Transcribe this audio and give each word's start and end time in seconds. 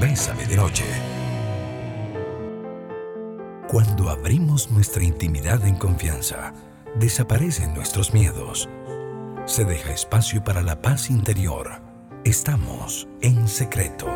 Bésame 0.00 0.44
de 0.44 0.56
noche. 0.56 0.84
Cuando 3.66 4.10
abrimos 4.10 4.70
nuestra 4.70 5.02
intimidad 5.02 5.66
en 5.66 5.74
confianza, 5.74 6.52
desaparecen 6.98 7.72
nuestros 7.72 8.12
miedos. 8.12 8.68
Se 9.46 9.64
deja 9.64 9.94
espacio 9.94 10.44
para 10.44 10.62
la 10.62 10.82
paz 10.82 11.08
interior. 11.08 11.80
Estamos 12.24 13.08
en 13.22 13.48
secreto. 13.48 14.06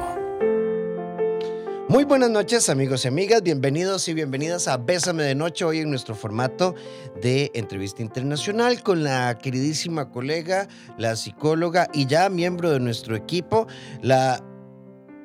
Muy 1.88 2.04
buenas 2.04 2.30
noches 2.30 2.68
amigos 2.68 3.06
y 3.06 3.08
amigas, 3.08 3.42
bienvenidos 3.42 4.06
y 4.08 4.14
bienvenidas 4.14 4.68
a 4.68 4.76
Bésame 4.76 5.22
de 5.22 5.34
Noche, 5.34 5.64
hoy 5.64 5.78
en 5.78 5.88
nuestro 5.90 6.14
formato 6.14 6.74
de 7.22 7.50
entrevista 7.54 8.02
internacional 8.02 8.82
con 8.82 9.02
la 9.02 9.38
queridísima 9.38 10.10
colega, 10.10 10.68
la 10.98 11.16
psicóloga 11.16 11.88
y 11.92 12.06
ya 12.06 12.28
miembro 12.28 12.70
de 12.70 12.80
nuestro 12.80 13.16
equipo, 13.16 13.66
la 14.02 14.44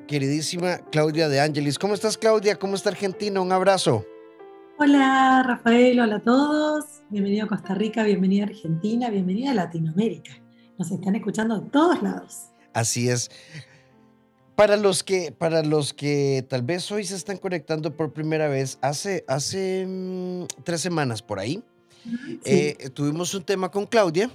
queridísima 0.06 0.78
Claudia 0.92 1.30
de 1.30 1.40
Ángeles. 1.40 1.80
¿Cómo 1.80 1.94
estás 1.94 2.18
Claudia? 2.18 2.58
¿Cómo 2.58 2.76
está 2.76 2.90
Argentina? 2.90 3.42
Un 3.42 3.52
abrazo. 3.52 4.06
Hola 4.78 5.44
Rafael, 5.48 6.00
hola 6.02 6.18
a 6.18 6.24
todos, 6.24 6.86
bienvenido 7.10 7.46
a 7.46 7.48
Costa 7.48 7.74
Rica, 7.76 8.04
bienvenida 8.04 8.44
a 8.44 8.48
Argentina, 8.48 9.10
bienvenida 9.10 9.52
a 9.52 9.54
Latinoamérica. 9.54 10.32
Nos 10.78 10.92
están 10.92 11.16
escuchando 11.16 11.62
de 11.62 11.70
todos 11.70 12.04
lados. 12.04 12.50
Así 12.74 13.10
es. 13.10 13.32
Para 14.58 14.76
los 14.76 15.04
que, 15.04 15.32
para 15.32 15.64
los 15.64 15.94
que 15.94 16.46
tal 16.50 16.64
vez 16.64 16.92
hoy 16.92 17.06
se 17.06 17.16
están 17.16 17.38
conectando 17.38 17.96
por 17.96 18.12
primera 18.12 18.50
vez, 18.50 18.78
hace, 18.82 19.24
hace 19.28 19.86
mm, 19.88 20.64
tres 20.66 20.82
semanas 20.82 21.22
por 21.22 21.40
ahí, 21.40 21.64
eh, 22.44 22.90
tuvimos 22.94 23.34
un 23.34 23.44
tema 23.44 23.72
con 23.72 23.86
Claudia 23.86 24.30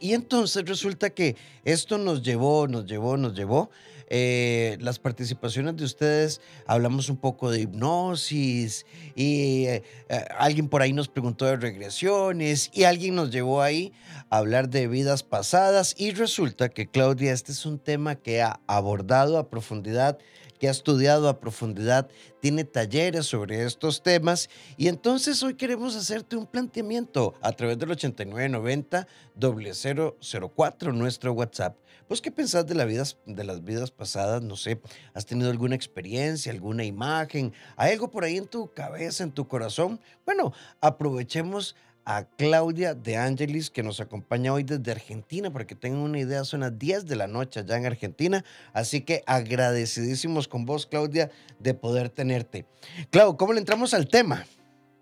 y 0.00 0.14
entonces 0.14 0.64
resulta 0.66 1.10
que 1.10 1.36
esto 1.64 1.98
nos 1.98 2.22
llevó, 2.22 2.66
nos 2.66 2.86
llevó, 2.86 3.16
nos 3.16 3.34
llevó 3.34 3.70
eh, 4.16 4.78
las 4.80 5.00
participaciones 5.00 5.76
de 5.76 5.84
ustedes, 5.84 6.40
hablamos 6.68 7.08
un 7.08 7.16
poco 7.16 7.50
de 7.50 7.62
hipnosis 7.62 8.86
y 9.16 9.64
eh, 9.66 9.82
eh, 10.08 10.24
alguien 10.38 10.68
por 10.68 10.82
ahí 10.82 10.92
nos 10.92 11.08
preguntó 11.08 11.46
de 11.46 11.56
regresiones 11.56 12.70
y 12.72 12.84
alguien 12.84 13.16
nos 13.16 13.32
llevó 13.32 13.60
ahí 13.60 13.92
a 14.30 14.38
hablar 14.38 14.68
de 14.68 14.86
vidas 14.86 15.24
pasadas 15.24 15.96
y 15.98 16.12
resulta 16.12 16.68
que 16.68 16.86
Claudia, 16.86 17.32
este 17.32 17.50
es 17.50 17.66
un 17.66 17.80
tema 17.80 18.14
que 18.14 18.40
ha 18.40 18.60
abordado 18.68 19.36
a 19.36 19.50
profundidad 19.50 20.16
que 20.64 20.68
ha 20.68 20.70
estudiado 20.70 21.28
a 21.28 21.40
profundidad, 21.40 22.08
tiene 22.40 22.64
talleres 22.64 23.26
sobre 23.26 23.66
estos 23.66 24.02
temas 24.02 24.48
y 24.78 24.88
entonces 24.88 25.42
hoy 25.42 25.56
queremos 25.56 25.94
hacerte 25.94 26.36
un 26.36 26.46
planteamiento 26.46 27.34
a 27.42 27.52
través 27.52 27.78
del 27.78 27.90
8990 27.90 29.06
004, 29.38 30.92
nuestro 30.94 31.34
WhatsApp. 31.34 31.76
¿Vos 32.08 32.22
qué 32.22 32.30
pensás 32.30 32.66
de, 32.66 32.74
la 32.74 32.86
de 32.86 33.44
las 33.44 33.62
vidas 33.62 33.90
pasadas? 33.90 34.40
No 34.40 34.56
sé, 34.56 34.80
¿has 35.12 35.26
tenido 35.26 35.50
alguna 35.50 35.74
experiencia, 35.74 36.50
alguna 36.50 36.82
imagen? 36.82 37.52
¿Hay 37.76 37.92
algo 37.92 38.10
por 38.10 38.24
ahí 38.24 38.38
en 38.38 38.46
tu 38.46 38.72
cabeza, 38.72 39.22
en 39.22 39.32
tu 39.32 39.46
corazón? 39.46 40.00
Bueno, 40.24 40.54
aprovechemos 40.80 41.76
a 42.04 42.24
Claudia 42.24 42.94
de 42.94 43.16
Angelis, 43.16 43.70
que 43.70 43.82
nos 43.82 44.00
acompaña 44.00 44.52
hoy 44.52 44.62
desde 44.62 44.90
Argentina, 44.90 45.50
para 45.50 45.66
que 45.66 45.74
tengan 45.74 46.00
una 46.00 46.18
idea, 46.18 46.44
son 46.44 46.60
las 46.60 46.78
10 46.78 47.06
de 47.06 47.16
la 47.16 47.26
noche 47.26 47.60
allá 47.60 47.76
en 47.76 47.86
Argentina. 47.86 48.44
Así 48.72 49.00
que 49.00 49.22
agradecidísimos 49.26 50.48
con 50.48 50.64
vos, 50.64 50.86
Claudia, 50.86 51.30
de 51.58 51.74
poder 51.74 52.10
tenerte. 52.10 52.66
Clau, 53.10 53.36
¿cómo 53.36 53.52
le 53.52 53.60
entramos 53.60 53.94
al 53.94 54.08
tema? 54.08 54.44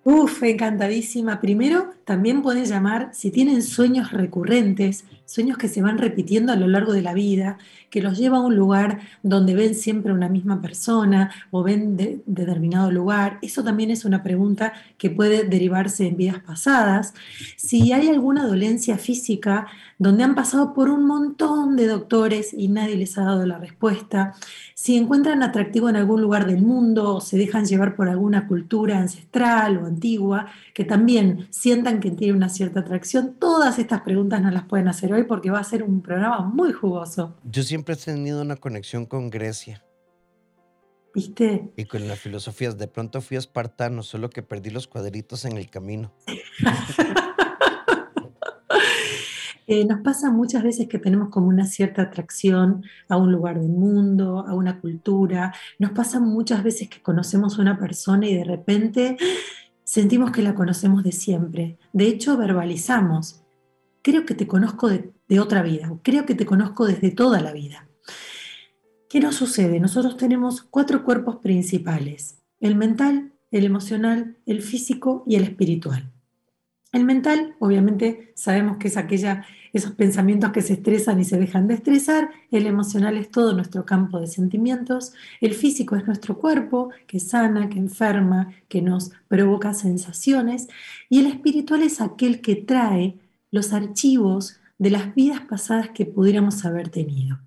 Uf, 0.04 0.42
encantadísima. 0.42 1.40
Primero, 1.40 1.92
también 2.04 2.42
pueden 2.42 2.64
llamar, 2.64 3.10
si 3.12 3.30
tienen 3.30 3.62
sueños 3.62 4.12
recurrentes, 4.12 5.04
sueños 5.24 5.56
que 5.56 5.68
se 5.68 5.82
van 5.82 5.98
repitiendo 5.98 6.52
a 6.52 6.56
lo 6.56 6.66
largo 6.66 6.92
de 6.92 7.02
la 7.02 7.14
vida, 7.14 7.58
que 7.88 8.02
los 8.02 8.18
lleva 8.18 8.38
a 8.38 8.40
un 8.40 8.56
lugar 8.56 9.00
donde 9.22 9.54
ven 9.54 9.74
siempre 9.74 10.12
una 10.12 10.28
misma 10.28 10.60
persona 10.60 11.30
o 11.50 11.62
ven 11.62 11.96
de, 11.96 12.22
determinado 12.26 12.90
lugar. 12.90 13.38
Eso 13.42 13.62
también 13.62 13.90
es 13.90 14.04
una 14.04 14.22
pregunta 14.22 14.72
que 14.98 15.10
puede 15.10 15.44
derivarse 15.44 16.06
en 16.06 16.16
vidas 16.16 16.40
pasadas. 16.40 17.14
Si 17.56 17.92
hay 17.92 18.08
alguna 18.08 18.46
dolencia 18.46 18.98
física 18.98 19.66
donde 19.98 20.24
han 20.24 20.34
pasado 20.34 20.74
por 20.74 20.90
un 20.90 21.06
montón 21.06 21.76
de 21.76 21.86
doctores 21.86 22.52
y 22.52 22.68
nadie 22.68 22.96
les 22.96 23.16
ha 23.16 23.24
dado 23.24 23.46
la 23.46 23.58
respuesta, 23.58 24.34
si 24.74 24.96
encuentran 24.96 25.42
atractivo 25.42 25.88
en 25.88 25.96
algún 25.96 26.20
lugar 26.20 26.46
del 26.46 26.62
mundo 26.62 27.20
se 27.20 27.38
dejan 27.38 27.66
llevar 27.66 27.94
por 27.94 28.08
alguna 28.08 28.48
cultura 28.48 28.98
ancestral 28.98 29.78
o 29.78 29.86
antigua, 29.86 30.46
que 30.74 30.84
también 30.84 31.46
sientan 31.50 32.00
que 32.02 32.10
tiene 32.10 32.34
una 32.34 32.48
cierta 32.48 32.80
atracción, 32.80 33.36
todas 33.38 33.78
estas 33.78 34.02
preguntas 34.02 34.42
no 34.42 34.50
las 34.50 34.64
pueden 34.64 34.88
hacer 34.88 35.12
hoy 35.12 35.22
porque 35.22 35.50
va 35.50 35.60
a 35.60 35.64
ser 35.64 35.84
un 35.84 36.02
programa 36.02 36.40
muy 36.40 36.72
jugoso. 36.72 37.36
Yo 37.44 37.62
siempre 37.62 37.94
he 37.94 37.96
tenido 37.96 38.42
una 38.42 38.56
conexión 38.56 39.06
con 39.06 39.30
Grecia. 39.30 39.84
¿Viste? 41.14 41.72
Y 41.76 41.84
con 41.84 42.08
las 42.08 42.18
filosofías. 42.18 42.76
De 42.76 42.88
pronto 42.88 43.20
fui 43.20 43.36
espartano, 43.36 44.02
solo 44.02 44.30
que 44.30 44.42
perdí 44.42 44.70
los 44.70 44.88
cuadritos 44.88 45.44
en 45.44 45.56
el 45.56 45.70
camino. 45.70 46.12
Eh, 49.68 49.84
nos 49.84 50.00
pasa 50.00 50.30
muchas 50.30 50.64
veces 50.64 50.88
que 50.88 50.98
tenemos 50.98 51.30
como 51.30 51.46
una 51.46 51.64
cierta 51.64 52.02
atracción 52.02 52.84
a 53.08 53.16
un 53.16 53.30
lugar 53.30 53.60
del 53.60 53.70
mundo, 53.70 54.44
a 54.46 54.54
una 54.54 54.80
cultura. 54.80 55.54
Nos 55.78 55.92
pasa 55.92 56.18
muchas 56.20 56.64
veces 56.64 56.88
que 56.90 57.00
conocemos 57.00 57.56
a 57.58 57.62
una 57.62 57.78
persona 57.78 58.26
y 58.26 58.34
de 58.34 58.44
repente 58.44 59.16
sentimos 59.92 60.30
que 60.30 60.40
la 60.40 60.54
conocemos 60.54 61.04
de 61.04 61.12
siempre. 61.12 61.76
De 61.92 62.06
hecho, 62.06 62.38
verbalizamos. 62.38 63.42
Creo 64.00 64.24
que 64.24 64.34
te 64.34 64.46
conozco 64.46 64.88
de, 64.88 65.12
otra 65.38 65.62
vida, 65.62 65.92
creo 66.02 66.24
que 66.24 66.34
te 66.34 66.46
conozco 66.46 66.86
desde 66.86 67.10
toda 67.10 67.42
la 67.42 67.52
vida. 67.52 67.86
¿Qué 69.10 69.20
nos 69.20 69.34
sucede? 69.34 69.80
Nosotros 69.80 70.16
tenemos 70.16 70.62
cuatro 70.62 71.04
cuerpos 71.04 71.36
principales, 71.42 72.38
el 72.58 72.74
mental, 72.74 73.34
el 73.50 73.66
emocional, 73.66 74.38
el 74.46 74.62
físico 74.62 75.24
y 75.26 75.36
el 75.36 75.42
espiritual. 75.42 76.10
El 76.92 77.04
mental, 77.04 77.56
obviamente, 77.58 78.32
sabemos 78.34 78.76
que 78.76 78.88
es 78.88 78.98
aquella, 78.98 79.46
esos 79.72 79.92
pensamientos 79.92 80.52
que 80.52 80.60
se 80.60 80.74
estresan 80.74 81.18
y 81.18 81.24
se 81.24 81.38
dejan 81.38 81.66
de 81.66 81.74
estresar. 81.74 82.28
El 82.50 82.66
emocional 82.66 83.16
es 83.16 83.30
todo 83.30 83.54
nuestro 83.54 83.86
campo 83.86 84.20
de 84.20 84.26
sentimientos. 84.26 85.14
El 85.40 85.54
físico 85.54 85.96
es 85.96 86.06
nuestro 86.06 86.36
cuerpo, 86.36 86.90
que 87.06 87.18
sana, 87.18 87.70
que 87.70 87.78
enferma, 87.78 88.52
que 88.68 88.82
nos 88.82 89.10
provoca 89.26 89.72
sensaciones. 89.72 90.68
Y 91.08 91.20
el 91.20 91.26
espiritual 91.26 91.82
es 91.82 92.02
aquel 92.02 92.42
que 92.42 92.56
trae 92.56 93.16
los 93.50 93.72
archivos 93.72 94.60
de 94.76 94.90
las 94.90 95.14
vidas 95.14 95.40
pasadas 95.40 95.88
que 95.90 96.04
pudiéramos 96.04 96.62
haber 96.66 96.90
tenido. 96.90 97.38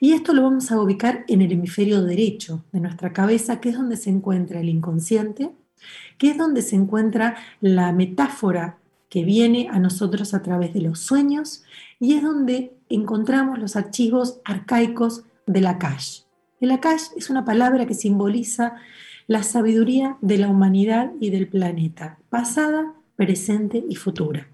Y 0.00 0.12
esto 0.12 0.34
lo 0.34 0.42
vamos 0.42 0.70
a 0.70 0.78
ubicar 0.78 1.24
en 1.28 1.40
el 1.40 1.52
hemisferio 1.52 2.02
derecho 2.02 2.66
de 2.72 2.80
nuestra 2.80 3.14
cabeza, 3.14 3.58
que 3.58 3.70
es 3.70 3.76
donde 3.76 3.96
se 3.96 4.10
encuentra 4.10 4.60
el 4.60 4.68
inconsciente, 4.68 5.50
que 6.18 6.30
es 6.30 6.36
donde 6.36 6.60
se 6.60 6.76
encuentra 6.76 7.36
la 7.60 7.92
metáfora 7.92 8.78
que 9.12 9.24
viene 9.24 9.68
a 9.70 9.78
nosotros 9.78 10.32
a 10.32 10.40
través 10.40 10.72
de 10.72 10.80
los 10.80 11.00
sueños 11.00 11.64
y 12.00 12.14
es 12.14 12.22
donde 12.22 12.72
encontramos 12.88 13.58
los 13.58 13.76
archivos 13.76 14.40
arcaicos 14.42 15.24
del 15.46 15.66
Akash. 15.66 16.20
El 16.62 16.70
Akash 16.70 17.08
es 17.14 17.28
una 17.28 17.44
palabra 17.44 17.84
que 17.84 17.92
simboliza 17.92 18.76
la 19.26 19.42
sabiduría 19.42 20.16
de 20.22 20.38
la 20.38 20.48
humanidad 20.48 21.12
y 21.20 21.28
del 21.28 21.46
planeta, 21.46 22.16
pasada, 22.30 22.94
presente 23.14 23.84
y 23.86 23.96
futura. 23.96 24.48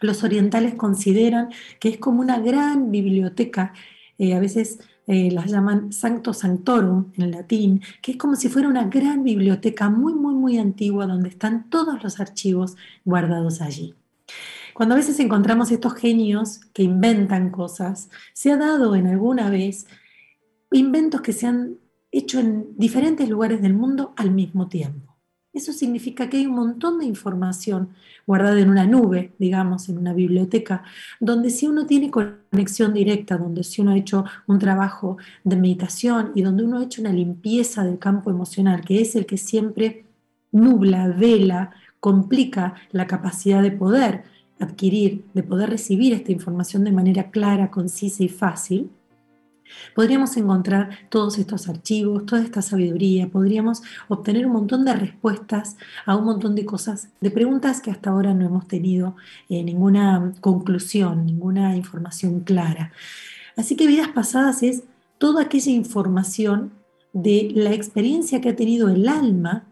Los 0.00 0.24
orientales 0.24 0.74
consideran 0.74 1.50
que 1.78 1.90
es 1.90 1.98
como 1.98 2.22
una 2.22 2.38
gran 2.38 2.90
biblioteca, 2.90 3.74
eh, 4.16 4.32
a 4.32 4.40
veces 4.40 4.78
eh, 5.06 5.30
las 5.30 5.50
llaman 5.50 5.92
Sancto 5.92 6.32
Sanctorum 6.32 7.12
en 7.16 7.30
latín, 7.32 7.82
que 8.00 8.12
es 8.12 8.18
como 8.18 8.36
si 8.36 8.48
fuera 8.48 8.68
una 8.68 8.84
gran 8.84 9.24
biblioteca 9.24 9.90
muy, 9.90 10.14
muy, 10.14 10.34
muy 10.34 10.58
antigua 10.58 11.06
donde 11.06 11.28
están 11.28 11.68
todos 11.70 12.02
los 12.02 12.20
archivos 12.20 12.76
guardados 13.04 13.60
allí. 13.60 13.94
Cuando 14.74 14.94
a 14.94 14.98
veces 14.98 15.18
encontramos 15.20 15.70
estos 15.70 15.94
genios 15.94 16.60
que 16.72 16.82
inventan 16.82 17.50
cosas, 17.50 18.10
se 18.32 18.52
ha 18.52 18.56
dado 18.56 18.94
en 18.94 19.06
alguna 19.06 19.50
vez 19.50 19.86
inventos 20.70 21.20
que 21.20 21.32
se 21.32 21.46
han 21.46 21.76
hecho 22.10 22.40
en 22.40 22.66
diferentes 22.76 23.28
lugares 23.28 23.60
del 23.60 23.74
mundo 23.74 24.14
al 24.16 24.30
mismo 24.30 24.68
tiempo. 24.68 25.11
Eso 25.52 25.72
significa 25.74 26.30
que 26.30 26.38
hay 26.38 26.46
un 26.46 26.54
montón 26.54 26.98
de 26.98 27.04
información 27.04 27.90
guardada 28.26 28.58
en 28.58 28.70
una 28.70 28.86
nube, 28.86 29.32
digamos, 29.38 29.88
en 29.90 29.98
una 29.98 30.14
biblioteca, 30.14 30.82
donde 31.20 31.50
si 31.50 31.66
uno 31.66 31.86
tiene 31.86 32.10
conexión 32.10 32.94
directa, 32.94 33.36
donde 33.36 33.62
si 33.62 33.82
uno 33.82 33.90
ha 33.90 33.96
hecho 33.98 34.24
un 34.46 34.58
trabajo 34.58 35.18
de 35.44 35.56
meditación 35.56 36.32
y 36.34 36.42
donde 36.42 36.64
uno 36.64 36.78
ha 36.78 36.84
hecho 36.84 37.02
una 37.02 37.12
limpieza 37.12 37.84
del 37.84 37.98
campo 37.98 38.30
emocional, 38.30 38.82
que 38.82 39.02
es 39.02 39.14
el 39.14 39.26
que 39.26 39.36
siempre 39.36 40.06
nubla, 40.52 41.08
vela, 41.08 41.72
complica 42.00 42.74
la 42.90 43.06
capacidad 43.06 43.62
de 43.62 43.72
poder 43.72 44.24
adquirir, 44.58 45.24
de 45.34 45.42
poder 45.42 45.68
recibir 45.68 46.14
esta 46.14 46.32
información 46.32 46.84
de 46.84 46.92
manera 46.92 47.30
clara, 47.30 47.70
concisa 47.70 48.22
y 48.22 48.28
fácil, 48.28 48.90
Podríamos 49.94 50.36
encontrar 50.36 50.90
todos 51.08 51.38
estos 51.38 51.68
archivos, 51.68 52.26
toda 52.26 52.42
esta 52.42 52.62
sabiduría, 52.62 53.28
podríamos 53.28 53.82
obtener 54.08 54.46
un 54.46 54.52
montón 54.52 54.84
de 54.84 54.94
respuestas 54.94 55.76
a 56.06 56.16
un 56.16 56.24
montón 56.24 56.54
de 56.54 56.64
cosas, 56.64 57.08
de 57.20 57.30
preguntas 57.30 57.80
que 57.80 57.90
hasta 57.90 58.10
ahora 58.10 58.34
no 58.34 58.46
hemos 58.46 58.66
tenido 58.68 59.16
eh, 59.48 59.62
ninguna 59.62 60.32
conclusión, 60.40 61.26
ninguna 61.26 61.76
información 61.76 62.40
clara. 62.40 62.92
Así 63.56 63.76
que 63.76 63.86
vidas 63.86 64.08
pasadas 64.08 64.62
es 64.62 64.84
toda 65.18 65.42
aquella 65.42 65.72
información 65.72 66.72
de 67.12 67.50
la 67.54 67.72
experiencia 67.72 68.40
que 68.40 68.48
ha 68.48 68.56
tenido 68.56 68.88
el 68.88 69.08
alma 69.08 69.64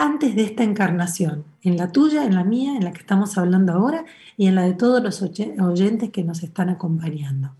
antes 0.00 0.34
de 0.34 0.44
esta 0.44 0.64
encarnación, 0.64 1.44
en 1.62 1.76
la 1.76 1.92
tuya, 1.92 2.24
en 2.24 2.34
la 2.34 2.42
mía, 2.42 2.74
en 2.74 2.84
la 2.84 2.92
que 2.92 3.00
estamos 3.00 3.36
hablando 3.36 3.74
ahora 3.74 4.06
y 4.38 4.46
en 4.46 4.54
la 4.54 4.62
de 4.62 4.72
todos 4.72 5.02
los 5.02 5.20
oyentes 5.22 6.08
que 6.08 6.24
nos 6.24 6.42
están 6.42 6.70
acompañando. 6.70 7.54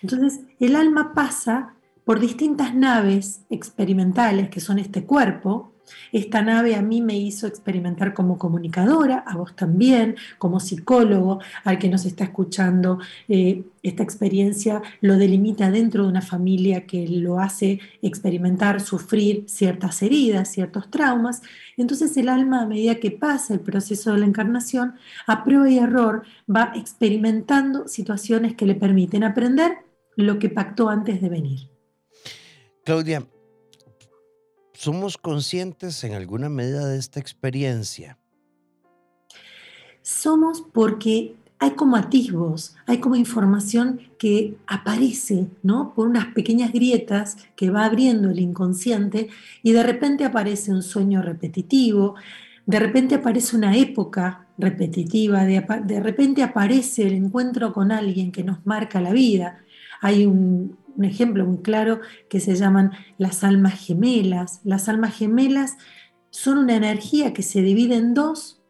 Entonces, 0.00 0.40
el 0.60 0.76
alma 0.76 1.12
pasa 1.14 1.74
por 2.04 2.20
distintas 2.20 2.76
naves 2.76 3.40
experimentales, 3.50 4.50
que 4.50 4.60
son 4.60 4.78
este 4.78 5.04
cuerpo, 5.04 5.72
esta 6.12 6.42
nave 6.42 6.74
a 6.74 6.82
mí 6.82 7.00
me 7.00 7.18
hizo 7.18 7.46
experimentar 7.46 8.14
como 8.14 8.38
comunicadora, 8.38 9.18
a 9.26 9.36
vos 9.36 9.54
también, 9.54 10.16
como 10.38 10.60
psicólogo, 10.60 11.40
al 11.64 11.78
que 11.78 11.88
nos 11.88 12.04
está 12.04 12.24
escuchando. 12.24 12.98
Eh, 13.28 13.64
esta 13.82 14.02
experiencia 14.02 14.82
lo 15.00 15.16
delimita 15.16 15.70
dentro 15.70 16.04
de 16.04 16.10
una 16.10 16.22
familia 16.22 16.86
que 16.86 17.08
lo 17.08 17.40
hace 17.40 17.80
experimentar, 18.02 18.80
sufrir 18.80 19.44
ciertas 19.46 20.02
heridas, 20.02 20.52
ciertos 20.52 20.90
traumas. 20.90 21.42
Entonces 21.76 22.16
el 22.16 22.28
alma 22.28 22.62
a 22.62 22.66
medida 22.66 22.96
que 22.96 23.10
pasa 23.10 23.54
el 23.54 23.60
proceso 23.60 24.12
de 24.12 24.18
la 24.18 24.26
encarnación, 24.26 24.94
a 25.26 25.44
prueba 25.44 25.70
y 25.70 25.78
error, 25.78 26.24
va 26.48 26.72
experimentando 26.74 27.88
situaciones 27.88 28.54
que 28.54 28.66
le 28.66 28.74
permiten 28.74 29.24
aprender 29.24 29.78
lo 30.16 30.38
que 30.38 30.50
pactó 30.50 30.88
antes 30.88 31.20
de 31.20 31.28
venir. 31.28 31.60
Claudia, 32.84 33.26
¿Somos 34.82 35.18
conscientes 35.18 36.02
en 36.04 36.14
alguna 36.14 36.48
medida 36.48 36.88
de 36.88 36.96
esta 36.96 37.20
experiencia? 37.20 38.16
Somos 40.00 40.62
porque 40.72 41.34
hay 41.58 41.72
como 41.72 41.96
atisbos, 41.96 42.76
hay 42.86 42.96
como 42.96 43.14
información 43.14 44.00
que 44.18 44.56
aparece, 44.66 45.48
¿no? 45.62 45.92
Por 45.92 46.08
unas 46.08 46.32
pequeñas 46.32 46.72
grietas 46.72 47.36
que 47.56 47.68
va 47.68 47.84
abriendo 47.84 48.30
el 48.30 48.40
inconsciente 48.40 49.28
y 49.62 49.72
de 49.72 49.82
repente 49.82 50.24
aparece 50.24 50.72
un 50.72 50.82
sueño 50.82 51.20
repetitivo, 51.20 52.14
de 52.64 52.78
repente 52.78 53.16
aparece 53.16 53.56
una 53.56 53.76
época 53.76 54.46
repetitiva, 54.56 55.44
de, 55.44 55.62
de 55.84 56.00
repente 56.00 56.42
aparece 56.42 57.06
el 57.06 57.12
encuentro 57.12 57.74
con 57.74 57.92
alguien 57.92 58.32
que 58.32 58.44
nos 58.44 58.64
marca 58.64 59.02
la 59.02 59.12
vida. 59.12 59.58
Hay 60.00 60.24
un, 60.24 60.78
un 60.96 61.04
ejemplo 61.04 61.44
muy 61.44 61.58
claro 61.58 62.00
que 62.28 62.40
se 62.40 62.56
llaman 62.56 62.92
las 63.18 63.44
almas 63.44 63.74
gemelas. 63.74 64.60
Las 64.64 64.88
almas 64.88 65.16
gemelas 65.16 65.76
son 66.30 66.58
una 66.58 66.76
energía 66.76 67.32
que 67.32 67.42
se 67.42 67.62
divide 67.62 67.96
en 67.96 68.14
dos, 68.14 68.62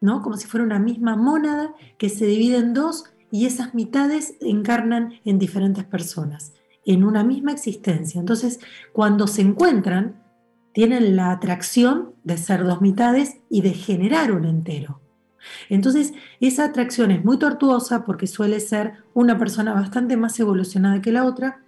¿no? 0.00 0.22
Como 0.22 0.36
si 0.36 0.46
fuera 0.46 0.64
una 0.64 0.78
misma 0.78 1.16
mónada 1.16 1.74
que 1.98 2.08
se 2.08 2.26
divide 2.26 2.58
en 2.58 2.74
dos 2.74 3.04
y 3.30 3.46
esas 3.46 3.74
mitades 3.74 4.34
encarnan 4.40 5.14
en 5.24 5.38
diferentes 5.38 5.84
personas, 5.84 6.52
en 6.84 7.04
una 7.04 7.24
misma 7.24 7.52
existencia. 7.52 8.20
Entonces, 8.20 8.60
cuando 8.92 9.26
se 9.26 9.42
encuentran, 9.42 10.22
tienen 10.72 11.16
la 11.16 11.32
atracción 11.32 12.14
de 12.24 12.38
ser 12.38 12.64
dos 12.64 12.80
mitades 12.80 13.38
y 13.50 13.60
de 13.60 13.74
generar 13.74 14.32
un 14.32 14.44
entero. 14.44 15.01
Entonces, 15.68 16.12
esa 16.40 16.64
atracción 16.64 17.10
es 17.10 17.24
muy 17.24 17.38
tortuosa 17.38 18.04
porque 18.04 18.26
suele 18.26 18.60
ser 18.60 18.94
una 19.14 19.38
persona 19.38 19.72
bastante 19.72 20.16
más 20.16 20.38
evolucionada 20.40 21.00
que 21.00 21.12
la 21.12 21.24
otra 21.24 21.60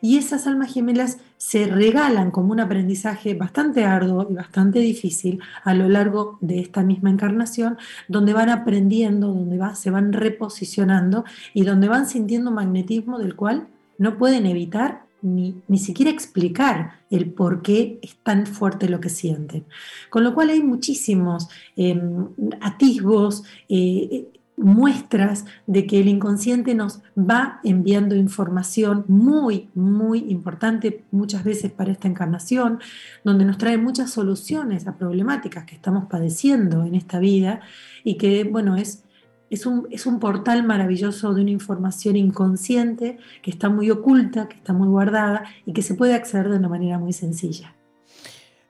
y 0.00 0.16
esas 0.16 0.46
almas 0.46 0.72
gemelas 0.72 1.18
se 1.36 1.66
regalan 1.66 2.30
como 2.30 2.52
un 2.52 2.60
aprendizaje 2.60 3.34
bastante 3.34 3.84
arduo 3.84 4.28
y 4.30 4.34
bastante 4.34 4.78
difícil 4.78 5.40
a 5.64 5.74
lo 5.74 5.88
largo 5.88 6.38
de 6.40 6.60
esta 6.60 6.82
misma 6.82 7.10
encarnación, 7.10 7.78
donde 8.06 8.32
van 8.32 8.48
aprendiendo, 8.48 9.28
donde 9.28 9.58
se 9.74 9.90
van 9.90 10.12
reposicionando 10.12 11.24
y 11.54 11.64
donde 11.64 11.88
van 11.88 12.08
sintiendo 12.08 12.50
magnetismo 12.50 13.18
del 13.18 13.34
cual 13.34 13.66
no 13.98 14.16
pueden 14.18 14.46
evitar 14.46 15.07
ni, 15.22 15.62
siquiera 15.78 16.10
explicar 16.10 17.00
el 17.10 17.32
por 17.32 17.62
qué 17.62 17.98
es 18.02 18.16
tan 18.22 18.46
fuerte 18.46 18.88
lo 18.88 19.00
que 19.00 19.08
sienten. 19.08 19.64
Con 20.10 20.24
lo 20.24 20.34
cual 20.34 20.50
hay 20.50 20.62
muchísimos 20.62 21.48
em, 21.76 22.28
atisbos, 22.60 23.44
eh, 23.68 24.28
muestras 24.58 25.44
de 25.66 25.86
que 25.86 26.00
el 26.00 26.08
inconsciente 26.08 26.74
nos 26.74 27.00
va 27.16 27.60
enviando 27.64 28.16
información 28.16 29.04
muy, 29.08 29.68
muy 29.74 30.18
importante 30.30 31.04
muchas 31.10 31.44
veces 31.44 31.70
para 31.70 31.92
esta 31.92 32.08
encarnación, 32.08 32.80
donde 33.24 33.44
nos 33.44 33.58
trae 33.58 33.78
muchas 33.78 34.10
soluciones 34.10 34.86
a 34.86 34.96
problemáticas 34.96 35.64
que 35.64 35.74
estamos 35.74 36.06
padeciendo 36.06 36.84
en 36.84 36.94
esta 36.94 37.18
vida 37.18 37.60
y 38.04 38.16
que, 38.16 38.44
bueno, 38.44 38.76
es 38.76 39.04
es 39.50 39.66
un, 39.66 40.18
portal 40.20 40.64
maravilloso 40.64 41.32
de 41.32 41.42
una 41.42 41.50
información 41.50 42.16
inconsciente 42.16 43.18
que 43.42 43.50
está 43.50 43.68
muy 43.68 43.90
oculta, 43.90 44.48
que 44.48 44.56
está 44.56 44.72
muy 44.72 44.88
guardada 44.88 45.44
y 45.64 45.72
que 45.72 45.82
se 45.82 45.94
puede 45.94 46.14
acceder 46.14 46.48
de 46.50 46.56
una 46.56 46.68
manera 46.68 46.98
muy 46.98 47.12
sencilla. 47.12 47.74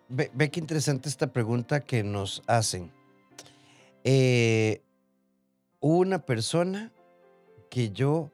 Ve, 0.09 0.51
qué 0.51 0.61
interesante 0.61 1.09
esta 1.09 1.33
pregunta 1.33 1.81
que 1.81 2.03
nos 2.03 2.43
hacen. 2.47 2.91
Eh, 4.05 4.83
una 5.81 6.21
persona 6.21 6.93
que 7.71 7.91
yo 7.91 8.31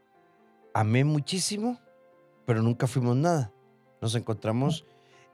amé 0.73 1.05
muchísimo, 1.05 1.79
pero 2.47 2.63
nunca 2.63 2.87
fuimos 2.87 3.17
nada. 3.17 3.53
Nos 4.01 4.15
encontramos 4.15 4.85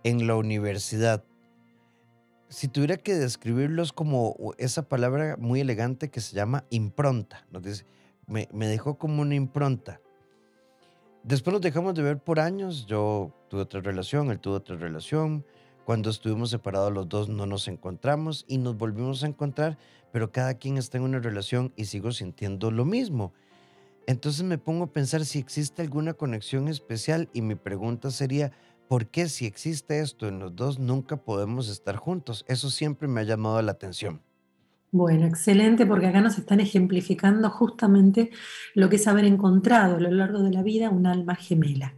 en 0.05 0.27
la 0.27 0.37
universidad 0.37 1.25
si 2.50 2.67
tuviera 2.67 2.97
que 2.97 3.14
describirlos 3.14 3.93
como 3.93 4.55
esa 4.58 4.82
palabra 4.82 5.37
muy 5.38 5.61
elegante 5.61 6.11
que 6.11 6.20
se 6.20 6.35
llama 6.35 6.64
impronta, 6.70 7.47
nos 7.52 7.62
dice, 7.62 7.87
me, 8.26 8.49
dejó 8.52 8.99
como 8.99 9.23
una 9.23 9.37
impronta. 9.37 10.00
Después 11.23 11.52
nos 11.52 11.62
dejamos 11.62 11.94
de 11.94 12.02
ver 12.02 12.19
por 12.19 12.41
años, 12.41 12.87
yo 12.87 13.32
tuve 13.49 13.62
otra 13.62 13.81
relación, 13.81 14.31
él 14.31 14.41
tuvo 14.41 14.55
otra 14.55 14.76
relación, 14.76 15.44
cuando 15.85 16.11
estuvimos 16.11 16.50
separados 16.50 16.93
los 16.93 17.08
dos 17.08 17.29
no 17.29 17.47
nos 17.47 17.69
encontramos 17.69 18.44
y 18.49 18.58
nos 18.58 18.76
volvimos 18.76 19.23
a 19.23 19.29
encontrar, 19.29 19.79
pero 20.12 20.32
cada 20.32 20.55
quien 20.55 20.76
está 20.76 20.99
en 20.99 21.05
una 21.05 21.20
relación 21.20 21.73
y 21.76 21.85
sigo 21.85 22.11
sintiendo 22.11 22.73
lo 22.73 22.85
mismo. 22.85 23.32
Entonces 24.06 24.43
me 24.43 24.58
pongo 24.58 24.85
a 24.85 24.93
pensar 24.93 25.25
si 25.25 25.38
existe 25.38 25.82
alguna 25.82 26.14
conexión 26.14 26.67
especial 26.67 27.29
y 27.32 27.43
mi 27.43 27.55
pregunta 27.55 28.11
sería, 28.11 28.50
¿por 28.90 29.06
qué 29.06 29.28
si 29.28 29.46
existe 29.46 30.00
esto 30.00 30.26
en 30.26 30.40
los 30.40 30.56
dos 30.56 30.81
nunca 30.81 31.16
podemos 31.16 31.69
estar 31.69 31.94
juntos? 31.94 32.44
Eso 32.48 32.70
siempre 32.70 33.06
me 33.06 33.20
ha 33.20 33.22
llamado 33.22 33.62
la 33.62 33.70
atención. 33.70 34.20
Bueno, 34.90 35.28
excelente, 35.28 35.87
porque 35.87 36.08
acá 36.08 36.20
nos 36.20 36.38
están 36.38 36.58
ejemplificando 36.58 37.48
justamente 37.50 38.31
lo 38.75 38.88
que 38.88 38.96
es 38.96 39.06
haber 39.06 39.26
encontrado 39.26 39.94
a 39.94 40.00
lo 40.00 40.10
largo 40.10 40.40
de 40.40 40.50
la 40.50 40.64
vida 40.64 40.90
un 40.90 41.06
alma 41.06 41.37
gemela. 41.37 41.94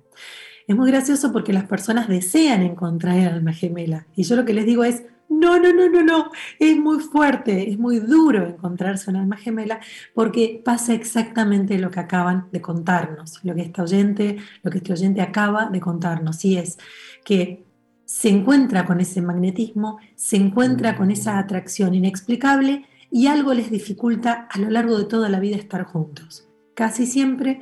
Es 0.68 0.76
muy 0.76 0.90
gracioso 0.90 1.32
porque 1.32 1.54
las 1.54 1.64
personas 1.64 2.08
desean 2.08 2.60
encontrar 2.60 3.16
el 3.16 3.28
alma 3.28 3.54
gemela. 3.54 4.06
Y 4.14 4.24
yo 4.24 4.36
lo 4.36 4.44
que 4.44 4.52
les 4.52 4.66
digo 4.66 4.84
es, 4.84 5.02
no, 5.32 5.58
no, 5.58 5.72
no, 5.72 5.88
no, 5.88 6.02
no. 6.02 6.30
Es 6.58 6.76
muy 6.76 7.00
fuerte, 7.00 7.70
es 7.70 7.78
muy 7.78 7.98
duro 7.98 8.46
encontrarse 8.46 9.10
una 9.10 9.20
alma 9.20 9.36
gemela 9.36 9.80
porque 10.14 10.60
pasa 10.64 10.94
exactamente 10.94 11.78
lo 11.78 11.90
que 11.90 12.00
acaban 12.00 12.48
de 12.52 12.60
contarnos, 12.60 13.40
lo 13.42 13.54
que 13.54 13.62
este 13.62 13.82
oyente, 13.82 14.36
lo 14.62 14.70
que 14.70 14.78
este 14.78 14.92
oyente 14.92 15.22
acaba 15.22 15.70
de 15.70 15.80
contarnos. 15.80 16.44
Y 16.44 16.58
es 16.58 16.78
que 17.24 17.64
se 18.04 18.28
encuentra 18.28 18.84
con 18.84 19.00
ese 19.00 19.22
magnetismo, 19.22 19.98
se 20.16 20.36
encuentra 20.36 20.96
con 20.96 21.10
esa 21.10 21.38
atracción 21.38 21.94
inexplicable 21.94 22.84
y 23.10 23.26
algo 23.26 23.54
les 23.54 23.70
dificulta 23.70 24.48
a 24.50 24.58
lo 24.58 24.68
largo 24.68 24.98
de 24.98 25.04
toda 25.04 25.28
la 25.30 25.40
vida 25.40 25.56
estar 25.56 25.84
juntos. 25.84 26.46
Casi 26.74 27.06
siempre 27.06 27.60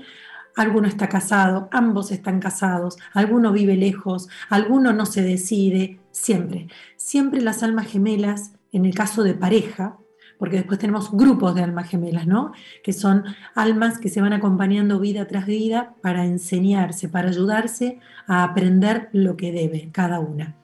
alguno 0.56 0.88
está 0.88 1.08
casado, 1.08 1.68
ambos 1.70 2.10
están 2.10 2.40
casados, 2.40 2.96
alguno 3.12 3.52
vive 3.52 3.76
lejos, 3.76 4.28
alguno 4.48 4.92
no 4.92 5.06
se 5.06 5.22
decide, 5.22 5.99
siempre, 6.12 6.68
siempre 6.96 7.40
las 7.40 7.62
almas 7.62 7.86
gemelas, 7.86 8.52
en 8.72 8.84
el 8.84 8.94
caso 8.94 9.22
de 9.22 9.34
pareja, 9.34 9.98
porque 10.38 10.56
después 10.56 10.78
tenemos 10.78 11.10
grupos 11.12 11.54
de 11.54 11.62
almas 11.62 11.88
gemelas, 11.88 12.26
¿no? 12.26 12.52
Que 12.82 12.92
son 12.92 13.24
almas 13.54 13.98
que 13.98 14.08
se 14.08 14.22
van 14.22 14.32
acompañando 14.32 14.98
vida 14.98 15.26
tras 15.26 15.46
vida 15.46 15.94
para 16.00 16.24
enseñarse, 16.24 17.08
para 17.08 17.28
ayudarse 17.28 17.98
a 18.26 18.44
aprender 18.44 19.10
lo 19.12 19.36
que 19.36 19.52
debe 19.52 19.90
cada 19.92 20.18
una. 20.18 20.56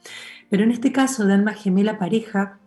Pero 0.48 0.64
en 0.64 0.70
este 0.70 0.92
caso 0.92 1.26
de 1.26 1.34
alma 1.34 1.52
gemela 1.52 1.98
pareja, 1.98 2.58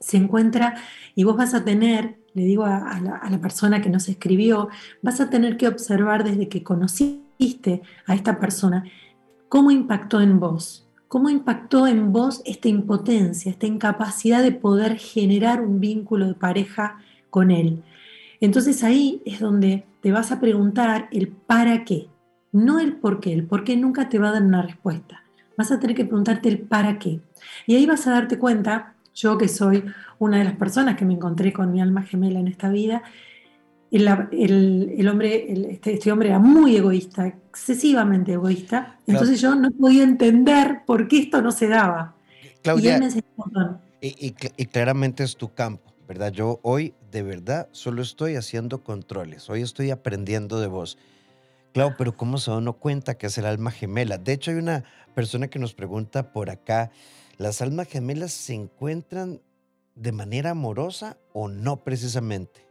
se 0.00 0.16
encuentra 0.16 0.76
y 1.14 1.24
vos 1.24 1.36
vas 1.36 1.52
a 1.52 1.64
tener 1.64 2.18
le 2.38 2.44
digo 2.44 2.64
a, 2.64 3.00
la, 3.00 3.38
persona 3.40 3.82
que 3.82 3.90
nos 3.90 4.08
escribió, 4.08 4.68
vas 5.02 5.20
a 5.20 5.28
tener 5.28 5.56
que 5.56 5.66
observar 5.66 6.22
desde 6.22 6.48
que 6.48 6.62
conociste 6.62 7.82
a 8.06 8.14
esta 8.14 8.38
persona 8.38 8.84
cómo 9.48 9.72
impactó 9.72 10.20
en 10.20 10.38
vos, 10.38 10.87
cómo 11.08 11.30
impactó 11.30 11.86
en 11.86 12.12
vos 12.12 12.42
esta 12.44 12.68
impotencia, 12.68 13.50
esta 13.50 13.66
incapacidad 13.66 14.42
de 14.42 14.52
poder 14.52 14.98
generar 14.98 15.62
un 15.62 15.80
vínculo 15.80 16.26
de 16.26 16.34
pareja 16.34 16.98
con 17.30 17.50
él. 17.50 17.82
Entonces 18.40 18.84
ahí 18.84 19.22
es 19.24 19.40
donde 19.40 19.84
te 20.00 20.12
vas 20.12 20.30
a 20.30 20.40
preguntar 20.40 21.08
el 21.10 21.28
para 21.28 21.84
qué, 21.84 22.08
no 22.52 22.78
el 22.78 22.94
por 22.96 23.20
qué, 23.20 23.32
el 23.32 23.44
por 23.44 23.64
qué 23.64 23.76
nunca 23.76 24.08
te 24.08 24.18
va 24.18 24.28
a 24.28 24.32
dar 24.32 24.42
una 24.42 24.62
respuesta. 24.62 25.24
Vas 25.56 25.72
a 25.72 25.80
tener 25.80 25.96
que 25.96 26.04
preguntarte 26.04 26.48
el 26.48 26.60
para 26.60 26.98
qué. 26.98 27.20
Y 27.66 27.74
ahí 27.74 27.84
vas 27.84 28.06
a 28.06 28.12
darte 28.12 28.38
cuenta 28.38 28.94
yo 29.14 29.36
que 29.36 29.48
soy 29.48 29.84
una 30.20 30.38
de 30.38 30.44
las 30.44 30.54
personas 30.54 30.96
que 30.96 31.04
me 31.04 31.14
encontré 31.14 31.52
con 31.52 31.72
mi 31.72 31.80
alma 31.80 32.02
gemela 32.02 32.38
en 32.38 32.46
esta 32.46 32.68
vida, 32.68 33.02
el, 33.90 35.08
hombre, 35.08 35.72
este, 35.72 35.94
este, 35.94 36.12
hombre 36.12 36.28
era 36.28 36.38
muy 36.38 36.76
egoísta, 36.76 37.26
excesivamente 37.26 38.32
egoísta, 38.32 38.98
entonces 39.06 39.40
yo 39.40 39.54
no 39.54 39.70
podía 39.70 40.02
entender 40.02 40.82
por 40.86 41.08
qué 41.08 41.20
esto 41.20 41.40
no 41.40 41.52
se 41.52 41.68
daba. 41.68 42.14
y 42.64 42.86
él 42.86 42.98
me 43.00 43.06
enseñó 43.06 43.24
un 43.36 43.44
montón. 43.44 43.80
Y, 44.00 44.34
y, 44.56 44.66
claramente 44.66 45.24
es 45.24 45.36
tu 45.36 45.52
campo, 45.54 45.92
¿verdad? 46.06 46.30
Yo 46.30 46.60
hoy 46.62 46.94
de 47.10 47.22
verdad 47.22 47.68
solo 47.72 48.02
estoy 48.02 48.36
haciendo 48.36 48.84
controles, 48.84 49.48
hoy 49.50 49.62
estoy 49.62 49.90
aprendiendo 49.90 50.60
de 50.60 50.68
vos. 50.68 50.98
Claro, 51.72 51.94
pero 51.98 52.16
¿cómo 52.16 52.38
se 52.38 52.50
da 52.50 52.58
uno 52.58 52.74
cuenta 52.74 53.16
que 53.16 53.26
es 53.26 53.38
el 53.38 53.46
alma 53.46 53.70
gemela? 53.70 54.18
De 54.18 54.32
hecho, 54.32 54.50
hay 54.50 54.58
una 54.58 54.84
persona 55.14 55.48
que 55.48 55.58
nos 55.58 55.74
pregunta 55.74 56.32
por 56.32 56.50
acá, 56.50 56.90
¿las 57.38 57.60
almas 57.60 57.88
gemelas 57.88 58.32
se 58.32 58.54
encuentran 58.54 59.40
de 59.94 60.12
manera 60.12 60.50
amorosa 60.50 61.18
o 61.32 61.48
no 61.48 61.82
precisamente? 61.82 62.67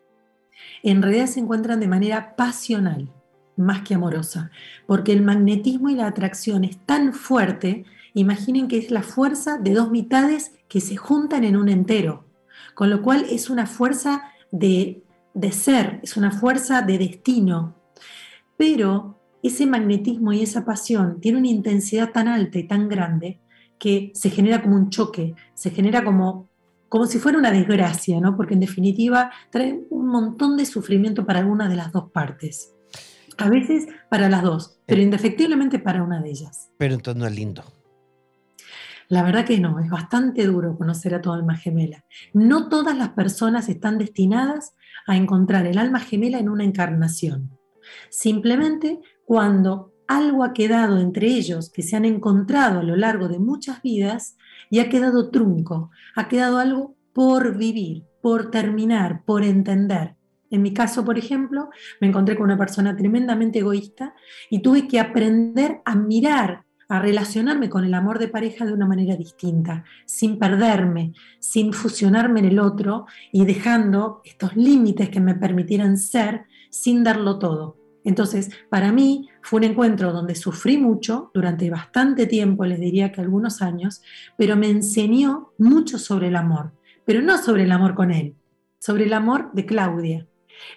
En 0.84 1.02
realidad 1.02 1.28
se 1.28 1.40
encuentran 1.40 1.80
de 1.80 1.88
manera 1.88 2.36
pasional, 2.36 3.12
más 3.56 3.82
que 3.82 3.96
amorosa, 3.96 4.52
porque 4.86 5.12
el 5.12 5.22
magnetismo 5.22 5.90
y 5.90 5.96
la 5.96 6.08
atracción 6.08 6.64
es 6.64 6.78
tan 6.86 7.14
fuerte, 7.14 7.86
imaginen 8.14 8.68
que 8.68 8.78
es 8.78 8.92
la 8.92 9.04
fuerza 9.04 9.58
de 9.58 9.74
dos 9.74 9.92
mitades 9.92 10.54
que 10.68 10.82
se 10.82 10.96
juntan 10.96 11.44
en 11.44 11.56
un 11.56 11.70
entero, 11.70 12.26
con 12.76 12.90
lo 12.90 13.02
cual 13.02 13.26
es 13.30 13.50
una 13.50 13.66
fuerza 13.66 14.32
de, 14.52 15.04
de 15.34 15.52
ser, 15.52 16.00
es 16.04 16.18
una 16.18 16.32
fuerza 16.32 16.82
de 16.82 16.98
destino, 16.98 17.76
pero 18.58 19.20
ese 19.44 19.66
magnetismo 19.66 20.34
y 20.34 20.42
esa 20.42 20.66
pasión 20.66 21.20
tiene 21.22 21.40
una 21.40 21.48
intensidad 21.48 22.12
tan 22.12 22.28
alta 22.28 22.60
y 22.60 22.64
tan 22.68 22.90
grande 22.90 23.40
que 23.80 24.12
se 24.16 24.30
genera 24.30 24.62
como 24.62 24.76
un 24.76 24.90
choque, 24.90 25.36
se 25.54 25.70
genera 25.70 26.04
como, 26.04 26.47
como 26.90 27.06
si 27.06 27.20
fuera 27.20 27.38
una 27.38 27.52
desgracia, 27.52 28.20
¿no? 28.20 28.36
Porque 28.36 28.54
en 28.54 28.60
definitiva 28.60 29.32
trae 29.50 29.86
un 29.90 30.08
montón 30.08 30.58
de 30.58 30.66
sufrimiento 30.66 31.26
para 31.26 31.40
alguna 31.40 31.68
de 31.68 31.76
las 31.76 31.92
dos 31.92 32.12
partes. 32.12 32.74
A 33.38 33.50
veces 33.50 33.88
para 34.10 34.30
las 34.30 34.42
dos, 34.42 34.80
pero 34.86 35.02
indefectiblemente 35.02 35.80
para 35.80 36.04
una 36.04 36.22
de 36.22 36.30
ellas. 36.30 36.72
Pero 36.78 36.96
entonces 36.96 37.20
no 37.22 37.28
es 37.28 37.36
lindo. 37.36 37.64
La 39.10 39.24
verdad 39.24 39.46
que 39.46 39.60
no, 39.60 39.80
es 39.80 39.90
bastante 39.90 40.46
duro 40.46 40.78
conocer 40.78 41.16
a 41.16 41.22
tu 41.22 41.32
alma 41.32 41.56
gemela. 41.56 42.04
No 42.34 42.68
todas 42.68 42.98
las 42.98 43.10
personas 43.10 43.70
están 43.70 43.98
destinadas 43.98 44.74
a 45.06 45.16
encontrar 45.16 45.66
el 45.66 45.78
alma 45.78 46.00
gemela 46.00 46.40
en 46.40 46.50
una 46.50 46.66
encarnación. 46.66 47.58
Simplemente 48.10 49.00
cuando 49.24 49.94
algo 50.08 50.44
ha 50.44 50.54
quedado 50.54 51.00
entre 51.00 51.28
ellos 51.28 51.70
que 51.70 51.84
se 51.84 51.96
han 51.96 52.06
encontrado 52.06 52.80
a 52.80 52.84
lo 52.84 52.96
largo 52.96 53.28
de 53.28 53.40
muchas 53.40 53.82
vidas 53.82 54.38
y 54.70 54.80
ha 54.80 54.90
quedado 54.90 55.30
trunco, 55.30 55.92
ha 56.16 56.28
quedado 56.28 56.58
algo 56.58 56.96
por 57.14 57.58
vivir, 57.58 58.04
por 58.22 58.52
terminar, 58.52 59.24
por 59.26 59.44
entender. 59.44 60.16
En 60.50 60.62
mi 60.62 60.74
caso, 60.74 61.04
por 61.04 61.18
ejemplo, 61.18 61.70
me 62.00 62.08
encontré 62.08 62.36
con 62.36 62.46
una 62.46 62.58
persona 62.58 62.96
tremendamente 62.96 63.60
egoísta 63.60 64.14
y 64.50 64.62
tuve 64.62 64.88
que 64.88 65.00
aprender 65.00 65.82
a 65.84 65.96
mirar, 65.96 66.64
a 66.90 67.00
relacionarme 67.00 67.70
con 67.70 67.84
el 67.84 67.94
amor 67.94 68.18
de 68.18 68.30
pareja 68.30 68.66
de 68.66 68.74
una 68.74 68.86
manera 68.86 69.18
distinta, 69.18 69.84
sin 70.06 70.40
perderme, 70.40 71.14
sin 71.40 71.74
fusionarme 71.74 72.40
en 72.40 72.46
el 72.46 72.60
otro 72.60 73.08
y 73.34 73.44
dejando 73.46 74.22
estos 74.24 74.56
límites 74.56 75.10
que 75.10 75.20
me 75.20 75.36
permitieran 75.36 75.98
ser 75.98 76.46
sin 76.70 77.04
darlo 77.04 77.40
todo. 77.40 77.77
Entonces, 78.08 78.50
para 78.70 78.94
mí 78.94 79.28
fue 79.42 79.58
un 79.58 79.66
encuentro 79.66 80.14
donde 80.14 80.34
sufrí 80.34 80.78
mucho 80.78 81.30
durante 81.34 81.70
bastante 81.70 82.26
tiempo, 82.26 82.64
les 82.64 82.80
diría 82.80 83.12
que 83.12 83.20
algunos 83.20 83.62
años, 83.62 84.02
pero 84.38 84.56
me 84.56 84.70
enseñó 84.70 85.52
mucho 85.58 86.00
sobre 86.00 86.30
el 86.30 86.38
amor, 86.38 86.72
pero 87.04 87.22
no 87.22 87.38
sobre 87.38 87.64
el 87.64 87.72
amor 87.74 87.96
con 87.96 88.12
él, 88.12 88.34
sobre 88.80 89.04
el 89.04 89.14
amor 89.14 89.52
de 89.52 89.66
Claudia. 89.66 90.26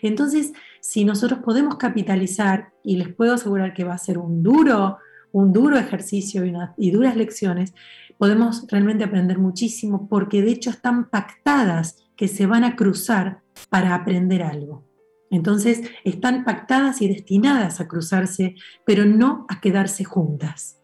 Entonces, 0.02 0.52
si 0.80 1.04
nosotros 1.04 1.38
podemos 1.44 1.76
capitalizar, 1.76 2.72
y 2.82 2.96
les 2.96 3.14
puedo 3.14 3.34
asegurar 3.34 3.74
que 3.74 3.84
va 3.84 3.94
a 3.94 3.98
ser 3.98 4.18
un 4.18 4.42
duro, 4.42 4.98
un 5.30 5.52
duro 5.52 5.78
ejercicio 5.78 6.44
y, 6.44 6.52
y 6.78 6.90
duras 6.90 7.14
lecciones, 7.14 7.74
podemos 8.18 8.66
realmente 8.68 9.04
aprender 9.04 9.38
muchísimo 9.38 10.08
porque 10.08 10.42
de 10.42 10.50
hecho 10.50 10.70
están 10.70 11.08
pactadas 11.08 11.96
que 12.16 12.26
se 12.26 12.46
van 12.46 12.64
a 12.64 12.74
cruzar 12.74 13.42
para 13.68 13.94
aprender 13.94 14.42
algo. 14.42 14.89
Entonces, 15.30 15.80
están 16.04 16.44
pactadas 16.44 17.00
y 17.00 17.08
destinadas 17.08 17.80
a 17.80 17.86
cruzarse, 17.86 18.56
pero 18.84 19.06
no 19.06 19.46
a 19.48 19.60
quedarse 19.60 20.04
juntas. 20.04 20.76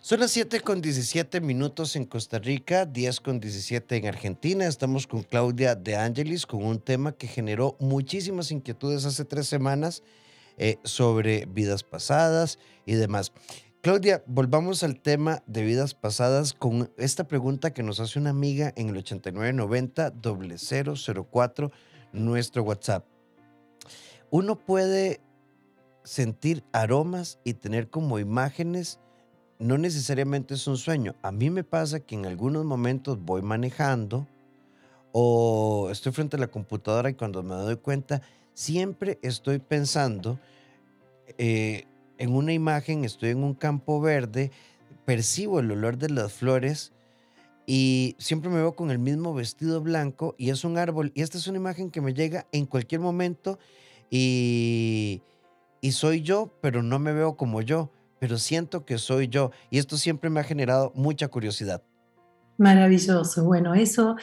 Son 0.00 0.18
las 0.18 0.30
7 0.30 0.60
con 0.60 0.80
17 0.80 1.40
minutos 1.40 1.94
en 1.94 2.04
Costa 2.04 2.38
Rica, 2.38 2.86
10 2.86 3.20
con 3.20 3.38
17 3.38 3.96
en 3.96 4.06
Argentina. 4.06 4.66
Estamos 4.66 5.06
con 5.06 5.22
Claudia 5.22 5.74
De 5.74 5.94
Angelis 5.94 6.46
con 6.46 6.64
un 6.64 6.80
tema 6.80 7.12
que 7.12 7.26
generó 7.26 7.76
muchísimas 7.80 8.50
inquietudes 8.50 9.04
hace 9.04 9.24
tres 9.24 9.46
semanas 9.46 10.02
eh, 10.56 10.78
sobre 10.84 11.46
vidas 11.46 11.84
pasadas 11.84 12.58
y 12.86 12.94
demás. 12.94 13.32
Claudia, 13.82 14.22
volvamos 14.26 14.82
al 14.82 15.00
tema 15.00 15.42
de 15.46 15.62
vidas 15.62 15.94
pasadas 15.94 16.54
con 16.54 16.90
esta 16.96 17.28
pregunta 17.28 17.72
que 17.72 17.82
nos 17.82 18.00
hace 18.00 18.18
una 18.18 18.30
amiga 18.30 18.72
en 18.76 18.88
el 18.88 18.96
8990 18.96 20.12
004, 20.20 21.72
nuestro 22.12 22.62
WhatsApp 22.62 23.06
uno 24.30 24.56
puede 24.56 25.20
sentir 26.04 26.64
aromas 26.72 27.38
y 27.44 27.54
tener 27.54 27.90
como 27.90 28.18
imágenes, 28.18 28.98
no 29.58 29.76
necesariamente 29.76 30.54
es 30.54 30.66
un 30.66 30.76
sueño. 30.76 31.14
A 31.22 31.32
mí 31.32 31.50
me 31.50 31.64
pasa 31.64 32.00
que 32.00 32.14
en 32.14 32.26
algunos 32.26 32.64
momentos 32.64 33.22
voy 33.22 33.42
manejando 33.42 34.26
o 35.12 35.88
estoy 35.90 36.12
frente 36.12 36.36
a 36.36 36.40
la 36.40 36.46
computadora 36.48 37.10
y 37.10 37.14
cuando 37.14 37.42
me 37.42 37.54
doy 37.54 37.76
cuenta, 37.76 38.22
siempre 38.54 39.18
estoy 39.22 39.58
pensando 39.58 40.38
eh, 41.38 41.84
en 42.18 42.34
una 42.34 42.52
imagen, 42.52 43.04
estoy 43.04 43.30
en 43.30 43.42
un 43.42 43.54
campo 43.54 44.00
verde, 44.00 44.50
percibo 45.04 45.60
el 45.60 45.70
olor 45.72 45.98
de 45.98 46.10
las 46.10 46.32
flores 46.32 46.92
y 47.66 48.16
siempre 48.18 48.50
me 48.50 48.56
veo 48.56 48.74
con 48.74 48.90
el 48.90 48.98
mismo 48.98 49.34
vestido 49.34 49.80
blanco 49.80 50.34
y 50.38 50.50
es 50.50 50.64
un 50.64 50.78
árbol. 50.78 51.12
Y 51.14 51.22
esta 51.22 51.38
es 51.38 51.46
una 51.46 51.58
imagen 51.58 51.90
que 51.90 52.00
me 52.00 52.14
llega 52.14 52.46
en 52.52 52.66
cualquier 52.66 53.00
momento 53.00 53.58
y, 54.10 55.22
soy 55.92 56.22
yo, 56.22 56.52
pero 56.60 56.82
no 56.82 56.98
me 56.98 57.12
veo 57.12 57.36
como 57.36 57.62
yo, 57.62 57.90
pero 58.18 58.38
siento 58.38 58.84
que 58.84 58.98
soy 58.98 59.28
yo. 59.28 59.52
Y 59.70 59.78
esto 59.78 59.96
siempre 59.96 60.30
me 60.30 60.40
ha 60.40 60.44
generado 60.44 60.92
mucha 60.94 61.28
curiosidad. 61.28 61.82
Maravilloso. 62.58 63.44
Bueno, 63.44 63.74
eso 63.74 64.16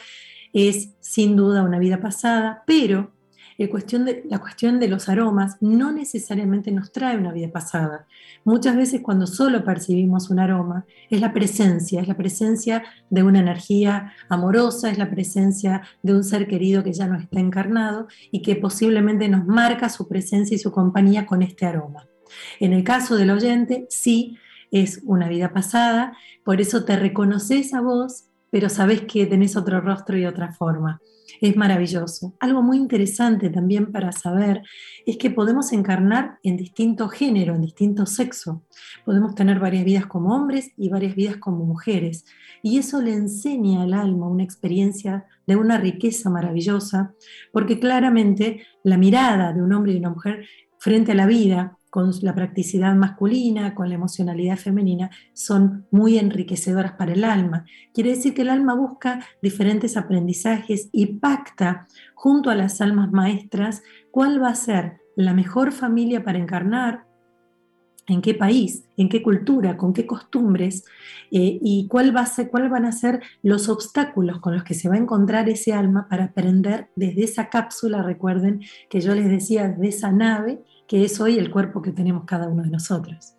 es 0.52 0.90
sin 1.00 1.36
duda 1.36 1.62
una 1.62 1.78
vida 1.78 2.00
pasada, 2.00 2.62
pero 2.66 3.12
de, 3.58 4.22
la 4.28 4.38
cuestión 4.38 4.78
de 4.78 4.88
los 4.88 5.08
aromas 5.08 5.56
no 5.60 5.90
necesariamente 5.90 6.70
nos 6.70 6.92
trae 6.92 7.16
una 7.16 7.32
vida 7.32 7.50
pasada. 7.50 8.06
Muchas 8.44 8.76
veces 8.76 9.00
cuando 9.02 9.26
solo 9.26 9.64
percibimos 9.64 10.30
un 10.30 10.38
aroma, 10.38 10.86
es 11.10 11.20
la 11.20 11.32
presencia, 11.32 12.00
es 12.00 12.06
la 12.06 12.16
presencia 12.16 12.84
de 13.10 13.24
una 13.24 13.40
energía 13.40 14.12
amorosa, 14.28 14.90
es 14.90 14.98
la 14.98 15.10
presencia 15.10 15.82
de 16.02 16.14
un 16.14 16.22
ser 16.22 16.46
querido 16.46 16.84
que 16.84 16.92
ya 16.92 17.08
no 17.08 17.18
está 17.18 17.40
encarnado 17.40 18.06
y 18.30 18.42
que 18.42 18.54
posiblemente 18.54 19.28
nos 19.28 19.44
marca 19.44 19.88
su 19.88 20.06
presencia 20.06 20.54
y 20.54 20.58
su 20.58 20.70
compañía 20.70 21.26
con 21.26 21.42
este 21.42 21.66
aroma. 21.66 22.06
En 22.60 22.72
el 22.72 22.84
caso 22.84 23.16
del 23.16 23.30
oyente, 23.30 23.86
sí, 23.90 24.38
es 24.70 25.00
una 25.04 25.28
vida 25.28 25.52
pasada, 25.52 26.16
por 26.44 26.60
eso 26.60 26.84
te 26.84 26.96
reconoces 26.96 27.74
a 27.74 27.80
vos, 27.80 28.27
pero 28.50 28.68
sabes 28.68 29.02
que 29.02 29.26
tenés 29.26 29.56
otro 29.56 29.80
rostro 29.80 30.16
y 30.16 30.26
otra 30.26 30.52
forma 30.52 31.00
es 31.40 31.56
maravilloso. 31.56 32.34
Algo 32.40 32.62
muy 32.62 32.78
interesante 32.78 33.50
también 33.50 33.92
para 33.92 34.12
saber 34.12 34.62
es 35.06 35.16
que 35.16 35.30
podemos 35.30 35.72
encarnar 35.72 36.38
en 36.42 36.56
distinto 36.56 37.08
género, 37.08 37.54
en 37.54 37.62
distinto 37.62 38.06
sexo. 38.06 38.64
Podemos 39.04 39.34
tener 39.34 39.58
varias 39.58 39.84
vidas 39.84 40.06
como 40.06 40.34
hombres 40.34 40.72
y 40.76 40.88
varias 40.88 41.14
vidas 41.14 41.36
como 41.36 41.64
mujeres. 41.64 42.24
Y 42.62 42.78
eso 42.78 43.00
le 43.00 43.14
enseña 43.14 43.82
al 43.82 43.94
alma 43.94 44.28
una 44.28 44.42
experiencia 44.42 45.26
de 45.46 45.56
una 45.56 45.78
riqueza 45.78 46.30
maravillosa, 46.30 47.14
porque 47.52 47.78
claramente 47.78 48.66
la 48.82 48.96
mirada 48.96 49.52
de 49.52 49.62
un 49.62 49.72
hombre 49.72 49.92
y 49.92 49.96
una 49.96 50.10
mujer 50.10 50.46
frente 50.78 51.12
a 51.12 51.14
la 51.14 51.26
vida 51.26 51.77
con 51.90 52.10
la 52.22 52.34
practicidad 52.34 52.94
masculina, 52.94 53.74
con 53.74 53.88
la 53.88 53.94
emocionalidad 53.94 54.56
femenina, 54.56 55.10
son 55.32 55.86
muy 55.90 56.18
enriquecedoras 56.18 56.92
para 56.92 57.12
el 57.12 57.24
alma. 57.24 57.64
Quiere 57.94 58.10
decir 58.10 58.34
que 58.34 58.42
el 58.42 58.50
alma 58.50 58.74
busca 58.74 59.20
diferentes 59.42 59.96
aprendizajes 59.96 60.88
y 60.92 61.06
pacta 61.06 61.86
junto 62.14 62.50
a 62.50 62.54
las 62.54 62.80
almas 62.80 63.10
maestras 63.10 63.82
cuál 64.10 64.42
va 64.42 64.50
a 64.50 64.54
ser 64.54 64.98
la 65.16 65.34
mejor 65.34 65.72
familia 65.72 66.22
para 66.22 66.38
encarnar, 66.38 67.08
en 68.08 68.22
qué 68.22 68.34
país, 68.34 68.84
en 68.96 69.08
qué 69.08 69.22
cultura, 69.22 69.76
con 69.76 69.92
qué 69.92 70.06
costumbres 70.06 70.84
eh, 71.30 71.58
y 71.60 71.86
cuál 71.88 72.16
va 72.16 72.22
a 72.22 72.26
ser, 72.26 72.48
cuáles 72.48 72.70
van 72.70 72.86
a 72.86 72.92
ser 72.92 73.20
los 73.42 73.68
obstáculos 73.68 74.40
con 74.40 74.54
los 74.54 74.64
que 74.64 74.74
se 74.74 74.88
va 74.88 74.94
a 74.94 74.98
encontrar 74.98 75.48
ese 75.48 75.74
alma 75.74 76.08
para 76.08 76.24
aprender 76.24 76.88
desde 76.96 77.24
esa 77.24 77.50
cápsula, 77.50 78.02
recuerden 78.02 78.62
que 78.88 79.00
yo 79.00 79.14
les 79.14 79.28
decía, 79.28 79.68
de 79.68 79.88
esa 79.88 80.10
nave 80.10 80.62
que 80.88 81.04
es 81.04 81.20
hoy 81.20 81.38
el 81.38 81.50
cuerpo 81.50 81.82
que 81.82 81.92
tenemos 81.92 82.24
cada 82.24 82.48
uno 82.48 82.62
de 82.64 82.70
nosotros. 82.70 83.34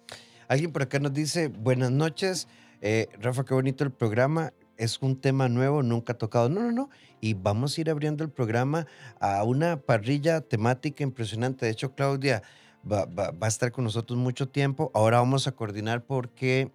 Alguien 0.48 0.72
por 0.72 0.84
acá 0.84 1.00
nos 1.00 1.14
dice, 1.14 1.48
buenas 1.50 1.92
noches, 1.92 2.48
eh, 2.82 3.08
Rafa, 3.20 3.44
qué 3.44 3.54
bonito 3.54 3.84
el 3.84 3.92
programa. 3.92 4.54
es 4.78 4.98
un 5.02 5.20
tema 5.20 5.50
nuevo, 5.50 5.84
nunca 5.84 6.14
tocado. 6.14 6.48
No, 6.48 6.62
no, 6.62 6.72
no. 6.72 6.90
Y 7.20 7.34
vamos 7.34 7.78
a 7.78 7.82
ir 7.82 7.90
abriendo 7.90 8.24
el 8.24 8.30
programa 8.30 8.88
a 9.20 9.44
una 9.44 9.76
parrilla 9.82 10.40
temática 10.40 11.04
impresionante. 11.04 11.66
De 11.66 11.72
hecho, 11.74 11.94
Claudia 11.96 12.44
va, 12.90 13.04
va- 13.04 13.32
va 13.32 13.48
a 13.48 13.50
estar 13.50 13.74
con 13.74 13.84
nosotros 13.84 14.18
mucho 14.18 14.48
tiempo. 14.48 14.90
Ahora 14.94 15.18
vamos 15.20 15.48
a 15.48 15.52
coordinar 15.52 16.06
porque 16.06 16.72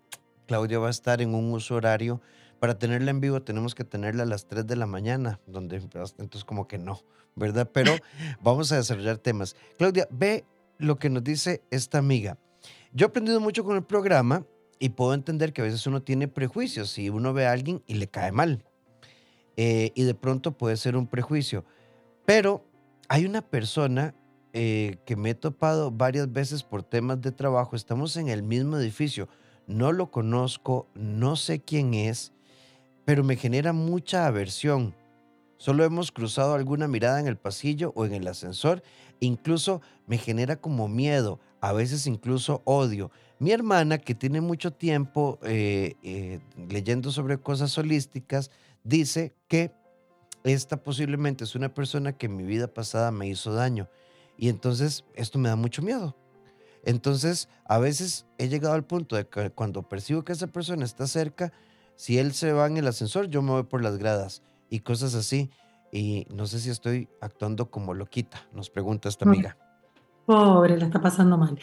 Claudia 0.46 0.78
va 0.78 0.88
a 0.88 0.90
estar 0.90 1.22
en 1.22 1.34
un 1.34 1.50
uso 1.50 1.76
horario. 1.76 2.20
Para 2.60 2.78
tenerla 2.78 3.10
en 3.10 3.20
vivo 3.20 3.40
tenemos 3.40 3.74
que 3.74 3.84
tenerla 3.84 4.24
a 4.24 4.26
las 4.26 4.46
3 4.48 4.66
de 4.66 4.76
la 4.76 4.84
mañana, 4.86 5.40
donde 5.46 5.76
entonces 5.76 6.44
como 6.44 6.68
que 6.68 6.76
no, 6.76 7.00
¿verdad? 7.36 7.70
Pero 7.72 7.92
vamos 8.42 8.70
a 8.72 8.76
desarrollar 8.76 9.16
temas. 9.16 9.56
Claudia, 9.78 10.06
ve 10.10 10.44
lo 10.78 10.98
que 10.98 11.10
nos 11.10 11.24
dice 11.24 11.62
esta 11.70 11.98
amiga. 11.98 12.38
Yo 12.92 13.06
he 13.06 13.08
aprendido 13.08 13.40
mucho 13.40 13.64
con 13.64 13.76
el 13.76 13.82
programa 13.84 14.46
y 14.78 14.90
puedo 14.90 15.14
entender 15.14 15.52
que 15.52 15.62
a 15.62 15.64
veces 15.64 15.86
uno 15.86 16.02
tiene 16.02 16.28
prejuicios 16.28 16.90
si 16.90 17.10
uno 17.10 17.32
ve 17.32 17.46
a 17.46 17.52
alguien 17.52 17.82
y 17.86 17.94
le 17.94 18.08
cae 18.08 18.32
mal. 18.32 18.64
Eh, 19.56 19.92
y 19.94 20.02
de 20.02 20.14
pronto 20.14 20.56
puede 20.56 20.76
ser 20.76 20.96
un 20.96 21.06
prejuicio. 21.06 21.64
Pero 22.26 22.64
hay 23.08 23.24
una 23.24 23.42
persona 23.42 24.14
eh, 24.52 24.98
que 25.04 25.16
me 25.16 25.30
he 25.30 25.34
topado 25.34 25.90
varias 25.90 26.32
veces 26.32 26.62
por 26.62 26.82
temas 26.82 27.20
de 27.20 27.32
trabajo. 27.32 27.76
Estamos 27.76 28.16
en 28.16 28.28
el 28.28 28.42
mismo 28.42 28.78
edificio. 28.78 29.28
No 29.66 29.92
lo 29.92 30.10
conozco, 30.10 30.88
no 30.94 31.36
sé 31.36 31.60
quién 31.62 31.94
es, 31.94 32.32
pero 33.04 33.24
me 33.24 33.36
genera 33.36 33.72
mucha 33.72 34.26
aversión. 34.26 34.94
Solo 35.56 35.84
hemos 35.84 36.12
cruzado 36.12 36.54
alguna 36.54 36.88
mirada 36.88 37.20
en 37.20 37.26
el 37.26 37.36
pasillo 37.36 37.92
o 37.96 38.04
en 38.04 38.14
el 38.14 38.28
ascensor. 38.28 38.82
Incluso 39.24 39.80
me 40.06 40.18
genera 40.18 40.56
como 40.56 40.88
miedo, 40.88 41.40
a 41.60 41.72
veces 41.72 42.06
incluso 42.06 42.62
odio. 42.64 43.10
Mi 43.38 43.52
hermana, 43.52 43.98
que 43.98 44.14
tiene 44.14 44.40
mucho 44.40 44.72
tiempo 44.72 45.38
eh, 45.42 45.94
eh, 46.02 46.40
leyendo 46.68 47.10
sobre 47.10 47.38
cosas 47.38 47.76
holísticas, 47.78 48.50
dice 48.82 49.34
que 49.48 49.72
esta 50.44 50.82
posiblemente 50.82 51.44
es 51.44 51.54
una 51.54 51.72
persona 51.72 52.12
que 52.12 52.26
en 52.26 52.36
mi 52.36 52.44
vida 52.44 52.66
pasada 52.66 53.10
me 53.10 53.26
hizo 53.28 53.52
daño. 53.54 53.88
Y 54.36 54.48
entonces 54.50 55.04
esto 55.14 55.38
me 55.38 55.48
da 55.48 55.56
mucho 55.56 55.80
miedo. 55.80 56.14
Entonces, 56.84 57.48
a 57.64 57.78
veces 57.78 58.26
he 58.36 58.48
llegado 58.48 58.74
al 58.74 58.84
punto 58.84 59.16
de 59.16 59.26
que 59.26 59.48
cuando 59.50 59.88
percibo 59.88 60.22
que 60.22 60.32
esa 60.32 60.48
persona 60.48 60.84
está 60.84 61.06
cerca, 61.06 61.50
si 61.96 62.18
él 62.18 62.34
se 62.34 62.52
va 62.52 62.66
en 62.66 62.76
el 62.76 62.86
ascensor, 62.86 63.28
yo 63.28 63.40
me 63.40 63.52
voy 63.52 63.62
por 63.62 63.82
las 63.82 63.96
gradas 63.96 64.42
y 64.68 64.80
cosas 64.80 65.14
así. 65.14 65.50
Y 65.94 66.26
no 66.34 66.44
sé 66.46 66.58
si 66.58 66.70
estoy 66.70 67.08
actuando 67.20 67.70
como 67.70 67.94
loquita, 67.94 68.48
nos 68.52 68.68
pregunta 68.68 69.08
esta 69.08 69.26
amiga. 69.26 69.56
Pobre, 70.26 70.76
la 70.76 70.86
está 70.86 71.00
pasando 71.00 71.38
mal. 71.38 71.56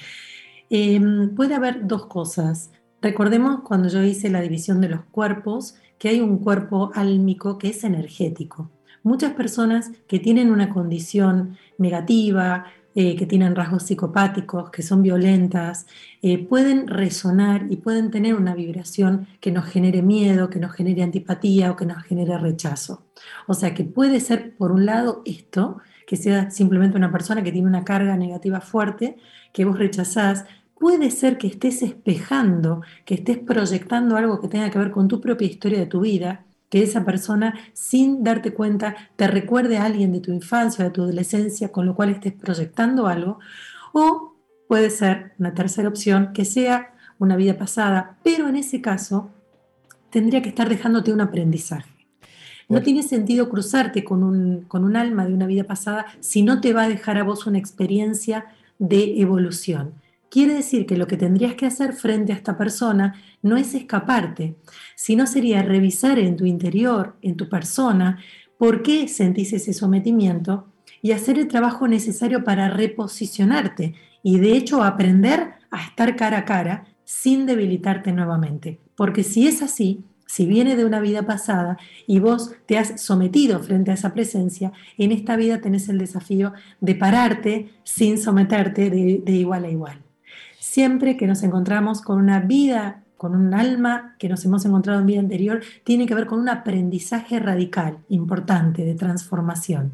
Em, 0.69 1.35
puede 1.35 1.53
haber 1.53 1.85
dos 1.85 2.05
cosas. 2.05 2.71
Recordemos 3.01 3.59
cuando 3.65 3.89
yo 3.89 4.01
hice 4.01 4.29
la 4.29 4.39
división 4.39 4.79
de 4.79 4.87
los 4.87 5.01
cuerpos, 5.11 5.75
que 5.99 6.07
hay 6.07 6.21
un 6.21 6.37
cuerpo 6.37 6.91
álmico 6.95 7.57
que 7.57 7.71
es 7.71 7.83
energético. 7.83 8.71
Muchas 9.03 9.33
personas 9.33 9.91
que 10.07 10.19
tienen 10.19 10.49
una 10.49 10.69
condición 10.69 11.57
negativa, 11.77 12.67
eh, 12.93 13.15
que 13.15 13.25
tienen 13.25 13.55
rasgos 13.55 13.83
psicopáticos, 13.83 14.69
que 14.69 14.81
son 14.83 15.01
violentas, 15.01 15.85
eh, 16.21 16.37
pueden 16.45 16.87
resonar 16.87 17.65
y 17.69 17.77
pueden 17.77 18.11
tener 18.11 18.35
una 18.35 18.53
vibración 18.53 19.27
que 19.39 19.51
nos 19.51 19.65
genere 19.65 20.01
miedo, 20.01 20.49
que 20.49 20.59
nos 20.59 20.73
genere 20.73 21.03
antipatía 21.03 21.71
o 21.71 21.75
que 21.75 21.85
nos 21.85 22.03
genere 22.03 22.37
rechazo. 22.37 23.05
O 23.47 23.53
sea 23.53 23.73
que 23.73 23.85
puede 23.85 24.19
ser, 24.19 24.55
por 24.57 24.71
un 24.71 24.85
lado, 24.85 25.21
esto, 25.25 25.77
que 26.05 26.17
sea 26.17 26.51
simplemente 26.51 26.97
una 26.97 27.11
persona 27.11 27.43
que 27.43 27.51
tiene 27.51 27.67
una 27.67 27.85
carga 27.85 28.17
negativa 28.17 28.59
fuerte, 28.59 29.15
que 29.53 29.63
vos 29.63 29.79
rechazás, 29.79 30.45
puede 30.77 31.11
ser 31.11 31.37
que 31.37 31.47
estés 31.47 31.83
espejando, 31.83 32.81
que 33.05 33.13
estés 33.13 33.37
proyectando 33.37 34.17
algo 34.17 34.41
que 34.41 34.47
tenga 34.47 34.69
que 34.69 34.79
ver 34.79 34.91
con 34.91 35.07
tu 35.07 35.21
propia 35.21 35.47
historia 35.47 35.79
de 35.79 35.85
tu 35.85 36.01
vida, 36.01 36.45
que 36.71 36.81
esa 36.81 37.03
persona, 37.03 37.53
sin 37.73 38.23
darte 38.23 38.53
cuenta, 38.53 38.95
te 39.17 39.27
recuerde 39.27 39.77
a 39.77 39.83
alguien 39.83 40.13
de 40.13 40.21
tu 40.21 40.31
infancia 40.31 40.85
o 40.85 40.87
de 40.87 40.93
tu 40.93 41.03
adolescencia, 41.03 41.69
con 41.69 41.85
lo 41.85 41.95
cual 41.95 42.09
estés 42.09 42.31
proyectando 42.31 43.07
algo, 43.07 43.39
o 43.91 44.35
puede 44.69 44.89
ser 44.89 45.33
una 45.37 45.53
tercera 45.53 45.89
opción, 45.89 46.31
que 46.33 46.45
sea 46.45 46.93
una 47.19 47.35
vida 47.35 47.57
pasada, 47.57 48.15
pero 48.23 48.47
en 48.47 48.55
ese 48.55 48.79
caso 48.79 49.29
tendría 50.11 50.41
que 50.41 50.47
estar 50.47 50.69
dejándote 50.69 51.11
un 51.11 51.19
aprendizaje. 51.19 51.91
No 52.69 52.81
tiene 52.81 53.03
sentido 53.03 53.49
cruzarte 53.49 54.05
con 54.05 54.23
un, 54.23 54.61
con 54.61 54.85
un 54.85 54.95
alma 54.95 55.25
de 55.25 55.33
una 55.33 55.47
vida 55.47 55.65
pasada 55.65 56.05
si 56.21 56.41
no 56.41 56.61
te 56.61 56.71
va 56.71 56.83
a 56.83 56.89
dejar 56.89 57.17
a 57.17 57.23
vos 57.23 57.47
una 57.47 57.57
experiencia 57.57 58.45
de 58.79 59.19
evolución. 59.19 59.93
Quiere 60.31 60.53
decir 60.53 60.85
que 60.85 60.95
lo 60.95 61.07
que 61.07 61.17
tendrías 61.17 61.55
que 61.55 61.65
hacer 61.65 61.91
frente 61.91 62.31
a 62.31 62.37
esta 62.37 62.57
persona 62.57 63.21
no 63.41 63.57
es 63.57 63.75
escaparte, 63.75 64.55
sino 64.95 65.27
sería 65.27 65.61
revisar 65.61 66.17
en 66.19 66.37
tu 66.37 66.45
interior, 66.45 67.17
en 67.21 67.35
tu 67.35 67.49
persona, 67.49 68.17
por 68.57 68.81
qué 68.81 69.09
sentís 69.09 69.51
ese 69.51 69.73
sometimiento 69.73 70.71
y 71.01 71.11
hacer 71.11 71.37
el 71.37 71.49
trabajo 71.49 71.85
necesario 71.85 72.45
para 72.45 72.69
reposicionarte 72.69 73.93
y 74.23 74.39
de 74.39 74.53
hecho 74.53 74.83
aprender 74.83 75.55
a 75.69 75.83
estar 75.83 76.15
cara 76.15 76.37
a 76.37 76.45
cara 76.45 76.85
sin 77.03 77.45
debilitarte 77.45 78.13
nuevamente. 78.13 78.79
Porque 78.95 79.25
si 79.25 79.47
es 79.47 79.61
así, 79.61 80.05
si 80.27 80.45
viene 80.45 80.77
de 80.77 80.85
una 80.85 81.01
vida 81.01 81.23
pasada 81.23 81.77
y 82.07 82.19
vos 82.19 82.53
te 82.67 82.77
has 82.77 83.01
sometido 83.01 83.59
frente 83.59 83.91
a 83.91 83.95
esa 83.95 84.13
presencia, 84.13 84.71
en 84.97 85.11
esta 85.11 85.35
vida 85.35 85.59
tenés 85.59 85.89
el 85.89 85.97
desafío 85.97 86.53
de 86.79 86.95
pararte 86.95 87.73
sin 87.83 88.17
someterte 88.17 88.89
de, 88.89 89.21
de 89.25 89.31
igual 89.33 89.65
a 89.65 89.69
igual. 89.69 90.10
Siempre 90.71 91.17
que 91.17 91.27
nos 91.27 91.43
encontramos 91.43 92.01
con 92.01 92.17
una 92.17 92.39
vida, 92.39 93.03
con 93.17 93.35
un 93.35 93.53
alma 93.53 94.15
que 94.17 94.29
nos 94.29 94.45
hemos 94.45 94.63
encontrado 94.63 95.01
en 95.01 95.05
vida 95.05 95.19
anterior, 95.19 95.61
tiene 95.83 96.05
que 96.05 96.15
ver 96.15 96.27
con 96.27 96.39
un 96.39 96.47
aprendizaje 96.47 97.39
radical, 97.39 97.97
importante, 98.07 98.85
de 98.85 98.95
transformación. 98.95 99.91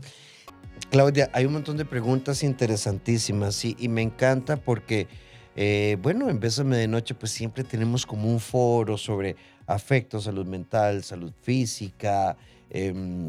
Claudia, 0.91 1.31
hay 1.33 1.45
un 1.45 1.53
montón 1.53 1.77
de 1.77 1.85
preguntas 1.85 2.43
interesantísimas 2.43 3.65
y 3.65 3.87
me 3.87 4.03
encanta 4.03 4.55
porque, 4.57 5.07
eh, 5.55 5.97
bueno, 5.99 6.29
en 6.29 6.39
Bésame 6.39 6.77
de 6.77 6.87
Noche, 6.87 7.15
pues 7.15 7.31
siempre 7.31 7.63
tenemos 7.63 8.05
como 8.05 8.31
un 8.31 8.39
foro 8.39 8.99
sobre 8.99 9.35
afecto, 9.65 10.21
salud 10.21 10.45
mental, 10.45 11.03
salud 11.03 11.33
física 11.41 12.37
em, 12.69 13.27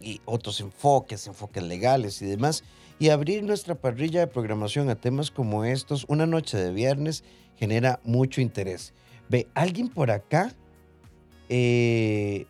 y 0.00 0.20
otros 0.24 0.60
enfoques, 0.60 1.28
enfoques 1.28 1.62
legales 1.62 2.20
y 2.22 2.26
demás. 2.26 2.64
Y 3.00 3.08
abrir 3.08 3.42
nuestra 3.42 3.74
parrilla 3.74 4.20
de 4.20 4.26
programación 4.28 4.90
a 4.90 4.94
temas 4.94 5.32
como 5.32 5.64
estos, 5.64 6.04
una 6.06 6.26
noche 6.26 6.56
de 6.56 6.70
viernes, 6.70 7.24
genera 7.56 7.98
mucho 8.04 8.40
interés. 8.40 8.94
Ve, 9.28 9.48
alguien 9.54 9.88
por 9.88 10.10
acá 10.10 10.52
eh, 11.48 12.46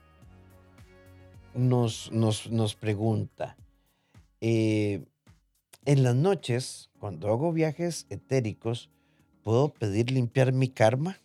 nos, 1.55 2.11
nos, 2.13 2.51
nos 2.51 2.75
pregunta. 2.75 3.57
Eh, 4.41 5.05
en 5.85 6.03
las 6.03 6.17
noches, 6.17 6.91
cuando 6.99 7.29
hago 7.29 7.53
viajes 7.53 8.07
etéricos, 8.11 8.91
¿puedo 9.43 9.73
pedir 9.73 10.11
limpiar 10.11 10.53
mi 10.53 10.69
karma? 10.69 11.17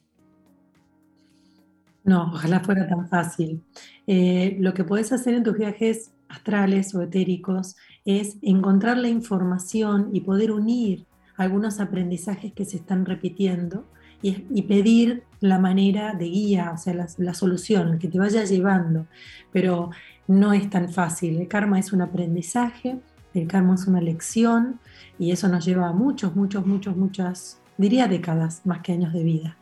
No, 2.04 2.32
ojalá 2.32 2.60
fuera 2.60 2.88
tan 2.88 3.10
fácil. 3.10 3.64
Eh, 4.06 4.56
lo 4.60 4.76
que 4.76 4.84
puedes 4.84 5.12
hacer 5.12 5.34
en 5.34 5.44
tus 5.44 5.58
viajes 5.58 6.12
astrales 6.30 6.94
o 6.94 7.02
etéricos 7.02 7.76
es 8.06 8.38
encontrar 8.42 8.98
la 8.98 9.10
información 9.10 10.10
y 10.14 10.22
poder 10.22 10.52
unir 10.52 11.06
algunos 11.38 11.80
aprendizajes 11.80 12.54
que 12.54 12.64
se 12.64 12.78
están 12.78 13.06
repitiendo 13.06 13.86
y, 14.22 14.64
pedir 14.64 15.24
la 15.40 15.60
manera 15.60 16.14
de 16.14 16.26
guía, 16.26 16.72
o 16.74 16.78
sea, 16.78 16.96
la, 16.96 17.08
la 17.18 17.36
solución, 17.36 18.00
que 18.00 18.08
te 18.08 18.18
vaya 18.18 18.44
llevando. 18.44 19.06
Pero 19.52 19.92
no 20.28 20.54
es 20.54 20.68
tan 20.70 20.90
fácil. 20.90 21.40
El 21.40 21.48
karma 21.48 21.78
es 21.78 21.94
un 21.94 22.02
aprendizaje, 22.02 22.98
el 23.36 23.48
karma 23.48 23.76
es 23.76 23.86
una 23.86 24.02
lección 24.02 24.80
y 25.20 25.32
eso 25.32 25.48
nos 25.48 25.64
lleva 25.66 25.90
a 25.90 25.94
muchos, 25.94 26.36
muchos, 26.36 26.66
muchos, 26.66 26.96
muchas, 26.96 27.60
diría 27.78 28.08
décadas 28.08 28.62
más 28.66 28.82
que 28.82 28.94
años 28.94 29.14
de 29.14 29.24
vida. 29.24 29.58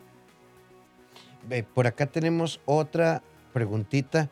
Por 1.74 1.88
acá 1.88 2.06
tenemos 2.06 2.62
otra 2.66 3.22
preguntita. 3.52 4.30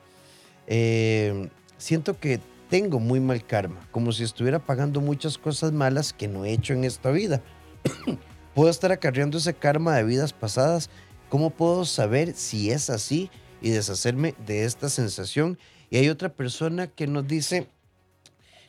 Eh, 0.67 1.49
siento 1.77 2.17
que 2.17 2.39
tengo 2.71 3.01
muy 3.01 3.19
mal 3.19 3.45
karma, 3.45 3.85
como 3.91 4.13
si 4.13 4.23
estuviera 4.23 4.57
pagando 4.57 5.01
muchas 5.01 5.37
cosas 5.37 5.73
malas 5.73 6.13
que 6.13 6.29
no 6.29 6.45
he 6.45 6.53
hecho 6.53 6.71
en 6.71 6.85
esta 6.85 7.11
vida. 7.11 7.43
¿Puedo 8.55 8.69
estar 8.69 8.93
acarreando 8.93 9.39
ese 9.39 9.53
karma 9.53 9.97
de 9.97 10.05
vidas 10.05 10.31
pasadas? 10.31 10.89
¿Cómo 11.27 11.49
puedo 11.49 11.83
saber 11.83 12.33
si 12.33 12.71
es 12.71 12.89
así 12.89 13.29
y 13.61 13.71
deshacerme 13.71 14.35
de 14.47 14.63
esta 14.63 14.87
sensación? 14.87 15.59
Y 15.89 15.97
hay 15.97 16.07
otra 16.07 16.33
persona 16.33 16.87
que 16.87 17.07
nos 17.07 17.27
dice, 17.27 17.67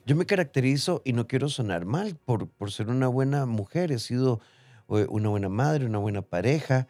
yo 0.04 0.16
me 0.16 0.26
caracterizo 0.26 1.00
y 1.04 1.12
no 1.12 1.28
quiero 1.28 1.48
sonar 1.48 1.84
mal 1.84 2.16
por, 2.16 2.48
por 2.48 2.72
ser 2.72 2.88
una 2.88 3.06
buena 3.06 3.46
mujer, 3.46 3.92
he 3.92 4.00
sido 4.00 4.40
eh, 4.88 5.06
una 5.10 5.28
buena 5.28 5.48
madre, 5.48 5.86
una 5.86 5.98
buena 5.98 6.22
pareja, 6.22 6.88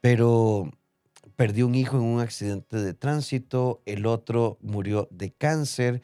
pero 0.00 0.70
perdí 1.34 1.62
un 1.62 1.74
hijo 1.74 1.96
en 1.96 2.04
un 2.04 2.20
accidente 2.20 2.76
de 2.76 2.94
tránsito, 2.94 3.82
el 3.86 4.06
otro 4.06 4.56
murió 4.60 5.08
de 5.10 5.32
cáncer, 5.32 6.00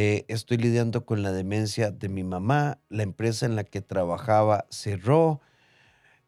eh, 0.00 0.24
estoy 0.28 0.58
lidiando 0.58 1.04
con 1.04 1.24
la 1.24 1.32
demencia 1.32 1.90
de 1.90 2.08
mi 2.08 2.22
mamá, 2.22 2.78
la 2.88 3.02
empresa 3.02 3.46
en 3.46 3.56
la 3.56 3.64
que 3.64 3.80
trabajaba 3.80 4.64
cerró, 4.70 5.40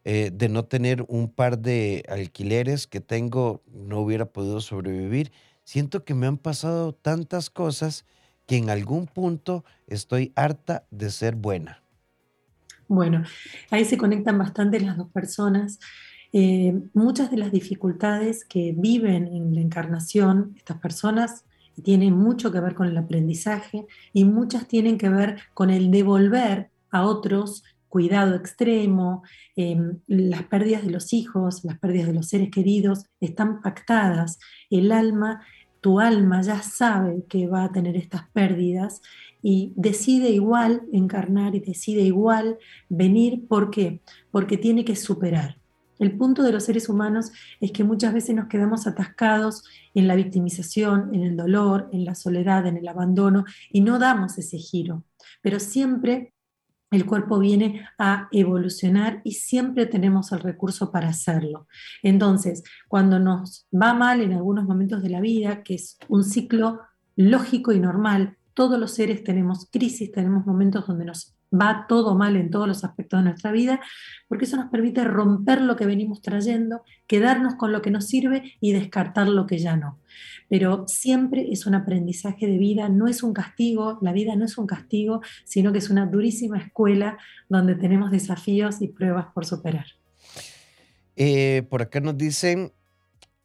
eh, 0.03 0.29
de 0.33 0.49
no 0.49 0.65
tener 0.65 1.05
un 1.07 1.29
par 1.29 1.57
de 1.57 2.03
alquileres 2.09 2.85
que 2.85 2.99
tengo, 2.99 3.63
no 3.71 4.01
hubiera 4.01 4.25
podido 4.25 4.59
sobrevivir. 4.59 5.31
Siento 5.63 6.03
que 6.03 6.13
me 6.13 6.27
han 6.27 6.37
pasado 6.37 6.93
tantas 6.93 7.49
cosas 7.49 8.03
que 8.45 8.57
en 8.57 8.69
algún 8.69 9.07
punto 9.07 9.63
estoy 9.87 10.33
harta 10.35 10.83
de 10.91 11.09
ser 11.09 11.35
buena. 11.35 11.81
Bueno, 12.89 13.23
ahí 13.69 13.85
se 13.85 13.95
conectan 13.95 14.37
bastante 14.37 14.81
las 14.81 14.97
dos 14.97 15.07
personas. 15.11 15.79
Eh, 16.33 16.73
muchas 16.93 17.31
de 17.31 17.37
las 17.37 17.53
dificultades 17.53 18.43
que 18.43 18.73
viven 18.77 19.27
en 19.27 19.55
la 19.55 19.61
encarnación 19.61 20.55
estas 20.57 20.77
personas 20.79 21.45
tienen 21.83 22.17
mucho 22.17 22.51
que 22.51 22.59
ver 22.59 22.75
con 22.75 22.87
el 22.87 22.97
aprendizaje 22.97 23.85
y 24.13 24.25
muchas 24.25 24.67
tienen 24.67 24.97
que 24.97 25.09
ver 25.09 25.37
con 25.53 25.69
el 25.69 25.91
devolver 25.91 26.69
a 26.91 27.05
otros 27.05 27.63
cuidado 27.91 28.35
extremo, 28.35 29.21
em, 29.57 29.99
las 30.07 30.43
pérdidas 30.43 30.83
de 30.85 30.91
los 30.91 31.11
hijos, 31.11 31.63
las 31.65 31.77
pérdidas 31.77 32.07
de 32.07 32.13
los 32.13 32.29
seres 32.29 32.49
queridos 32.49 33.05
están 33.19 33.61
pactadas. 33.61 34.39
El 34.69 34.93
alma, 34.93 35.41
tu 35.81 35.99
alma 35.99 36.41
ya 36.41 36.61
sabe 36.63 37.25
que 37.27 37.47
va 37.47 37.65
a 37.65 37.71
tener 37.73 37.97
estas 37.97 38.29
pérdidas 38.29 39.01
y 39.43 39.73
decide 39.75 40.29
igual 40.29 40.83
encarnar 40.93 41.53
y 41.53 41.59
decide 41.59 42.01
igual 42.01 42.57
venir. 42.87 43.45
¿Por 43.47 43.69
qué? 43.69 43.99
Porque 44.31 44.57
tiene 44.57 44.85
que 44.85 44.95
superar. 44.95 45.60
El 46.01 46.17
punto 46.17 46.41
de 46.41 46.51
los 46.51 46.63
seres 46.63 46.89
humanos 46.89 47.31
es 47.59 47.71
que 47.71 47.83
muchas 47.83 48.11
veces 48.11 48.35
nos 48.35 48.47
quedamos 48.47 48.87
atascados 48.87 49.63
en 49.93 50.07
la 50.07 50.15
victimización, 50.15 51.13
en 51.13 51.21
el 51.21 51.37
dolor, 51.37 51.89
en 51.93 52.05
la 52.05 52.15
soledad, 52.15 52.65
en 52.65 52.75
el 52.77 52.87
abandono 52.87 53.45
y 53.69 53.81
no 53.81 53.99
damos 53.99 54.35
ese 54.39 54.57
giro. 54.57 55.03
Pero 55.43 55.59
siempre 55.59 56.33
el 56.89 57.05
cuerpo 57.05 57.37
viene 57.37 57.87
a 57.99 58.29
evolucionar 58.31 59.21
y 59.23 59.33
siempre 59.33 59.85
tenemos 59.85 60.31
el 60.31 60.39
recurso 60.39 60.91
para 60.91 61.09
hacerlo. 61.09 61.67
Entonces, 62.01 62.63
cuando 62.87 63.19
nos 63.19 63.67
va 63.71 63.93
mal 63.93 64.21
en 64.21 64.33
algunos 64.33 64.65
momentos 64.65 65.03
de 65.03 65.09
la 65.09 65.21
vida, 65.21 65.61
que 65.61 65.75
es 65.75 65.99
un 66.09 66.23
ciclo 66.23 66.81
lógico 67.15 67.73
y 67.73 67.79
normal, 67.79 68.37
todos 68.55 68.79
los 68.79 68.95
seres 68.95 69.23
tenemos 69.23 69.69
crisis, 69.71 70.11
tenemos 70.11 70.47
momentos 70.47 70.87
donde 70.87 71.05
nos 71.05 71.35
va 71.53 71.85
todo 71.87 72.15
mal 72.15 72.35
en 72.35 72.49
todos 72.49 72.67
los 72.67 72.83
aspectos 72.83 73.19
de 73.19 73.25
nuestra 73.25 73.51
vida, 73.51 73.79
porque 74.27 74.45
eso 74.45 74.57
nos 74.57 74.69
permite 74.69 75.03
romper 75.03 75.61
lo 75.61 75.75
que 75.75 75.85
venimos 75.85 76.21
trayendo, 76.21 76.83
quedarnos 77.07 77.55
con 77.55 77.71
lo 77.71 77.81
que 77.81 77.91
nos 77.91 78.07
sirve 78.07 78.55
y 78.59 78.71
descartar 78.71 79.27
lo 79.27 79.45
que 79.45 79.59
ya 79.59 79.75
no. 79.75 79.99
Pero 80.47 80.85
siempre 80.87 81.51
es 81.51 81.65
un 81.65 81.75
aprendizaje 81.75 82.47
de 82.47 82.57
vida, 82.57 82.89
no 82.89 83.07
es 83.07 83.23
un 83.23 83.33
castigo, 83.33 83.99
la 84.01 84.13
vida 84.13 84.35
no 84.35 84.45
es 84.45 84.57
un 84.57 84.67
castigo, 84.67 85.21
sino 85.45 85.71
que 85.71 85.79
es 85.79 85.89
una 85.89 86.05
durísima 86.05 86.57
escuela 86.57 87.17
donde 87.49 87.75
tenemos 87.75 88.11
desafíos 88.11 88.81
y 88.81 88.87
pruebas 88.87 89.27
por 89.33 89.45
superar. 89.45 89.85
Eh, 91.15 91.63
por 91.69 91.81
acá 91.81 91.99
nos 91.99 92.17
dicen, 92.17 92.71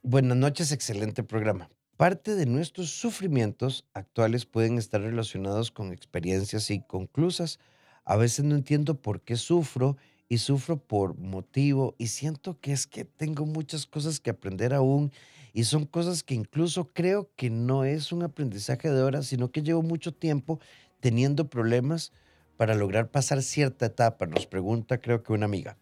buenas 0.03 0.37
noches, 0.37 0.73
excelente 0.73 1.23
programa. 1.25 1.69
Parte 1.97 2.35
de 2.35 2.47
nuestros 2.47 2.90
sufrimientos 2.90 3.87
actuales 3.95 4.45
pueden 4.45 4.77
estar 4.77 5.01
relacionados 5.01 5.71
con 5.71 5.92
experiencias 5.92 6.71
inconclusas 6.71 7.59
a 8.07 8.16
veces 8.16 8.45
no 8.45 8.55
entiendo 8.55 8.95
por 9.03 9.21
qué 9.21 9.37
sufro 9.37 9.97
y 10.29 10.38
sufro 10.38 10.79
por 10.79 11.19
motivo 11.19 11.95
y 11.99 12.07
siento 12.07 12.59
que 12.61 12.73
es 12.73 12.87
que 12.87 13.05
tengo 13.05 13.45
muchas 13.45 13.85
cosas 13.87 14.21
que 14.21 14.31
aprender 14.31 14.73
aún 14.73 15.12
y 15.53 15.64
son 15.64 15.87
cosas 15.87 16.23
que 16.23 16.35
incluso 16.35 16.92
creo 16.92 17.31
que 17.37 17.51
no 17.51 17.85
es 17.85 18.12
un 18.12 18.23
aprendizaje 18.23 18.90
de 18.90 19.03
horas, 19.03 19.27
sino 19.27 19.51
que 19.51 19.62
llevo 19.62 19.83
mucho 19.83 20.14
tiempo 20.14 20.61
teniendo 21.01 21.51
problemas 21.51 22.12
para 22.57 22.75
lograr 22.75 23.11
pasar 23.11 23.42
cierta 23.42 23.87
etapa, 23.87 24.27
nos 24.27 24.47
pregunta 24.47 25.01
creo 25.01 25.23
que 25.23 25.33
una 25.33 25.45
amiga. 25.47 25.77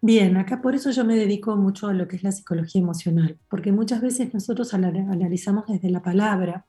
Bien, 0.00 0.36
acá 0.36 0.60
por 0.62 0.74
eso 0.74 0.90
yo 0.90 1.04
me 1.04 1.16
dedico 1.16 1.56
mucho 1.56 1.88
a 1.88 1.92
lo 1.92 2.06
que 2.06 2.16
es 2.16 2.22
la 2.22 2.30
psicología 2.30 2.80
emocional, 2.80 3.38
porque 3.48 3.72
muchas 3.72 4.00
veces 4.00 4.32
nosotros 4.32 4.72
analizamos 4.74 5.66
desde 5.66 5.90
la 5.90 6.02
palabra 6.02 6.66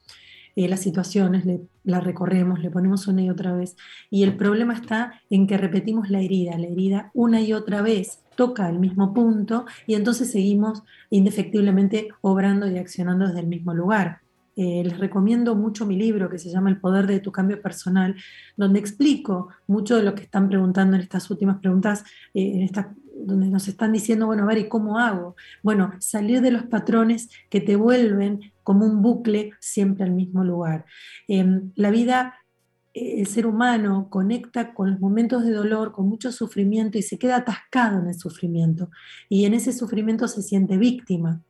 eh, 0.56 0.68
las 0.68 0.82
situaciones, 0.82 1.46
le, 1.46 1.62
la 1.84 2.00
recorremos, 2.00 2.60
le 2.60 2.70
ponemos 2.70 3.08
una 3.08 3.22
y 3.22 3.30
otra 3.30 3.54
vez. 3.54 3.76
Y 4.10 4.24
el 4.24 4.36
problema 4.36 4.74
está 4.74 5.22
en 5.30 5.48
que 5.48 5.58
repetimos 5.58 6.10
la 6.10 6.22
herida, 6.22 6.58
la 6.58 6.68
herida 6.68 7.12
una 7.14 7.42
y 7.42 7.54
otra 7.54 7.82
vez 7.82 8.20
toca 8.36 8.70
el 8.70 8.80
mismo 8.80 9.14
punto 9.14 9.66
y 9.86 9.96
entonces 9.96 10.32
seguimos 10.32 10.84
indefectiblemente 11.10 12.10
obrando 12.22 12.70
y 12.70 12.78
accionando 12.78 13.28
desde 13.28 13.42
el 13.42 13.48
mismo 13.48 13.74
lugar. 13.74 14.22
Eh, 14.56 14.84
les 14.84 14.98
recomiendo 14.98 15.56
mucho 15.56 15.86
mi 15.86 15.96
libro 15.96 16.30
que 16.30 16.38
se 16.38 16.50
llama 16.50 16.70
El 16.70 16.82
poder 16.82 17.08
de 17.08 17.22
tu 17.22 17.32
cambio 17.32 17.62
personal, 17.62 18.16
donde 18.58 18.80
explico 18.80 19.48
mucho 19.68 19.96
de 19.96 20.04
lo 20.04 20.16
que 20.16 20.24
están 20.24 20.50
preguntando 20.50 20.98
en 20.98 21.02
estas 21.02 21.30
últimas 21.32 21.60
preguntas, 21.60 22.04
eh, 22.34 22.52
en 22.56 22.62
esta, 22.64 22.94
donde 23.16 23.48
nos 23.48 23.70
están 23.70 23.94
diciendo, 23.94 24.26
bueno, 24.26 24.44
a 24.44 24.48
ver, 24.48 24.58
¿y 24.58 24.68
cómo 24.68 25.00
hago? 25.00 25.38
Bueno, 25.64 25.94
salir 26.00 26.42
de 26.42 26.52
los 26.52 26.64
patrones 26.64 27.30
que 27.50 27.62
te 27.62 27.78
vuelven 27.78 28.52
como 28.69 28.86
un 28.86 29.01
bucle 29.01 29.53
siempre 29.60 30.03
al 30.03 30.12
mismo 30.12 30.43
lugar. 30.43 30.86
Em, 31.27 31.71
la 31.73 31.89
vida, 31.89 32.36
el 32.93 33.25
ser 33.25 33.47
humano 33.47 34.10
conecta 34.12 34.75
con 34.75 34.91
los 34.91 34.99
momentos 34.99 35.43
de 35.43 35.53
dolor, 35.53 35.91
con 35.91 36.08
mucho 36.08 36.32
sufrimiento 36.32 36.99
y 36.99 37.01
se 37.01 37.17
queda 37.17 37.38
atascado 37.38 37.99
en 37.99 38.10
el 38.10 38.13
sufrimiento. 38.13 38.91
Y 39.27 39.45
en 39.45 39.55
ese 39.55 39.73
sufrimiento 39.73 40.27
se 40.27 40.43
siente 40.43 40.77
víctima. 40.77 41.41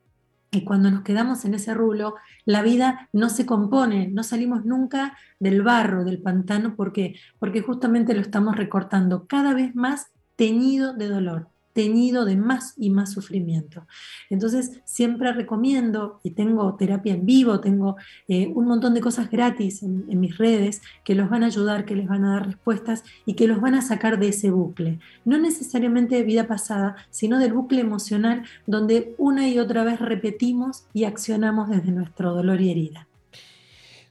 Y 0.49 0.63
cuando 0.63 0.89
nos 0.91 1.01
quedamos 1.01 1.43
en 1.43 1.55
ese 1.55 1.73
rulo, 1.73 2.15
la 2.45 2.61
vida 2.61 3.09
no 3.11 3.27
se 3.29 3.45
compone, 3.45 4.07
no 4.07 4.23
salimos 4.23 4.63
nunca 4.63 5.17
del 5.41 5.61
barro, 5.61 6.05
del 6.05 6.21
pantano, 6.21 6.77
¿por 6.77 6.93
qué? 6.93 7.15
Porque 7.37 7.59
justamente 7.59 8.13
lo 8.13 8.21
estamos 8.21 8.55
recortando 8.55 9.27
cada 9.27 9.53
vez 9.53 9.75
más 9.75 10.07
teñido 10.37 10.93
de 10.93 11.09
dolor 11.09 11.49
tenido 11.73 12.25
de 12.25 12.35
más 12.35 12.73
y 12.77 12.89
más 12.89 13.11
sufrimiento. 13.11 13.85
Entonces, 14.29 14.81
siempre 14.85 15.31
recomiendo, 15.33 16.19
y 16.23 16.31
tengo 16.31 16.75
terapia 16.75 17.13
en 17.13 17.25
vivo, 17.25 17.59
tengo 17.59 17.95
eh, 18.27 18.47
un 18.47 18.65
montón 18.65 18.93
de 18.93 19.01
cosas 19.01 19.29
gratis 19.29 19.83
en, 19.83 20.05
en, 20.09 20.19
mis 20.19 20.37
redes 20.37 20.81
que 21.03 21.15
los 21.15 21.29
van 21.29 21.43
a 21.43 21.47
ayudar, 21.47 21.85
que 21.85 21.95
les 21.95 22.07
van 22.07 22.25
a 22.25 22.33
dar 22.33 22.47
respuestas 22.47 23.03
y 23.25 23.33
que 23.33 23.47
los 23.47 23.61
van 23.61 23.75
a 23.75 23.81
sacar 23.81 24.19
de 24.19 24.29
ese 24.29 24.51
bucle. 24.51 24.99
No 25.25 25.37
necesariamente 25.37 26.15
de 26.15 26.23
vida 26.23 26.47
pasada, 26.47 26.95
sino 27.09 27.39
del 27.39 27.53
bucle 27.53 27.81
emocional 27.81 28.43
donde 28.67 29.15
una 29.17 29.47
y 29.47 29.59
otra 29.59 29.83
vez 29.83 29.99
repetimos 29.99 30.85
y 30.93 31.03
accionamos 31.03 31.69
desde 31.69 31.91
nuestro 31.91 32.33
dolor 32.33 32.61
y 32.61 32.71
herida. 32.71 33.07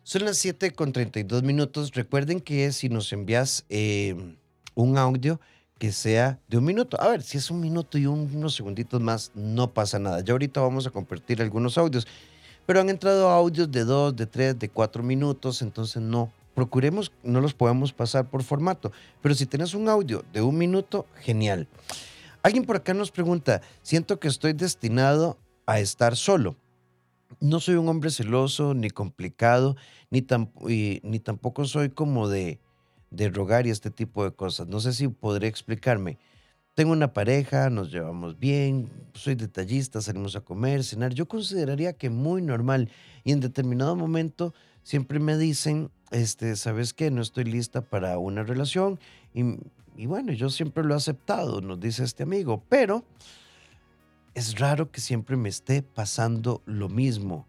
Son 0.03 0.25
las 0.25 0.39
7 0.39 0.71
con 0.73 0.93
32 0.93 1.43
minutos. 1.43 1.93
Recuerden 1.93 2.41
que 2.41 2.73
si 2.73 2.89
nos 2.89 3.13
envías 3.13 3.67
eh, 3.69 4.37
un 4.75 4.97
audio, 4.97 5.39
que 5.79 5.93
sea 5.93 6.41
de 6.49 6.59
un 6.59 6.65
minuto. 6.65 7.01
A 7.01 7.09
ver, 7.09 7.23
si 7.23 7.39
es 7.39 7.51
un 7.51 7.61
minuto 7.61 7.99
y 7.99 8.07
unos 8.07 8.55
segunditos 8.55 9.01
más, 9.01 9.31
no 9.35 9.73
pasa 9.73 9.99
nada. 9.99 10.21
Ya 10.21 10.33
ahorita 10.33 10.61
vamos 10.61 10.87
a 10.87 10.91
compartir 10.91 11.41
algunos 11.41 11.79
audios, 11.79 12.07
pero 12.67 12.81
han 12.81 12.91
entrado 12.91 13.29
audios 13.31 13.71
de 13.71 13.85
dos, 13.85 14.15
de 14.15 14.27
tres, 14.27 14.59
de 14.59 14.69
cuatro 14.69 15.03
minutos, 15.03 15.63
entonces 15.63 16.03
no. 16.03 16.33
Procuremos, 16.55 17.13
no 17.23 17.41
los 17.41 17.55
podemos 17.55 17.93
pasar 17.93 18.29
por 18.29 18.43
formato, 18.43 18.91
pero 19.23 19.35
si 19.35 19.47
tienes 19.47 19.75
un 19.75 19.89
audio 19.89 20.25
de 20.33 20.43
un 20.43 20.59
minuto, 20.59 21.07
genial. 21.21 21.69
Alguien 22.43 22.65
por 22.65 22.77
acá 22.77 22.95
nos 22.95 23.13
pregunta, 23.13 23.63
siento 23.83 24.19
que 24.19 24.27
estoy 24.27 24.55
destinado 24.55 25.39
a 25.67 25.79
estar 25.79 26.17
solo. 26.17 26.57
No 27.41 27.61
soy 27.61 27.77
un 27.77 27.89
hombre 27.89 28.11
celoso, 28.11 28.75
ni 28.75 28.91
complicado, 28.91 29.77
ni, 30.11 30.27
ni 31.03 31.19
tampoco 31.21 31.65
soy 31.65 31.91
como 31.91 32.29
de, 32.29 32.59
de 33.11 33.29
rogar 33.31 33.67
y 33.67 33.71
este 33.71 33.91
tipo 33.91 34.25
de 34.25 34.33
cosas. 34.33 34.69
No 34.69 34.81
sé 34.81 34.93
si 34.93 35.09
podré 35.09 35.49
explicarme. 35.49 36.19
Tengo 36.75 36.93
una 36.93 37.13
pareja, 37.13 37.71
nos 37.71 37.91
llevamos 37.91 38.39
bien, 38.39 38.89
soy 39.15 39.35
detallista, 39.35 40.01
salimos 40.01 40.37
a 40.37 40.43
comer, 40.43 40.85
cenar. 40.85 41.13
Yo 41.13 41.27
consideraría 41.27 41.95
que 41.95 42.09
muy 42.09 42.41
normal 42.41 42.89
y 43.25 43.33
en 43.33 43.41
determinado 43.41 43.97
momento 43.97 44.55
siempre 44.85 45.19
me 45.19 45.37
dicen, 45.37 45.91
este, 46.13 46.55
¿sabes 46.55 46.95
qué? 46.95 47.11
No 47.11 47.21
estoy 47.21 47.45
lista 47.45 47.81
para 47.81 48.19
una 48.19 48.45
relación 48.45 49.01
y, 49.35 49.43
y 49.97 50.07
bueno, 50.07 50.33
yo 50.33 50.51
siempre 50.51 50.85
lo 50.85 50.95
he 50.95 50.97
aceptado, 50.97 51.61
nos 51.61 51.81
dice 51.81 52.05
este 52.05 52.23
amigo, 52.23 52.63
pero 52.69 53.05
es 54.35 54.57
raro 54.57 54.93
que 54.93 55.01
siempre 55.01 55.37
me 55.37 55.49
esté 55.49 55.83
pasando 55.83 56.63
lo 56.65 56.89
mismo. 56.89 57.48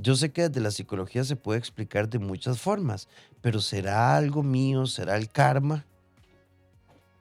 Yo 0.00 0.14
sé 0.14 0.30
que 0.30 0.48
desde 0.48 0.60
la 0.60 0.70
psicología 0.70 1.24
se 1.24 1.34
puede 1.34 1.58
explicar 1.58 2.08
de 2.08 2.20
muchas 2.20 2.60
formas, 2.60 3.08
pero 3.40 3.60
¿será 3.60 4.16
algo 4.16 4.44
mío? 4.44 4.86
¿Será 4.86 5.16
el 5.16 5.28
karma? 5.28 5.84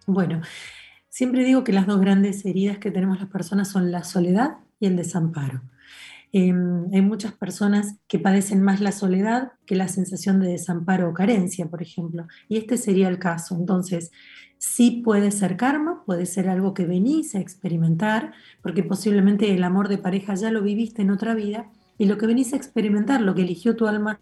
Bueno, 0.05 0.41
siempre 1.09 1.43
digo 1.43 1.63
que 1.63 1.73
las 1.73 1.87
dos 1.87 1.99
grandes 1.99 2.45
heridas 2.45 2.77
que 2.77 2.91
tenemos 2.91 3.19
las 3.19 3.29
personas 3.29 3.69
son 3.69 3.91
la 3.91 4.03
soledad 4.03 4.57
y 4.79 4.85
el 4.85 4.95
desamparo. 4.95 5.63
Em, 6.31 6.85
hay 6.93 7.01
muchas 7.01 7.33
personas 7.33 7.95
que 8.07 8.19
padecen 8.19 8.61
más 8.61 8.79
la 8.79 8.91
soledad 8.91 9.53
que 9.65 9.75
la 9.75 9.87
sensación 9.87 10.39
de 10.39 10.49
desamparo 10.49 11.09
o 11.09 11.13
carencia, 11.13 11.65
por 11.65 11.81
ejemplo, 11.81 12.27
y 12.47 12.57
este 12.57 12.77
sería 12.77 13.07
el 13.07 13.17
caso. 13.17 13.55
Entonces, 13.55 14.11
sí 14.59 15.01
puede 15.03 15.31
ser 15.31 15.57
karma, 15.57 16.03
puede 16.05 16.27
ser 16.27 16.47
algo 16.47 16.75
que 16.75 16.85
venís 16.85 17.33
a 17.33 17.39
experimentar, 17.39 18.33
porque 18.61 18.83
posiblemente 18.83 19.51
el 19.51 19.63
amor 19.63 19.87
de 19.87 19.97
pareja 19.97 20.35
ya 20.35 20.51
lo 20.51 20.61
viviste 20.61 21.01
en 21.01 21.09
otra 21.09 21.33
vida 21.33 21.71
y 21.97 22.05
lo 22.05 22.17
que 22.17 22.27
venís 22.27 22.53
a 22.53 22.57
experimentar, 22.57 23.21
lo 23.21 23.35
que 23.35 23.41
eligió 23.41 23.75
tu 23.75 23.87
alma 23.87 24.19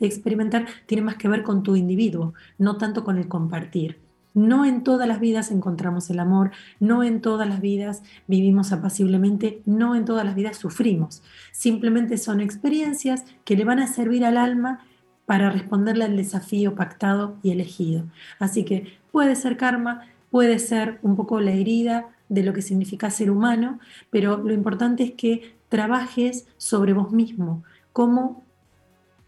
experimentar, 0.00 0.66
tiene 0.86 1.02
más 1.02 1.16
que 1.16 1.28
ver 1.28 1.42
con 1.42 1.62
tu 1.62 1.76
individuo, 1.76 2.34
no 2.58 2.76
tanto 2.76 3.04
con 3.04 3.18
el 3.18 3.28
compartir. 3.28 3.98
No 4.34 4.64
en 4.64 4.82
todas 4.82 5.06
las 5.06 5.20
vidas 5.20 5.52
encontramos 5.52 6.10
el 6.10 6.18
amor, 6.18 6.50
no 6.80 7.04
en 7.04 7.20
todas 7.20 7.48
las 7.48 7.60
vidas 7.60 8.02
vivimos 8.26 8.72
apaciblemente, 8.72 9.62
no 9.64 9.94
en 9.94 10.04
todas 10.04 10.24
las 10.24 10.34
vidas 10.34 10.56
sufrimos. 10.56 11.22
Simplemente 11.52 12.18
son 12.18 12.40
experiencias 12.40 13.24
que 13.44 13.56
le 13.56 13.64
van 13.64 13.78
a 13.78 13.86
servir 13.86 14.24
al 14.24 14.36
alma 14.36 14.80
para 15.24 15.50
responderle 15.50 16.04
al 16.04 16.16
desafío 16.16 16.74
pactado 16.74 17.36
y 17.42 17.52
elegido. 17.52 18.04
Así 18.40 18.64
que 18.64 18.98
puede 19.12 19.36
ser 19.36 19.56
karma, 19.56 20.02
puede 20.30 20.58
ser 20.58 20.98
un 21.02 21.14
poco 21.14 21.40
la 21.40 21.52
herida 21.52 22.08
de 22.28 22.42
lo 22.42 22.52
que 22.52 22.62
significa 22.62 23.10
ser 23.10 23.30
humano, 23.30 23.78
pero 24.10 24.38
lo 24.38 24.52
importante 24.52 25.04
es 25.04 25.12
que 25.12 25.54
trabajes 25.74 26.46
sobre 26.56 26.92
vos 26.92 27.10
mismo, 27.10 27.64
cómo 27.92 28.44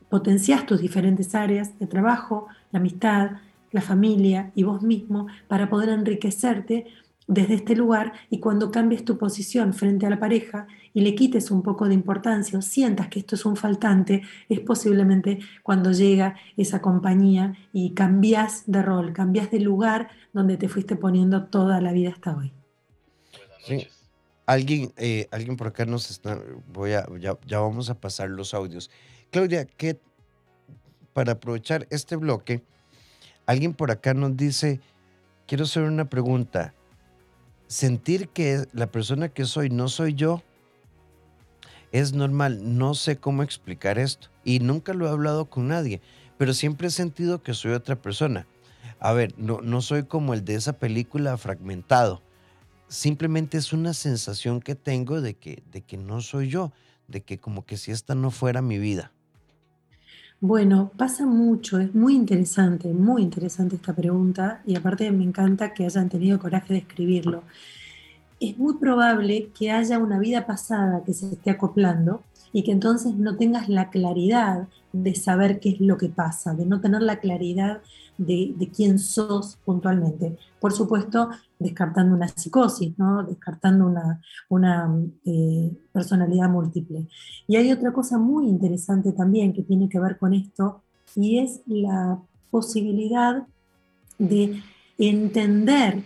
potencias 0.09 0.65
tus 0.65 0.81
diferentes 0.81 1.35
áreas 1.35 1.77
de 1.81 1.89
trabajo, 1.89 2.47
la 2.71 2.79
amistad, 2.79 3.33
la 3.73 3.81
familia 3.81 4.53
y 4.55 4.63
vos 4.63 4.81
mismo 4.81 5.27
para 5.49 5.69
poder 5.69 5.89
enriquecerte 5.89 6.87
desde 7.27 7.55
este 7.55 7.75
lugar 7.75 8.13
y 8.31 8.39
cuando 8.39 8.71
cambies 8.71 9.05
tu 9.05 9.19
posición 9.19 9.75
frente 9.75 10.07
a 10.07 10.11
la 10.11 10.21
pareja 10.21 10.69
y 10.95 11.01
le 11.01 11.17
quites 11.17 11.51
un 11.51 11.63
poco 11.65 11.89
de 11.89 11.95
importancia 11.95 12.57
o 12.57 12.63
sientas 12.63 13.09
que 13.09 13.19
esto 13.19 13.35
es 13.35 13.45
un 13.45 13.57
faltante, 13.57 14.23
es 14.49 14.61
posiblemente 14.61 15.41
cuando 15.65 15.91
llega 15.91 16.37
esa 16.57 16.81
compañía 16.81 17.57
y 17.73 17.91
cambias 17.91 18.63
de 18.69 18.83
rol, 18.83 19.13
cambias 19.13 19.51
de 19.51 19.59
lugar 19.59 20.11
donde 20.33 20.57
te 20.57 20.69
fuiste 20.69 20.95
poniendo 20.95 21.47
toda 21.47 21.81
la 21.81 21.91
vida 21.91 22.11
hasta 22.11 22.37
hoy. 22.37 22.53
Sí. 23.65 23.89
Alguien, 24.47 24.93
eh, 24.97 25.27
alguien 25.33 25.57
por 25.57 25.67
acá 25.67 25.85
nos 25.85 26.11
está, 26.11 26.41
voy 26.73 26.93
a, 26.93 27.07
ya, 27.19 27.59
vamos 27.59 27.91
a 27.91 27.95
pasar 27.95 28.31
los 28.31 28.55
audios. 28.55 28.91
Claudia, 29.31 29.65
que 29.65 29.99
para 31.13 31.33
aprovechar 31.33 31.87
este 31.91 32.15
bloque, 32.15 32.63
alguien 33.45 33.75
por 33.75 33.91
acá 33.91 34.15
nos 34.15 34.37
dice, 34.37 34.81
quiero 35.47 35.65
hacer 35.65 35.83
una 35.83 36.09
pregunta 36.09 36.75
sentir 37.67 38.29
que 38.29 38.67
la 38.73 38.87
persona 38.87 39.29
que 39.29 39.45
soy 39.45 39.71
no 39.71 39.89
soy 39.89 40.15
yo 40.15 40.43
es 41.93 42.13
normal. 42.13 42.79
No 42.79 42.95
sé 42.95 43.17
cómo 43.17 43.43
explicar 43.43 43.99
esto 43.99 44.29
y 44.45 44.61
nunca 44.61 44.95
lo 44.95 45.07
he 45.07 45.11
hablado 45.11 45.47
con 45.47 45.69
nadie, 45.69 46.01
pero 46.39 46.55
siempre 46.55 46.89
he 46.89 46.91
sentido 46.91 47.43
que 47.43 47.55
soy 47.55 47.73
otra 47.73 47.97
persona. 47.97 48.47
A 48.99 49.13
ver, 49.13 49.35
no, 49.37 49.61
no 49.61 49.83
soy 49.83 50.05
como 50.05 50.35
el 50.35 50.45
de 50.45 50.55
esa 50.55 50.75
película 50.75 51.37
fragmentado. 51.37 52.23
Simplemente 52.88 53.59
es 53.59 53.72
una 53.72 53.94
sensación 53.94 54.61
que 54.61 54.75
tengo 54.75 55.20
de 55.20 55.35
que, 55.35 55.62
de 55.72 55.83
que 55.83 55.96
no 55.96 56.20
soy 56.20 56.49
yo, 56.49 56.72
de 57.09 57.22
que 57.22 57.38
como 57.38 57.64
que 57.64 57.77
si 57.77 57.90
esta 57.90 58.14
no 58.14 58.31
fuera 58.31 58.62
mi 58.62 58.79
vida. 58.79 59.12
Bueno, 60.40 60.90
pasa 60.96 61.25
mucho, 61.25 61.79
es 61.79 61.94
muy 61.94 62.14
interesante, 62.14 62.92
muy 62.92 63.22
interesante 63.22 63.77
esta 63.77 63.94
pregunta 63.94 64.61
y 64.66 64.77
aparte 64.77 65.11
me 65.11 65.25
encanta 65.25 65.72
que 65.72 65.85
hayan 65.85 66.11
tenido 66.11 66.38
coraje 66.38 66.75
de 66.75 66.81
escribirlo. 66.81 67.42
Es 68.38 68.59
muy 68.59 68.75
probable 68.75 69.51
que 69.59 69.70
haya 69.70 69.99
una 69.99 70.18
vida 70.18 70.46
pasada 70.46 71.03
que 71.05 71.14
se 71.14 71.33
esté 71.33 71.51
acoplando 71.51 72.22
y 72.53 72.64
que 72.64 72.72
entonces 72.72 73.14
no 73.14 73.37
tengas 73.37 73.70
la 73.70 73.88
claridad 73.88 74.68
de 74.92 75.14
saber 75.14 75.59
qué 75.59 75.70
es 75.70 75.81
lo 75.81 75.96
que 75.96 76.11
pasa, 76.11 76.55
de 76.55 76.66
no 76.66 76.81
tener 76.81 77.03
la 77.03 77.18
claridad 77.18 77.81
de, 78.18 78.55
quién 78.75 78.99
sos 78.99 79.59
puntualmente. 79.64 80.37
Por 80.61 80.72
supuesto, 80.72 81.31
descartando 81.59 82.14
una 82.14 82.29
psicosis, 82.29 82.99
¿no? 82.99 83.23
descartando 83.25 83.87
una, 83.87 84.21
una 84.49 84.95
eh, 85.25 85.73
personalidad 85.92 86.49
múltiple. 86.49 87.09
Y 87.49 87.57
hay 87.57 87.73
otra 87.73 87.92
cosa 87.92 88.19
muy 88.19 88.49
interesante 88.49 89.12
también 89.12 89.53
que 89.53 89.62
tiene 89.62 89.88
que 89.88 90.01
ver 90.01 90.19
con 90.19 90.35
esto, 90.35 90.83
y 91.14 91.38
es 91.38 91.61
la 91.66 92.19
posibilidad 92.51 93.47
de 94.19 94.62
entender. 94.99 96.03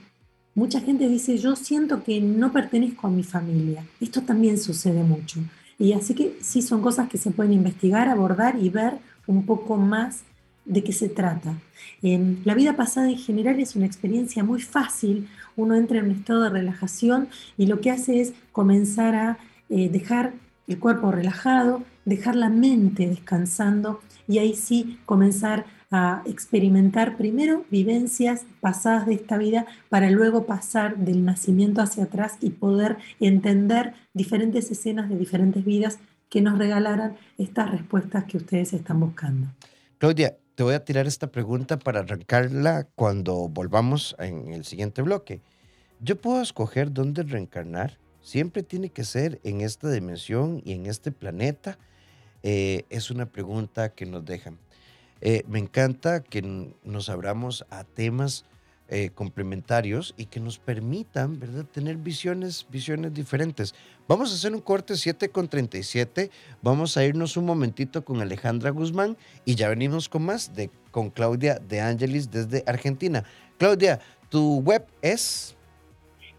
Mucha 0.55 0.81
gente 0.81 1.09
dice, 1.09 1.39
yo 1.39 1.57
siento 1.57 2.03
que 2.03 2.21
no 2.21 2.53
pertenezco 2.53 3.07
a 3.07 3.11
mi 3.11 3.23
familia. 3.23 3.85
Esto 4.01 4.23
también 4.23 4.59
sucede 4.59 5.03
mucho. 5.03 5.41
Y 5.79 5.93
así 5.93 6.15
que 6.15 6.39
sí 6.43 6.63
son 6.63 6.83
cosas 6.83 7.09
que 7.09 7.19
se 7.19 7.31
pueden 7.31 7.53
investigar, 7.53 8.09
abordar 8.09 8.57
y 8.61 8.69
ver 8.69 8.99
un 9.27 9.47
poco 9.47 9.77
más 9.77 10.25
de 10.65 10.85
qué 10.85 10.93
se 10.93 11.09
trata. 11.09 11.59
la 12.03 12.55
vida 12.55 12.77
pasada 12.77 13.09
en 13.09 13.19
general 13.19 13.59
es 13.59 13.75
una 13.77 13.87
experiencia 13.87 14.45
muy 14.45 14.61
fácil, 14.61 15.29
uno 15.61 15.75
entra 15.75 15.99
en 15.99 16.07
un 16.07 16.11
estado 16.13 16.43
de 16.43 16.51
relajación 16.51 17.29
y 17.57 17.67
lo 17.67 17.81
que 17.81 17.91
hace 17.91 18.21
es 18.21 18.33
comenzar 18.53 19.15
a 19.15 19.39
eh, 19.69 19.89
dejar 19.89 20.33
el 20.67 20.79
cuerpo 20.79 21.11
relajado, 21.11 21.83
dejar 22.05 22.37
la 22.37 22.49
mente 22.49 23.09
descansando 23.09 24.01
y 24.29 24.39
ahí 24.39 24.55
sí 24.55 24.99
comenzar 25.07 25.67
a 25.91 26.23
experimentar 26.25 27.17
primero 27.17 27.65
vivencias 27.71 28.45
pasadas 28.61 29.07
de 29.07 29.15
esta 29.15 29.37
vida 29.39 29.67
para 29.89 30.11
luego 30.11 30.47
pasar 30.47 30.97
del 30.97 31.25
nacimiento 31.25 31.83
hacia 31.83 32.05
atrás 32.05 32.37
y 32.41 32.51
poder 32.51 32.99
entender 33.19 33.95
diferentes 34.15 34.71
escenas 34.71 35.09
de 35.09 35.17
diferentes 35.17 35.65
vidas 35.65 35.99
que 36.29 36.41
nos 36.41 36.59
regalaran 36.59 37.17
estas 37.39 37.71
respuestas 37.73 38.25
que 38.25 38.37
ustedes 38.37 38.73
están 38.73 39.01
buscando. 39.01 39.49
Claudia, 39.99 40.37
te 40.55 40.63
voy 40.63 40.75
a 40.75 40.85
tirar 40.85 41.07
esta 41.07 41.29
pregunta 41.29 41.79
para 41.79 42.01
arrancarla 42.01 42.89
cuando 42.95 43.49
volvamos 43.49 44.15
en 44.19 44.53
el 44.53 44.65
siguiente 44.65 45.03
bloque. 45.03 45.41
¿Yo 46.01 46.21
puedo 46.21 46.43
escoger 46.43 46.93
dónde 46.93 47.23
reencarnar? 47.23 47.99
¿Siempre 48.21 48.63
tiene 48.63 48.91
que 48.91 49.05
ser 49.05 49.41
en 49.45 49.61
esta 49.61 49.91
dimensión 49.91 50.61
y 50.65 50.73
en 50.73 50.87
este 50.87 51.13
planeta? 51.13 51.79
Eh, 52.43 52.85
es 52.91 53.11
una 53.11 53.27
pregunta 53.27 53.95
que 53.95 54.07
nos 54.07 54.25
dejan. 54.25 54.59
Eh, 55.21 55.45
me 55.49 55.59
encanta 55.59 56.23
que 56.23 56.43
nos 56.83 57.09
abramos 57.09 57.67
a 57.71 57.85
temas 57.85 58.45
eh, 58.93 59.11
complementarios 59.15 60.15
y 60.17 60.27
que 60.27 60.41
nos 60.41 60.59
permitan, 60.59 61.39
¿verdad?, 61.39 61.65
tener 61.65 61.97
visiones, 61.97 62.67
visiones 62.69 63.15
diferentes. 63.15 63.73
Vamos 64.09 64.33
a 64.33 64.35
hacer 64.35 64.53
un 64.53 64.61
corte 64.61 64.97
7 64.97 65.29
con 65.29 65.47
37. 65.47 66.29
Vamos 66.61 66.97
a 66.97 67.05
irnos 67.05 67.37
un 67.37 67.47
momentito 67.47 68.05
con 68.05 68.21
Alejandra 68.21 68.71
Guzmán 68.71 69.17
y 69.45 69.55
ya 69.55 69.69
venimos 69.69 70.09
con 70.09 70.25
más 70.25 70.57
de 70.57 70.73
con 70.91 71.11
Claudia 71.11 71.61
de 71.61 71.81
Angelis 71.81 72.33
desde 72.33 72.65
Argentina. 72.67 73.23
Claudia, 73.59 74.01
tu 74.29 74.61
web 74.61 74.85
es 75.03 75.55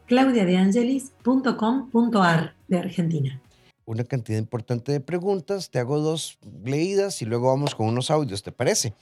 claudiadeangelis.com.ar 0.07 2.53
de 2.67 2.77
Argentina 2.77 3.41
una 3.91 4.03
cantidad 4.05 4.39
importante 4.39 4.91
de 4.91 5.01
preguntas, 5.01 5.69
te 5.69 5.79
hago 5.79 5.99
dos 5.99 6.39
leídas 6.63 7.21
y 7.21 7.25
luego 7.25 7.47
vamos 7.47 7.75
con 7.75 7.87
unos 7.87 8.09
audios, 8.09 8.41
¿te 8.41 8.51
parece? 8.51 8.93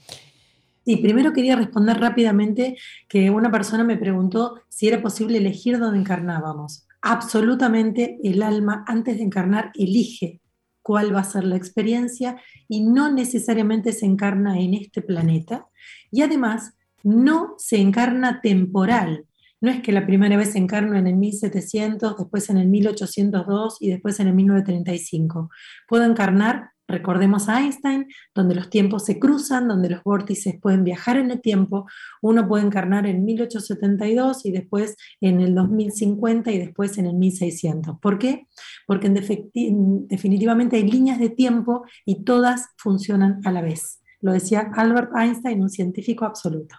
Sí, 0.85 0.97
primero 0.97 1.33
quería 1.33 1.55
responder 1.55 1.99
rápidamente 1.99 2.77
que 3.07 3.29
una 3.29 3.51
persona 3.51 3.83
me 3.83 3.97
preguntó 3.97 4.61
si 4.69 4.87
era 4.87 5.01
posible 5.01 5.37
elegir 5.37 5.77
dónde 5.77 5.99
encarnábamos. 5.99 6.87
Absolutamente 7.01 8.17
el 8.23 8.41
alma 8.41 8.83
antes 8.87 9.17
de 9.17 9.23
encarnar 9.23 9.71
elige 9.75 10.41
cuál 10.81 11.15
va 11.15 11.19
a 11.19 11.23
ser 11.23 11.43
la 11.43 11.55
experiencia 11.55 12.37
y 12.67 12.81
no 12.81 13.11
necesariamente 13.11 13.93
se 13.93 14.05
encarna 14.05 14.59
en 14.59 14.73
este 14.73 15.01
planeta 15.01 15.67
y 16.11 16.21
además 16.21 16.73
no 17.03 17.55
se 17.57 17.77
encarna 17.77 18.41
temporal, 18.41 19.25
no 19.61 19.69
es 19.71 19.81
que 19.81 19.91
la 19.91 20.05
primera 20.05 20.37
vez 20.37 20.55
encarno 20.55 20.95
en 20.97 21.07
el 21.07 21.17
1700, 21.17 22.17
después 22.17 22.49
en 22.49 22.57
el 22.57 22.67
1802 22.67 23.77
y 23.81 23.89
después 23.89 24.19
en 24.19 24.27
el 24.27 24.33
1935. 24.33 25.49
Puedo 25.87 26.05
encarnar, 26.05 26.71
recordemos 26.89 27.47
a 27.47 27.61
Einstein, 27.61 28.07
donde 28.35 28.55
los 28.55 28.69
tiempos 28.69 29.05
se 29.05 29.19
cruzan, 29.19 29.67
donde 29.67 29.89
los 29.89 30.03
vórtices 30.03 30.59
pueden 30.59 30.83
viajar 30.83 31.17
en 31.17 31.31
el 31.31 31.39
tiempo. 31.39 31.85
Uno 32.21 32.47
puede 32.47 32.65
encarnar 32.65 33.05
en 33.05 33.23
1872 33.23 34.45
y 34.45 34.51
después 34.51 34.97
en 35.21 35.39
el 35.39 35.55
2050 35.55 36.51
y 36.51 36.57
después 36.57 36.97
en 36.97 37.05
el 37.05 37.15
1600. 37.15 37.99
¿Por 38.01 38.19
qué? 38.19 38.47
Porque 38.87 39.09
definitivamente 39.09 40.75
hay 40.75 40.89
líneas 40.89 41.19
de 41.19 41.29
tiempo 41.29 41.85
y 42.05 42.23
todas 42.23 42.69
funcionan 42.77 43.39
a 43.45 43.51
la 43.51 43.61
vez. 43.61 44.01
Lo 44.19 44.33
decía 44.33 44.71
Albert 44.75 45.11
Einstein, 45.15 45.61
un 45.61 45.69
científico 45.69 46.25
absoluto. 46.25 46.75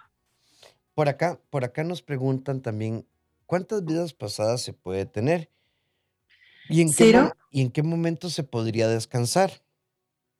Por 0.93 1.07
acá, 1.07 1.39
por 1.49 1.63
acá 1.63 1.83
nos 1.83 2.01
preguntan 2.01 2.61
también, 2.61 3.07
¿cuántas 3.45 3.83
vidas 3.83 4.13
pasadas 4.13 4.61
se 4.61 4.73
puede 4.73 5.05
tener? 5.05 5.49
¿Y 6.69 6.81
en, 6.81 6.93
qué, 6.93 7.31
¿y 7.49 7.61
en 7.61 7.71
qué 7.71 7.81
momento 7.81 8.29
se 8.29 8.43
podría 8.43 8.87
descansar? 8.87 9.51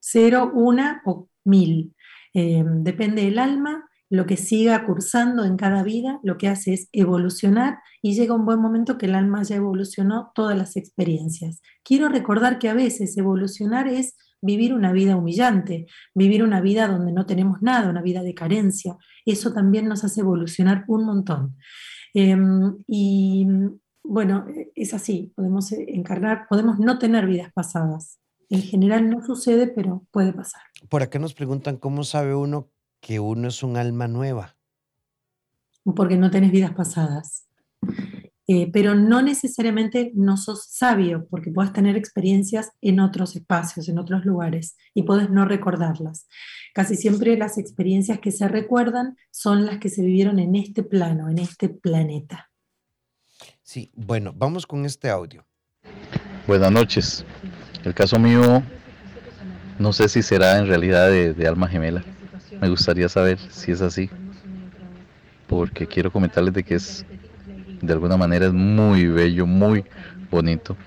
Cero, 0.02 0.52
una 0.54 1.02
o 1.06 1.30
mil. 1.46 1.96
Em, 2.34 2.84
depende 2.84 3.24
del 3.24 3.40
alma, 3.40 3.88
lo 4.10 4.26
que 4.26 4.36
siga 4.36 4.86
cursando 4.86 5.46
en 5.46 5.56
cada 5.56 5.84
vida, 5.84 6.20
lo 6.22 6.38
que 6.38 6.50
hace 6.50 6.74
es 6.74 6.90
evolucionar 6.92 7.80
y 8.02 8.14
llega 8.14 8.36
un 8.36 8.46
buen 8.46 8.60
momento 8.60 8.98
que 8.98 9.06
el 9.06 9.16
alma 9.16 9.44
ya 9.44 9.56
evolucionó 9.56 10.32
todas 10.36 10.58
las 10.58 10.76
experiencias. 10.76 11.62
Quiero 11.84 12.10
recordar 12.10 12.60
que 12.60 12.68
a 12.68 12.74
veces 12.74 13.18
evolucionar 13.18 13.88
es 13.88 14.18
vivir 14.42 14.74
una 14.74 14.92
vida 14.92 15.16
humillante, 15.16 15.86
vivir 16.14 16.44
una 16.44 16.60
vida 16.62 16.88
donde 16.88 17.14
no 17.14 17.26
tenemos 17.26 17.62
nada, 17.62 17.90
una 17.90 18.02
vida 18.02 18.22
de 18.24 18.34
carencia. 18.34 18.98
Eso 19.26 19.54
también 19.54 19.88
nos 19.88 20.04
hace 20.04 20.22
evolucionar 20.22 20.84
un 20.88 21.06
montón. 21.06 21.56
Em, 22.14 22.78
y 22.88 23.48
bueno, 24.04 24.46
es 24.76 24.94
así, 24.94 25.32
podemos 25.36 25.72
encarnar, 25.72 26.48
podemos 26.50 26.80
no 26.80 27.00
tener 27.00 27.28
vidas 27.28 27.54
pasadas. 27.54 28.21
En 28.52 28.62
general 28.62 29.10
no 29.10 29.26
sucede, 29.26 29.68
pero 29.68 30.06
puede 30.12 30.34
pasar. 30.34 30.62
Por 30.90 31.02
acá 31.02 31.20
nos 31.20 31.34
preguntan 31.34 31.78
cómo 31.78 32.04
sabe 32.04 32.36
uno 32.36 32.70
que 33.00 33.22
uno 33.22 33.48
es 33.48 33.64
un 33.64 33.78
alma 33.78 34.08
nueva. 34.08 34.58
porque 35.96 36.18
no 36.18 36.30
tenés 36.30 36.52
vidas 36.52 36.74
pasadas. 36.74 37.48
Eh, 38.48 38.70
pero 38.72 38.94
no 38.94 39.22
necesariamente 39.22 40.12
no 40.14 40.36
sos 40.36 40.66
sabio, 40.66 41.26
porque 41.30 41.52
puedes 41.52 41.72
tener 41.72 41.96
experiencias 41.96 42.72
en 42.82 43.00
otros 43.00 43.38
espacios, 43.38 43.88
en 43.88 43.98
otros 43.98 44.26
lugares, 44.26 44.76
y 44.94 45.04
puedes 45.04 45.30
no 45.30 45.46
recordarlas. 45.46 46.28
Casi 46.74 46.96
siempre 46.96 47.38
las 47.38 47.58
experiencias 47.58 48.20
que 48.20 48.32
se 48.32 48.50
recuerdan 48.50 49.16
son 49.32 49.66
las 49.66 49.80
que 49.80 49.90
se 49.90 50.04
vivieron 50.04 50.38
en 50.40 50.56
este 50.56 50.84
plano, 50.84 51.30
en 51.30 51.40
este 51.40 51.70
planeta. 51.70 52.52
Sí, 53.64 53.92
bueno, 53.96 54.34
vamos 54.36 54.68
con 54.68 54.86
este 54.86 55.10
audio. 55.10 55.48
Buenas 56.46 56.72
noches. 56.72 57.26
El 57.84 57.94
caso 57.96 58.20
mío 58.20 58.62
no 59.80 59.92
sé 59.94 60.08
si 60.08 60.22
será 60.22 60.60
en 60.60 60.68
realidad 60.68 61.10
de, 61.10 61.48
alma 61.48 61.68
gemela. 61.68 62.04
Me 62.62 62.70
gustaría 62.70 63.10
saber 63.10 63.40
si 63.50 63.72
es 63.72 63.82
así. 63.82 64.12
Porque 65.48 65.88
quiero 65.88 66.12
comentarles 66.12 66.54
de 66.54 66.64
que 66.64 66.76
es, 66.76 67.04
de 67.82 67.92
alguna 67.92 68.16
manera, 68.16 68.46
es 68.46 68.54
muy 68.54 69.08
bello, 69.08 69.48
muy 69.48 69.84
bonito. 70.30 70.78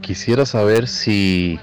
Quisiera 0.00 0.44
saber 0.44 0.88
si 0.88 1.60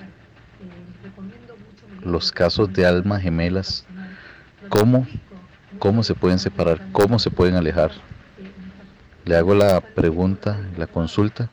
los 2.02 2.32
casos 2.32 2.72
de 2.72 2.86
almas 2.86 3.22
gemelas, 3.22 3.86
cómo, 4.70 5.06
cómo 5.80 6.04
se 6.04 6.16
pueden 6.16 6.40
separar, 6.40 6.82
cómo 6.94 7.20
se 7.20 7.30
pueden 7.30 7.56
alejar. 7.56 7.92
Le 9.26 9.36
hago 9.36 9.54
la 9.54 9.82
pregunta, 9.82 10.58
la 10.78 10.88
consulta, 10.88 11.50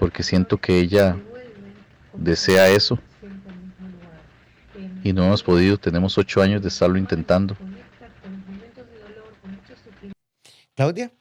porque 0.00 0.22
siento 0.22 0.56
que 0.56 0.78
ella 0.78 1.14
desea 2.14 2.70
eso 2.70 2.98
y 5.04 5.12
no 5.12 5.24
hemos 5.24 5.42
podido, 5.42 5.76
tenemos 5.76 6.16
ocho 6.16 6.40
años 6.40 6.62
de 6.62 6.68
estarlo 6.68 6.96
intentando. 6.96 7.54
Claudia. 10.74 11.12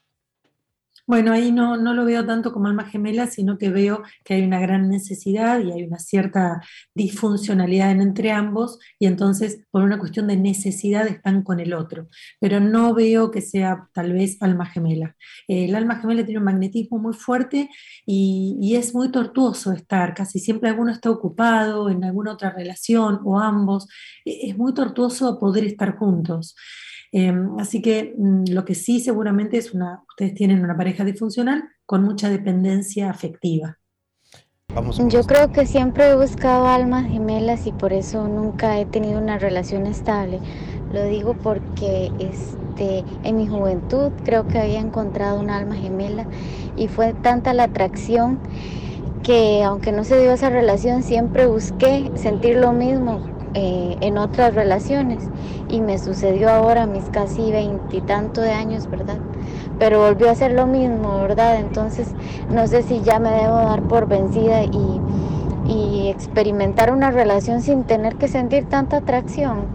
Bueno, 1.10 1.32
ahí 1.34 1.52
no, 1.52 1.76
no 1.76 1.96
lo 1.96 2.06
veo 2.06 2.24
tanto 2.24 2.54
como 2.54 2.68
alma 2.68 2.86
gemela, 2.86 3.26
sino 3.26 3.58
que 3.58 3.72
veo 3.72 4.04
que 4.24 4.36
hay 4.36 4.44
una 4.44 4.60
gran 4.60 4.92
necesidad 4.92 5.60
y 5.60 5.72
hay 5.72 5.82
una 5.82 5.98
cierta 5.98 6.62
disfuncionalidad 6.94 7.90
entre 7.90 8.32
ambos 8.32 8.78
y 9.00 9.08
entonces 9.08 9.64
por 9.72 9.82
una 9.82 9.98
cuestión 9.98 10.28
de 10.28 10.38
necesidad 10.38 11.08
están 11.08 11.42
con 11.42 11.60
el 11.60 11.74
otro. 11.74 12.10
Pero 12.40 12.60
no 12.60 12.94
veo 12.94 13.32
que 13.32 13.42
sea 13.42 13.90
tal 13.92 14.14
vez 14.14 14.38
alma 14.40 14.68
gemela. 14.68 15.16
el 15.48 15.74
alma 15.74 16.00
gemela 16.00 16.24
tiene 16.24 16.38
un 16.38 16.46
magnetismo 16.46 17.00
muy 17.00 17.16
fuerte 17.16 17.72
y, 18.06 18.56
y 18.62 18.76
es 18.76 18.94
muy 18.94 19.12
tortuoso 19.12 19.72
estar. 19.72 20.14
Casi 20.14 20.38
siempre 20.38 20.70
alguno 20.70 20.92
está 20.92 21.10
ocupado 21.10 21.90
en 21.90 22.04
alguna 22.04 22.34
otra 22.34 22.52
relación 22.52 23.20
o 23.26 23.40
ambos. 23.40 23.88
E, 24.26 24.50
es 24.52 24.56
muy 24.56 24.76
tortuoso 24.76 25.40
poder 25.40 25.64
estar 25.64 25.98
juntos. 25.98 26.56
Em, 27.12 27.58
así 27.60 27.82
que 27.82 28.14
mm, 28.18 28.52
lo 28.52 28.66
que 28.66 28.76
sí 28.76 29.00
seguramente 29.00 29.58
es 29.58 29.74
una, 29.74 30.04
ustedes 30.08 30.34
tienen 30.36 30.64
una 30.64 30.78
pareja 30.78 31.04
disfuncional 31.04 31.64
con 31.86 32.04
mucha 32.04 32.30
dependencia 32.30 33.10
afectiva. 33.10 33.78
Yo 35.08 35.24
creo 35.24 35.52
que 35.52 35.66
siempre 35.66 36.12
he 36.12 36.16
buscado 36.16 36.68
almas 36.68 37.10
gemelas 37.10 37.66
y 37.66 37.72
por 37.72 37.92
eso 37.92 38.28
nunca 38.28 38.80
he 38.80 38.86
tenido 38.86 39.20
una 39.20 39.40
relación 39.40 39.88
estable. 39.88 40.40
Lo 40.94 41.04
digo 41.06 41.34
porque 41.34 42.12
este, 42.20 43.04
en 43.24 43.38
mi 43.38 43.48
juventud 43.48 44.12
creo 44.24 44.48
que 44.48 44.60
había 44.60 44.80
encontrado 44.80 45.40
un 45.40 45.50
alma 45.50 45.76
gemela 45.76 46.28
y 46.78 46.88
fue 46.88 47.14
tanta 47.14 47.54
la 47.54 47.64
atracción 47.64 48.40
que 49.24 49.64
aunque 49.64 49.92
no 49.92 50.04
se 50.04 50.20
dio 50.20 50.32
esa 50.32 50.50
relación 50.50 51.04
siempre 51.04 51.48
busqué 51.48 52.12
sentir 52.16 52.58
lo 52.58 52.72
mismo 52.72 53.39
eh, 53.54 53.98
en 54.02 54.18
otras 54.18 54.56
relaciones 54.56 55.24
y 55.70 55.82
me 55.82 55.98
sucedió 55.98 56.50
ahora 56.50 56.84
a 56.84 56.88
mis 56.88 57.06
casi 57.06 57.52
veintitantos 57.52 58.44
de 58.44 58.52
años, 58.52 58.90
¿verdad? 58.90 59.20
Pero 59.78 60.00
volvió 60.00 60.30
a 60.30 60.36
ser 60.36 60.54
lo 60.54 60.68
mismo, 60.68 61.22
¿verdad? 61.22 61.60
Entonces 61.60 62.14
no 62.50 62.68
sé 62.68 62.84
si 62.84 63.02
ya 63.02 63.20
me 63.20 63.30
debo 63.30 63.56
dar 63.56 63.82
por 63.84 64.08
vencida 64.08 64.64
y, 64.64 65.02
y 65.68 66.10
experimentar 66.10 66.92
una 66.92 67.12
relación 67.12 67.62
sin 67.62 67.84
tener 67.84 68.16
que 68.16 68.28
sentir 68.28 68.66
tanta 68.66 68.98
atracción. 68.98 69.68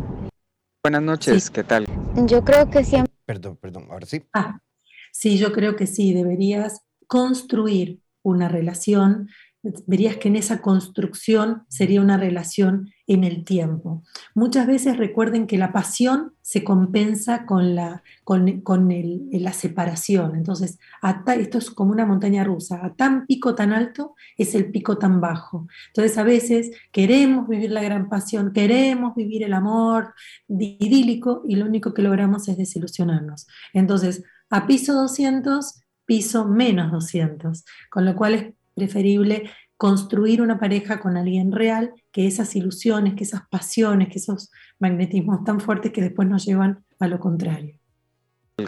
Buenas 0.83 1.03
noches, 1.03 1.51
¿qué 1.51 1.65
tal? 1.65 1.87
Yo 2.27 2.45
creo 2.45 2.69
que 2.69 2.85
siempre... 2.85 3.13
Perdón, 3.25 3.57
perdón, 3.57 3.87
ahora 3.91 4.05
sí. 4.07 4.23
Ah, 4.35 4.59
sí, 5.13 5.39
yo 5.39 5.53
creo 5.53 5.77
que 5.77 5.87
sí, 5.87 6.13
deberías 6.13 6.83
construir 7.07 8.01
una 8.23 8.49
relación 8.49 9.29
verías 9.87 10.17
que 10.17 10.29
en 10.29 10.37
esa 10.37 10.61
construcción 10.61 11.65
sería 11.69 12.01
una 12.01 12.17
relación 12.17 12.91
en 13.07 13.25
el 13.25 13.45
tiempo. 13.45 14.03
Muchas 14.35 14.67
veces 14.67 14.97
recuerden 14.97 15.47
que 15.47 15.59
la 15.59 15.73
pasión 15.73 16.33
se 16.43 16.65
compensa 16.65 17.47
con 17.47 17.75
la, 17.75 18.03
con, 18.25 18.63
la 19.33 19.53
separación. 19.53 20.37
Entonces, 20.37 20.79
esto 21.37 21.59
es 21.59 21.71
como 21.71 21.93
una 21.93 22.07
montaña 22.07 22.45
rusa. 22.45 22.85
A 22.85 22.95
tan 22.95 23.27
pico 23.27 23.55
tan 23.55 23.73
alto 23.73 24.15
es 24.37 24.55
el 24.55 24.71
pico 24.71 24.99
tan 24.99 25.21
bajo. 25.21 25.67
Entonces, 25.89 26.19
a 26.19 26.23
veces 26.23 26.71
queremos 26.93 27.49
vivir 27.49 27.71
la 27.71 27.83
gran 27.83 28.09
pasión, 28.09 28.53
queremos 28.53 29.15
vivir 29.15 29.43
el 29.43 29.55
amor 29.55 30.15
idílico 30.49 31.43
y 31.47 31.57
lo 31.57 31.67
único 31.67 31.95
que 31.95 32.03
logramos 32.03 32.49
es 32.49 32.57
desilusionarnos. 32.57 33.47
Entonces, 33.73 34.23
a 34.51 34.67
piso 34.67 34.95
200, 34.95 35.81
piso 36.05 36.47
menos 36.47 36.93
200. 36.93 37.65
Con 37.91 38.05
lo 38.05 38.15
cual 38.15 38.35
es 38.35 38.55
preferible 38.75 39.51
construir 39.77 40.41
una 40.41 40.59
pareja 40.59 41.01
con 41.01 41.17
alguien 41.17 41.53
real, 41.53 41.93
que 42.13 42.27
esas 42.27 42.55
ilusiones, 42.57 43.15
que 43.15 43.25
esas 43.25 43.43
pasiones, 43.51 44.09
que 44.09 44.19
esos 44.19 44.51
magnetismos 44.79 45.45
tan 45.45 45.61
fuertes 45.61 45.93
que 45.93 46.03
después 46.03 46.29
nos 46.29 46.45
llevan 46.45 46.85
a 47.01 47.09
lo 47.09 47.19
contrario. 47.19 47.79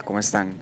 ¿Cómo 0.03 0.19
están? 0.19 0.53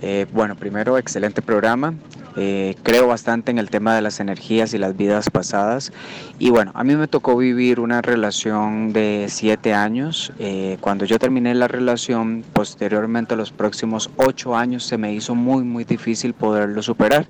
Eh, 0.00 0.26
bueno, 0.32 0.56
primero, 0.56 0.98
excelente 0.98 1.40
programa. 1.40 1.94
Eh, 2.34 2.74
creo 2.82 3.06
bastante 3.06 3.52
en 3.52 3.58
el 3.58 3.70
tema 3.70 3.94
de 3.94 4.02
las 4.02 4.18
energías 4.18 4.74
y 4.74 4.78
las 4.78 4.96
vidas 4.96 5.30
pasadas. 5.30 5.92
Y 6.40 6.50
bueno, 6.50 6.72
a 6.74 6.82
mí 6.82 6.96
me 6.96 7.06
tocó 7.06 7.36
vivir 7.36 7.78
una 7.78 8.02
relación 8.02 8.92
de 8.92 9.26
siete 9.28 9.72
años. 9.72 10.32
Eh, 10.40 10.78
cuando 10.80 11.04
yo 11.04 11.20
terminé 11.20 11.54
la 11.54 11.68
relación, 11.68 12.44
posteriormente 12.52 13.36
los 13.36 13.52
próximos 13.52 14.10
ocho 14.16 14.56
años 14.56 14.82
se 14.82 14.98
me 14.98 15.14
hizo 15.14 15.36
muy, 15.36 15.62
muy 15.62 15.84
difícil 15.84 16.34
poderlo 16.34 16.82
superar. 16.82 17.28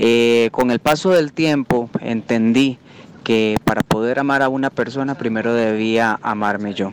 Eh, 0.00 0.50
con 0.52 0.70
el 0.70 0.78
paso 0.78 1.10
del 1.10 1.32
tiempo 1.32 1.90
entendí 2.00 2.78
que 3.24 3.56
para 3.64 3.82
poder 3.82 4.20
amar 4.20 4.42
a 4.42 4.48
una 4.48 4.70
persona 4.70 5.16
primero 5.16 5.52
debía 5.52 6.20
amarme 6.22 6.72
yo. 6.72 6.92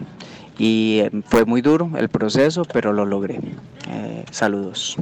Y 0.57 1.01
eh, 1.01 1.11
fue 1.25 1.45
muy 1.45 1.61
duro 1.61 1.91
el 1.97 2.09
proceso, 2.09 2.63
pero 2.65 2.93
lo 2.93 3.05
logré. 3.05 3.39
Eh, 3.89 4.25
saludos. 4.31 4.97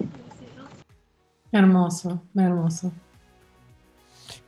Hermoso, 1.54 2.22
hermoso. 2.36 2.92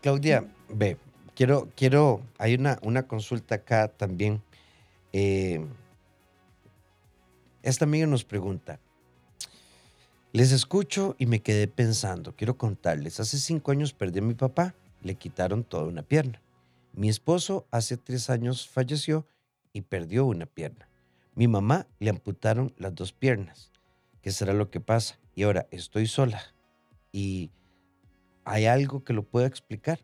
Claudia, 0.01 0.43
ve, 0.67 0.97
quiero, 1.33 1.69
quiero, 1.77 2.19
hay 2.37 2.55
una, 2.55 2.77
una 2.81 3.03
consulta 3.03 3.55
acá 3.55 3.87
también. 3.87 4.41
esta 7.63 7.85
amiga 7.85 8.05
nos 8.05 8.25
pregunta, 8.25 8.79
les 10.35 10.51
escucho 10.51 11.15
y 11.17 11.27
me 11.27 11.41
quedé 11.41 11.65
pensando, 11.69 12.35
quiero 12.35 12.57
contarles, 12.57 13.21
hace 13.21 13.37
cinco 13.37 13.71
años 13.71 13.93
perdí 13.93 14.19
a 14.19 14.21
mi 14.21 14.33
papá, 14.33 14.75
le 15.01 15.15
quitaron 15.15 15.63
toda 15.63 15.85
una 15.85 16.03
pierna. 16.03 16.41
Mi 16.91 17.07
esposo 17.07 17.65
hace 17.71 17.95
tres 17.95 18.29
años 18.29 18.67
falleció 18.67 19.25
y 19.71 19.83
perdió 19.83 20.25
una 20.25 20.45
pierna. 20.45 20.89
Mi 21.35 21.47
mamá 21.47 21.87
le 21.99 22.09
amputaron 22.09 22.73
las 22.77 22.93
dos 22.93 23.13
piernas. 23.13 23.71
¿Qué 24.21 24.31
será 24.31 24.51
lo 24.51 24.69
que 24.69 24.81
pasa? 24.81 25.17
Y 25.35 25.43
ahora 25.43 25.67
estoy 25.71 26.05
sola. 26.05 26.41
¿Y 27.13 27.49
hay 28.43 28.65
algo 28.65 29.05
que 29.05 29.13
lo 29.13 29.23
pueda 29.23 29.47
explicar? 29.47 29.99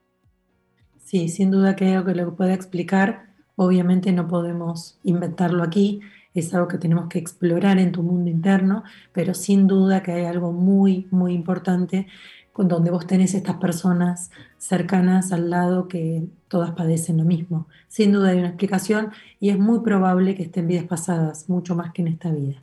Sí, 1.03 1.27
sin 1.27 1.51
duda 1.51 1.75
que 1.75 1.83
hay 1.83 1.95
algo 1.95 2.05
que 2.05 2.15
lo 2.15 2.37
pueda 2.37 2.53
explicar. 2.53 3.33
Obviamente 3.57 4.13
no 4.13 4.29
podemos 4.29 4.97
inventarlo 5.03 5.61
aquí 5.61 5.99
es 6.33 6.53
algo 6.53 6.67
que 6.67 6.77
tenemos 6.77 7.09
que 7.09 7.19
explorar 7.19 7.77
en 7.79 7.91
tu 7.91 8.03
mundo 8.03 8.29
interno, 8.29 8.83
pero 9.11 9.33
sin 9.33 9.67
duda 9.67 10.01
que 10.03 10.11
hay 10.11 10.25
algo 10.25 10.51
muy, 10.51 11.07
muy 11.11 11.33
importante 11.33 12.07
con 12.53 12.67
donde 12.67 12.91
vos 12.91 13.07
tenés 13.07 13.33
estas 13.33 13.57
personas 13.57 14.29
cercanas 14.57 15.31
al 15.31 15.49
lado 15.49 15.87
que 15.87 16.23
todas 16.47 16.71
padecen 16.71 17.17
lo 17.17 17.23
mismo. 17.23 17.67
Sin 17.87 18.11
duda 18.11 18.29
hay 18.29 18.39
una 18.39 18.49
explicación 18.49 19.11
y 19.39 19.49
es 19.49 19.57
muy 19.57 19.79
probable 19.79 20.35
que 20.35 20.43
estén 20.43 20.67
vidas 20.67 20.85
pasadas, 20.85 21.49
mucho 21.49 21.75
más 21.75 21.93
que 21.93 22.01
en 22.01 22.09
esta 22.09 22.31
vida. 22.31 22.61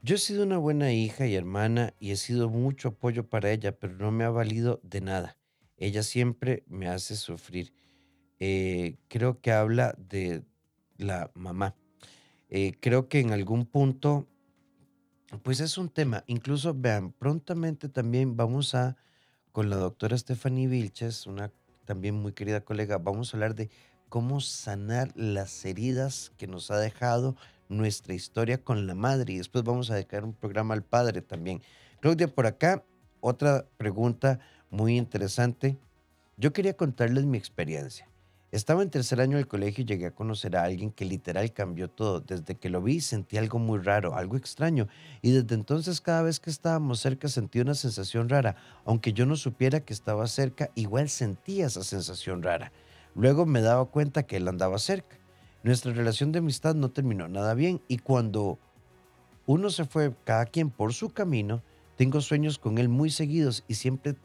Yo 0.00 0.14
he 0.14 0.18
sido 0.18 0.44
una 0.44 0.58
buena 0.58 0.92
hija 0.92 1.26
y 1.26 1.34
hermana 1.34 1.92
y 1.98 2.12
he 2.12 2.16
sido 2.16 2.48
mucho 2.48 2.88
apoyo 2.88 3.28
para 3.28 3.50
ella, 3.50 3.72
pero 3.72 3.94
no 3.96 4.12
me 4.12 4.24
ha 4.24 4.30
valido 4.30 4.80
de 4.84 5.00
nada. 5.00 5.36
Ella 5.76 6.02
siempre 6.02 6.64
me 6.68 6.88
hace 6.88 7.16
sufrir. 7.16 7.72
Eh, 8.38 8.96
creo 9.08 9.40
que 9.40 9.50
habla 9.50 9.94
de 9.98 10.44
la 10.96 11.30
mamá. 11.34 11.74
Eh, 12.50 12.72
creo 12.80 13.08
que 13.08 13.20
en 13.20 13.32
algún 13.32 13.66
punto, 13.66 14.26
pues 15.42 15.60
es 15.60 15.78
un 15.78 15.88
tema. 15.88 16.24
Incluso, 16.26 16.74
vean, 16.74 17.12
prontamente 17.12 17.88
también 17.88 18.36
vamos 18.36 18.74
a, 18.74 18.96
con 19.52 19.70
la 19.70 19.76
doctora 19.76 20.16
Stephanie 20.16 20.68
Vilches, 20.68 21.26
una 21.26 21.52
también 21.84 22.14
muy 22.14 22.32
querida 22.32 22.60
colega, 22.60 22.98
vamos 22.98 23.32
a 23.32 23.36
hablar 23.38 23.54
de 23.54 23.70
cómo 24.10 24.40
sanar 24.40 25.10
las 25.14 25.64
heridas 25.64 26.32
que 26.36 26.46
nos 26.46 26.70
ha 26.70 26.78
dejado 26.78 27.34
nuestra 27.68 28.14
historia 28.14 28.62
con 28.62 28.86
la 28.86 28.94
madre 28.94 29.32
y 29.34 29.38
después 29.38 29.64
vamos 29.64 29.90
a 29.90 29.94
dedicar 29.94 30.24
un 30.24 30.34
programa 30.34 30.74
al 30.74 30.82
padre 30.82 31.22
también. 31.22 31.62
Claudia, 32.00 32.28
por 32.28 32.46
acá, 32.46 32.84
otra 33.20 33.66
pregunta 33.76 34.38
muy 34.70 34.96
interesante. 34.96 35.78
Yo 36.36 36.52
quería 36.52 36.76
contarles 36.76 37.24
mi 37.24 37.38
experiencia. 37.38 38.08
Estaba 38.50 38.82
en 38.82 38.88
tercer 38.88 39.20
año 39.20 39.36
del 39.36 39.46
colegio 39.46 39.82
y 39.82 39.86
llegué 39.86 40.06
a 40.06 40.14
conocer 40.14 40.56
a 40.56 40.64
alguien 40.64 40.90
que 40.90 41.04
literal 41.04 41.52
cambió 41.52 41.90
todo. 41.90 42.20
Desde 42.20 42.54
que 42.54 42.70
lo 42.70 42.80
vi 42.80 43.00
sentí 43.00 43.36
algo 43.36 43.58
muy 43.58 43.78
raro, 43.78 44.14
algo 44.14 44.38
extraño. 44.38 44.88
Y 45.20 45.32
desde 45.32 45.54
entonces 45.54 46.00
cada 46.00 46.22
vez 46.22 46.40
que 46.40 46.48
estábamos 46.48 47.00
cerca 47.00 47.28
sentí 47.28 47.60
una 47.60 47.74
sensación 47.74 48.30
rara. 48.30 48.56
Aunque 48.86 49.12
yo 49.12 49.26
no 49.26 49.36
supiera 49.36 49.80
que 49.80 49.92
estaba 49.92 50.26
cerca, 50.26 50.70
igual 50.76 51.10
sentía 51.10 51.66
esa 51.66 51.84
sensación 51.84 52.42
rara. 52.42 52.72
Luego 53.14 53.44
me 53.44 53.60
daba 53.60 53.84
cuenta 53.84 54.22
que 54.22 54.36
él 54.36 54.48
andaba 54.48 54.78
cerca. 54.78 55.18
Nuestra 55.62 55.92
relación 55.92 56.32
de 56.32 56.38
amistad 56.38 56.74
no 56.74 56.90
terminó 56.90 57.28
nada 57.28 57.52
bien 57.52 57.82
y 57.86 57.98
cuando 57.98 58.58
uno 59.44 59.68
se 59.68 59.84
fue 59.84 60.14
cada 60.24 60.46
quien 60.46 60.70
por 60.70 60.94
su 60.94 61.10
camino, 61.10 61.62
tengo 61.96 62.22
sueños 62.22 62.58
con 62.58 62.78
él 62.78 62.88
muy 62.88 63.10
seguidos 63.10 63.64
y 63.68 63.74
siempre 63.74 64.16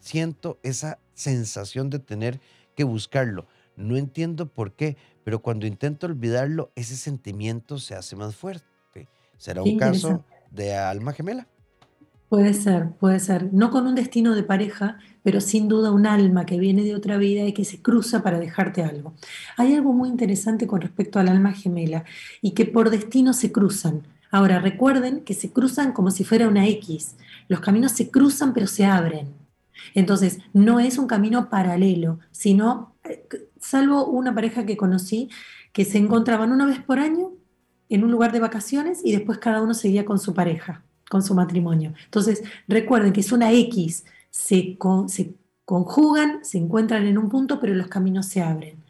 siento 0.00 0.58
esa 0.62 0.98
sensación 1.14 1.90
de 1.90 1.98
tener 1.98 2.40
que 2.78 2.84
buscarlo. 2.84 3.48
No 3.74 3.96
entiendo 3.96 4.46
por 4.46 4.72
qué, 4.72 4.96
pero 5.24 5.42
cuando 5.42 5.66
intento 5.66 6.06
olvidarlo, 6.06 6.70
ese 6.76 6.94
sentimiento 6.94 7.78
se 7.78 7.96
hace 7.96 8.14
más 8.14 8.36
fuerte. 8.36 9.08
¿Será 9.36 9.64
un 9.64 9.76
caso 9.76 10.24
de 10.52 10.76
alma 10.76 11.12
gemela? 11.12 11.48
Puede 12.28 12.54
ser, 12.54 12.90
puede 13.00 13.18
ser. 13.18 13.52
No 13.52 13.72
con 13.72 13.88
un 13.88 13.96
destino 13.96 14.36
de 14.36 14.44
pareja, 14.44 14.98
pero 15.24 15.40
sin 15.40 15.66
duda 15.66 15.90
un 15.90 16.06
alma 16.06 16.46
que 16.46 16.56
viene 16.56 16.84
de 16.84 16.94
otra 16.94 17.16
vida 17.16 17.42
y 17.46 17.52
que 17.52 17.64
se 17.64 17.82
cruza 17.82 18.22
para 18.22 18.38
dejarte 18.38 18.84
algo. 18.84 19.14
Hay 19.56 19.74
algo 19.74 19.92
muy 19.92 20.08
interesante 20.08 20.68
con 20.68 20.80
respecto 20.80 21.18
al 21.18 21.26
alma 21.26 21.52
gemela 21.52 22.04
y 22.40 22.52
que 22.52 22.64
por 22.64 22.90
destino 22.90 23.32
se 23.32 23.50
cruzan. 23.50 24.02
Ahora, 24.30 24.60
recuerden 24.60 25.22
que 25.24 25.34
se 25.34 25.50
cruzan 25.50 25.90
como 25.90 26.12
si 26.12 26.22
fuera 26.22 26.46
una 26.46 26.68
X. 26.68 27.16
Los 27.48 27.58
caminos 27.58 27.90
se 27.90 28.08
cruzan 28.08 28.52
pero 28.52 28.68
se 28.68 28.84
abren. 28.84 29.47
Entonces, 29.94 30.38
no 30.52 30.80
es 30.80 30.98
un 30.98 31.06
camino 31.06 31.48
paralelo, 31.50 32.18
sino, 32.30 32.94
eh, 33.04 33.26
salvo 33.60 34.06
una 34.06 34.34
pareja 34.34 34.66
que 34.66 34.76
conocí, 34.76 35.28
que 35.72 35.84
se 35.84 35.98
encontraban 35.98 36.52
una 36.52 36.66
vez 36.66 36.80
por 36.80 36.98
año 36.98 37.32
en 37.88 38.04
un 38.04 38.10
lugar 38.10 38.32
de 38.32 38.40
vacaciones 38.40 39.00
y 39.04 39.12
después 39.12 39.38
cada 39.38 39.62
uno 39.62 39.74
seguía 39.74 40.04
con 40.04 40.18
su 40.18 40.34
pareja, 40.34 40.82
con 41.10 41.22
su 41.22 41.34
matrimonio. 41.34 41.94
Entonces, 42.04 42.42
recuerden 42.66 43.12
que 43.12 43.20
es 43.20 43.32
una 43.32 43.52
X, 43.52 44.04
se, 44.30 44.76
se 45.06 45.34
conjugan, 45.64 46.44
se 46.44 46.58
encuentran 46.58 47.06
en 47.06 47.18
un 47.18 47.28
punto, 47.28 47.60
pero 47.60 47.74
los 47.74 47.88
caminos 47.88 48.26
se 48.26 48.42
abren. 48.42 48.82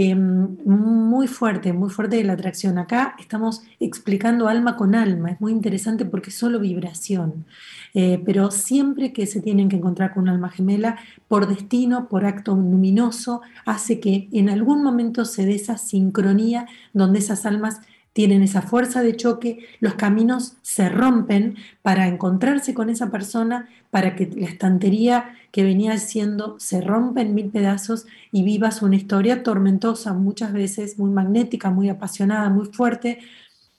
Em, 0.00 0.56
muy 0.64 1.26
fuerte, 1.26 1.72
muy 1.72 1.90
fuerte 1.90 2.22
la 2.22 2.34
atracción. 2.34 2.78
Acá 2.78 3.16
estamos 3.18 3.62
explicando 3.80 4.46
alma 4.46 4.76
con 4.76 4.94
alma, 4.94 5.32
es 5.32 5.40
muy 5.40 5.50
interesante 5.50 6.04
porque 6.04 6.30
es 6.30 6.36
solo 6.36 6.60
vibración, 6.60 7.46
eh, 7.94 8.22
pero 8.24 8.52
siempre 8.52 9.12
que 9.12 9.26
se 9.26 9.40
tienen 9.40 9.68
que 9.68 9.74
encontrar 9.74 10.14
con 10.14 10.28
alma 10.28 10.50
gemela, 10.50 10.98
por 11.26 11.48
destino, 11.48 12.08
por 12.08 12.26
acto 12.26 12.54
luminoso, 12.54 13.40
hace 13.66 13.98
que 13.98 14.28
en 14.30 14.50
algún 14.50 14.84
momento 14.84 15.24
se 15.24 15.44
dé 15.44 15.56
esa 15.56 15.78
sincronía 15.78 16.68
donde 16.92 17.18
esas 17.18 17.44
almas 17.44 17.80
tienen 18.18 18.42
esa 18.42 18.62
fuerza 18.62 19.00
de 19.00 19.14
choque, 19.14 19.60
los 19.78 19.94
caminos 19.94 20.56
se 20.62 20.88
rompen 20.88 21.54
para 21.82 22.08
encontrarse 22.08 22.74
con 22.74 22.90
esa 22.90 23.12
persona, 23.12 23.68
para 23.90 24.16
que 24.16 24.26
la 24.26 24.48
estantería 24.48 25.36
que 25.52 25.62
venía 25.62 25.96
siendo 25.98 26.58
se 26.58 26.80
rompa 26.80 27.20
en 27.20 27.32
mil 27.32 27.48
pedazos 27.50 28.06
y 28.32 28.42
vivas 28.42 28.82
una 28.82 28.96
historia 28.96 29.44
tormentosa, 29.44 30.14
muchas 30.14 30.52
veces 30.52 30.98
muy 30.98 31.12
magnética, 31.12 31.70
muy 31.70 31.90
apasionada, 31.90 32.50
muy 32.50 32.66
fuerte 32.66 33.20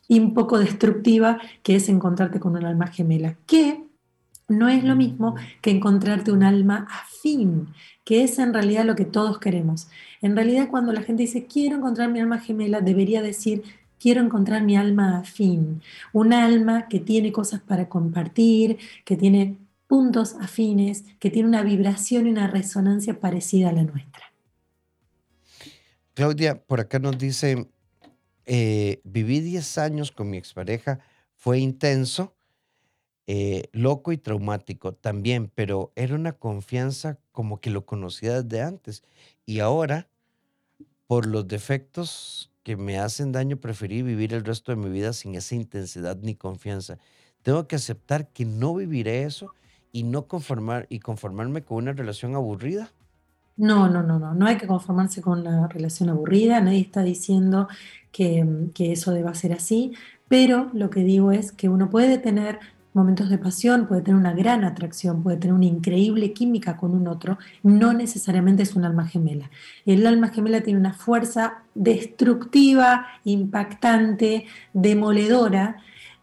y 0.08 0.22
un 0.22 0.34
poco 0.34 0.58
destructiva, 0.58 1.42
que 1.62 1.76
es 1.76 1.90
encontrarte 1.90 2.40
con 2.40 2.56
un 2.56 2.64
alma 2.64 2.88
gemela, 2.88 3.36
que 3.46 3.84
no 4.48 4.70
es 4.70 4.86
lo 4.86 4.96
mismo 4.96 5.36
que 5.62 5.72
encontrarte 5.72 6.32
un 6.32 6.44
alma 6.44 6.88
afín, 6.90 7.68
que 8.06 8.24
es 8.24 8.40
en 8.40 8.54
realidad 8.54 8.86
lo 8.86 8.96
que 8.96 9.04
todos 9.04 9.38
queremos. 9.38 9.90
En 10.22 10.36
realidad 10.38 10.70
cuando 10.70 10.94
la 10.94 11.02
gente 11.02 11.24
dice 11.24 11.46
quiero 11.46 11.76
encontrar 11.76 12.10
mi 12.10 12.22
alma 12.22 12.40
gemela, 12.40 12.80
debería 12.80 13.22
decir 13.22 13.64
quiero 14.00 14.22
encontrar 14.22 14.64
mi 14.64 14.76
alma 14.76 15.20
afín, 15.20 15.82
un 16.14 16.34
alma 16.34 16.88
que 16.88 17.00
tiene 17.00 17.32
cosas 17.32 17.62
para 17.62 17.90
compartir, 17.90 18.78
que 19.06 19.16
tiene 19.16 19.58
puntos 19.88 20.36
afines, 20.40 21.04
que 21.20 21.30
tiene 21.30 21.48
una 21.48 21.64
vibración 21.64 22.28
y 22.28 22.30
una 22.30 22.48
resonancia 22.48 23.20
parecida 23.20 23.70
a 23.70 23.74
la 23.74 23.84
nuestra. 23.84 24.32
Claudia, 26.14 26.62
por 26.62 26.80
acá 26.80 27.00
nos 27.00 27.18
dice, 27.18 27.70
eh, 28.46 29.02
viví 29.04 29.40
10 29.40 29.78
años 29.78 30.12
con 30.12 30.30
mi 30.30 30.38
expareja, 30.38 31.00
fue 31.36 31.60
intenso, 31.60 32.36
eh, 33.26 33.70
loco 33.74 34.12
y 34.12 34.18
traumático 34.18 34.94
también, 34.94 35.52
pero 35.54 35.92
era 35.96 36.16
una 36.16 36.34
confianza 36.34 37.20
como 37.32 37.62
que 37.62 37.70
lo 37.70 37.86
conocía 37.86 38.42
desde 38.42 38.62
antes. 38.62 39.04
Y 39.46 39.60
ahora, 39.60 40.10
por 41.08 41.26
los 41.26 41.48
defectos 41.48 42.49
que 42.64 42.78
me 42.78 43.00
hacen 43.00 43.32
daño, 43.32 43.58
preferí 43.58 44.02
vivir 44.02 44.34
el 44.34 44.44
resto 44.44 44.72
de 44.72 44.76
mi 44.78 44.90
vida 44.90 45.14
sin 45.14 45.36
esa 45.36 45.56
intensidad 45.56 46.18
ni 46.22 46.36
confianza. 46.36 46.98
Tengo 47.42 47.68
que 47.68 47.76
aceptar 47.76 48.30
que 48.30 48.46
no 48.46 48.76
viviré 48.76 49.24
eso 49.24 49.54
y 49.92 50.04
no 50.04 50.28
conformar 50.28 50.86
y 50.90 51.00
conformarme 51.00 51.64
con 51.64 51.78
una 51.78 51.94
relación 51.94 52.36
aburrida. 52.36 52.92
No, 53.58 53.90
no, 53.90 54.04
no, 54.04 54.20
no, 54.20 54.34
no 54.34 54.46
hay 54.46 54.58
que 54.58 54.68
conformarse 54.68 55.22
con 55.22 55.44
la 55.44 55.68
relación 55.68 56.10
aburrida, 56.10 56.62
nadie 56.62 56.80
está 56.80 57.04
diciendo 57.04 57.68
que, 58.12 58.70
que 58.74 58.94
eso 58.94 59.12
deba 59.12 59.34
ser 59.34 59.52
así, 59.52 59.94
pero 60.30 60.70
lo 60.74 60.90
que 60.90 61.02
digo 61.02 61.32
es 61.34 61.52
que 61.52 61.68
uno 61.68 61.90
puede 61.90 62.20
tener 62.20 62.60
momentos 63.00 63.30
de 63.30 63.38
pasión, 63.38 63.88
puede 63.88 64.02
tener 64.02 64.20
una 64.20 64.34
gran 64.34 64.64
atracción, 64.64 65.24
puede 65.24 65.38
tener 65.38 65.54
una 65.54 65.66
increíble 65.66 66.34
química 66.34 66.76
con 66.78 66.92
un 66.92 67.08
otro, 67.08 67.38
no 67.64 67.94
necesariamente 67.94 68.64
es 68.64 68.76
un 68.76 68.84
alma 68.84 69.08
gemela. 69.08 69.50
El 69.86 70.06
alma 70.06 70.30
gemela 70.30 70.62
tiene 70.62 70.80
una 70.80 70.94
fuerza 70.94 71.64
destructiva, 71.76 73.08
impactante, 73.24 74.46
demoledora, 74.74 75.78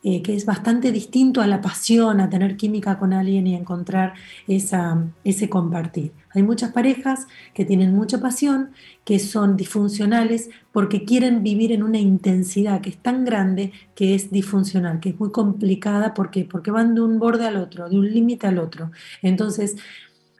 eh, 0.08 0.22
que 0.22 0.36
es 0.36 0.46
bastante 0.46 0.92
distinto 0.92 1.40
a 1.40 1.48
la 1.48 1.60
pasión, 1.60 2.20
a 2.20 2.30
tener 2.30 2.56
química 2.56 2.96
con 2.96 3.12
alguien 3.12 3.44
y 3.48 3.56
encontrar 3.56 4.14
esa, 4.46 5.04
ese 5.24 5.48
compartir. 5.48 6.12
Hay 6.30 6.44
muchas 6.44 6.70
parejas 6.70 7.26
que 7.54 7.64
tienen 7.64 7.92
mucha 7.92 8.20
pasión, 8.20 8.70
que 9.04 9.18
son 9.18 9.56
disfuncionales 9.56 10.48
porque 10.70 11.04
quieren 11.04 11.42
vivir 11.42 11.72
en 11.72 11.82
una 11.82 11.98
intensidad 11.98 12.82
que 12.82 12.90
es 12.90 12.98
tan 12.98 13.24
grande 13.24 13.72
que 13.96 14.14
es 14.14 14.30
disfuncional, 14.30 15.00
que 15.00 15.08
es 15.08 15.18
muy 15.18 15.32
complicada 15.32 16.14
porque, 16.14 16.44
porque 16.44 16.70
van 16.70 16.94
de 16.94 17.00
un 17.00 17.18
borde 17.18 17.44
al 17.44 17.56
otro, 17.56 17.88
de 17.88 17.98
un 17.98 18.08
límite 18.08 18.46
al 18.46 18.58
otro. 18.58 18.92
Entonces, 19.22 19.74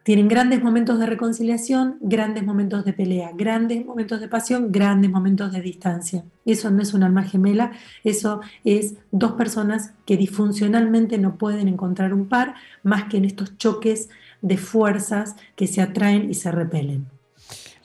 tienen 0.07 0.29
grandes 0.29 0.63
momentos 0.63 1.01
de 1.01 1.07
reconciliación, 1.07 1.99
grandes 2.01 2.45
momentos 2.45 2.85
de 2.85 2.93
pelea, 2.93 3.33
grandes 3.35 3.85
momentos 3.85 4.21
de 4.21 4.29
pasión, 4.29 4.71
grandes 4.71 5.11
momentos 5.11 5.51
de 5.51 5.61
distancia. 5.61 6.25
Eso 6.45 6.71
no 6.71 6.81
es 6.81 6.95
un 6.95 7.03
alma 7.03 7.25
gemela, 7.25 7.73
eso 8.05 8.41
es 8.63 8.95
dos 9.11 9.33
personas 9.33 9.95
que 10.05 10.17
disfuncionalmente 10.17 11.19
no 11.19 11.37
pueden 11.39 11.67
encontrar 11.67 12.15
un 12.15 12.29
par 12.29 12.55
más 12.85 13.09
que 13.09 13.17
en 13.17 13.25
estos 13.25 13.59
choques 13.59 14.09
de 14.43 14.57
fuerzas 14.57 15.35
que 15.57 15.67
se 15.67 15.83
atraen 15.83 16.31
y 16.31 16.35
se 16.35 16.53
repelen. 16.53 17.09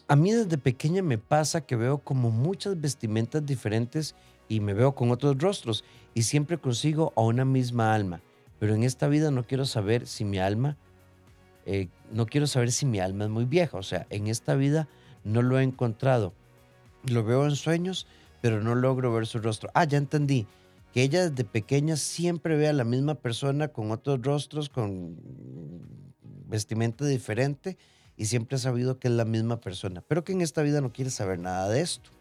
A 0.07 0.15
mí 0.15 0.31
desde 0.31 0.59
pequeña 0.59 1.01
me 1.01 1.17
pasa 1.17 1.61
que 1.61 1.75
veo 1.75 1.97
como 1.97 2.29
muchas 2.29 2.79
vestimentas 2.79 3.43
diferentes 3.43 4.13
y 4.47 4.59
me 4.59 4.75
veo 4.75 4.93
con 4.93 5.09
otros 5.09 5.39
rostros 5.39 5.83
y 6.13 6.21
siempre 6.21 6.59
consigo 6.59 7.13
a 7.15 7.21
una 7.21 7.45
misma 7.45 7.95
alma. 7.95 8.21
Pero 8.59 8.75
en 8.75 8.83
esta 8.83 9.07
vida 9.07 9.31
no 9.31 9.43
quiero 9.43 9.65
saber 9.65 10.05
si 10.05 10.23
mi 10.23 10.37
alma 10.37 10.77
eh, 11.65 11.87
no 12.11 12.25
quiero 12.25 12.47
saber 12.47 12.71
si 12.71 12.85
mi 12.85 12.99
alma 12.99 13.25
es 13.25 13.29
muy 13.29 13.45
vieja, 13.45 13.77
o 13.77 13.83
sea, 13.83 14.07
en 14.09 14.27
esta 14.27 14.55
vida 14.55 14.87
no 15.23 15.41
lo 15.41 15.59
he 15.59 15.63
encontrado. 15.63 16.33
Lo 17.05 17.23
veo 17.23 17.45
en 17.45 17.55
sueños, 17.55 18.07
pero 18.41 18.61
no 18.61 18.75
logro 18.75 19.13
ver 19.13 19.27
su 19.27 19.39
rostro. 19.39 19.69
Ah, 19.73 19.85
ya 19.85 19.97
entendí. 19.97 20.47
Que 20.93 21.03
ella 21.03 21.29
desde 21.29 21.45
pequeña 21.45 21.95
siempre 21.95 22.57
ve 22.57 22.67
a 22.67 22.73
la 22.73 22.83
misma 22.83 23.15
persona 23.15 23.69
con 23.69 23.91
otros 23.91 24.21
rostros, 24.21 24.69
con 24.69 25.15
vestimenta 26.47 27.05
diferente 27.05 27.77
y 28.17 28.25
siempre 28.25 28.57
ha 28.57 28.59
sabido 28.59 28.99
que 28.99 29.07
es 29.07 29.13
la 29.13 29.25
misma 29.25 29.59
persona, 29.59 30.03
pero 30.07 30.23
que 30.23 30.33
en 30.33 30.41
esta 30.41 30.61
vida 30.61 30.81
no 30.81 30.91
quiere 30.91 31.09
saber 31.09 31.39
nada 31.39 31.69
de 31.69 31.81
esto. 31.81 32.11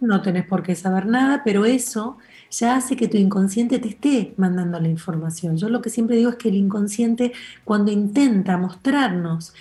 No 0.00 0.22
tenés 0.22 0.46
por 0.46 0.62
qué 0.62 0.74
saber 0.74 1.06
nada, 1.06 1.42
pero 1.44 1.64
eso 1.64 2.18
ya 2.50 2.76
hace 2.76 2.96
que 2.96 3.08
tu 3.08 3.16
inconsciente 3.16 3.78
te 3.78 3.88
esté 3.88 4.34
mandando 4.36 4.80
la 4.80 4.88
información. 4.88 5.56
Yo 5.56 5.68
lo 5.68 5.82
que 5.82 5.90
siempre 5.90 6.16
digo 6.16 6.30
es 6.30 6.36
que 6.36 6.48
el 6.48 6.56
inconsciente 6.56 7.32
cuando 7.64 7.90
intenta 7.90 8.56
mostrarnos, 8.56 9.54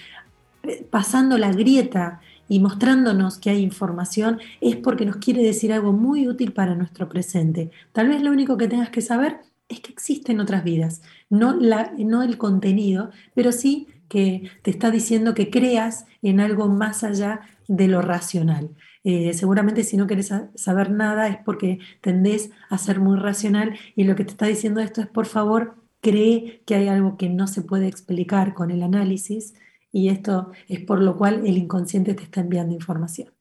eh, 0.63 0.85
pasando 0.89 1.37
la 1.37 1.51
grieta 1.51 2.21
y 2.47 2.59
mostrándonos 2.59 3.37
que 3.39 3.49
hay 3.49 3.61
información, 3.61 4.39
es 4.61 4.77
porque 4.77 5.05
nos 5.05 5.17
quiere 5.17 5.43
decir 5.43 5.73
algo 5.73 5.91
muy 5.91 6.27
útil 6.27 6.53
para 6.53 6.75
nuestro 6.75 7.09
presente. 7.09 7.71
Tal 7.91 8.07
vez 8.07 8.21
lo 8.21 8.31
único 8.31 8.57
que 8.57 8.67
tengas 8.67 8.89
que 8.89 9.01
saber 9.01 9.41
es 9.67 9.81
que 9.81 9.91
existen 9.91 10.39
otras 10.39 10.63
vidas, 10.63 11.01
no, 11.29 11.53
no 11.53 12.23
el 12.23 12.37
contenido, 12.37 13.11
pero 13.35 13.51
sí 13.51 13.87
que 14.07 14.49
te 14.61 14.71
está 14.71 14.91
diciendo 14.91 15.33
que 15.33 15.49
creas 15.49 16.05
en 16.21 16.39
algo 16.39 16.69
más 16.69 17.03
allá 17.03 17.41
de 17.67 17.89
lo 17.89 18.01
racional. 18.01 18.69
Eh, 19.09 19.33
seguramente 19.33 19.85
si 19.85 19.95
no 19.95 20.05
querés 20.05 20.33
saber 20.55 20.91
nada 20.91 21.29
es 21.29 21.37
porque 21.45 21.79
tendés 22.01 22.49
a 22.69 22.77
ser 22.77 22.99
muy 22.99 23.17
racional 23.17 23.79
y 23.95 24.03
lo 24.03 24.17
que 24.17 24.25
te 24.25 24.31
está 24.31 24.47
diciendo 24.47 24.81
esto 24.81 24.99
es, 24.99 25.07
por 25.07 25.27
favor, 25.27 25.77
cree 26.01 26.61
que 26.65 26.75
hay 26.75 26.89
algo 26.89 27.15
que 27.15 27.29
no 27.29 27.47
se 27.47 27.61
puede 27.61 27.87
explicar 27.87 28.53
con 28.53 28.69
el 28.69 28.83
análisis 28.83 29.53
y 29.93 30.09
esto 30.09 30.51
es 30.67 30.81
por 30.81 31.01
lo 31.01 31.15
cual 31.15 31.47
el 31.47 31.57
inconsciente 31.57 32.15
te 32.15 32.23
está 32.23 32.41
enviando 32.41 32.73
información. 32.73 33.33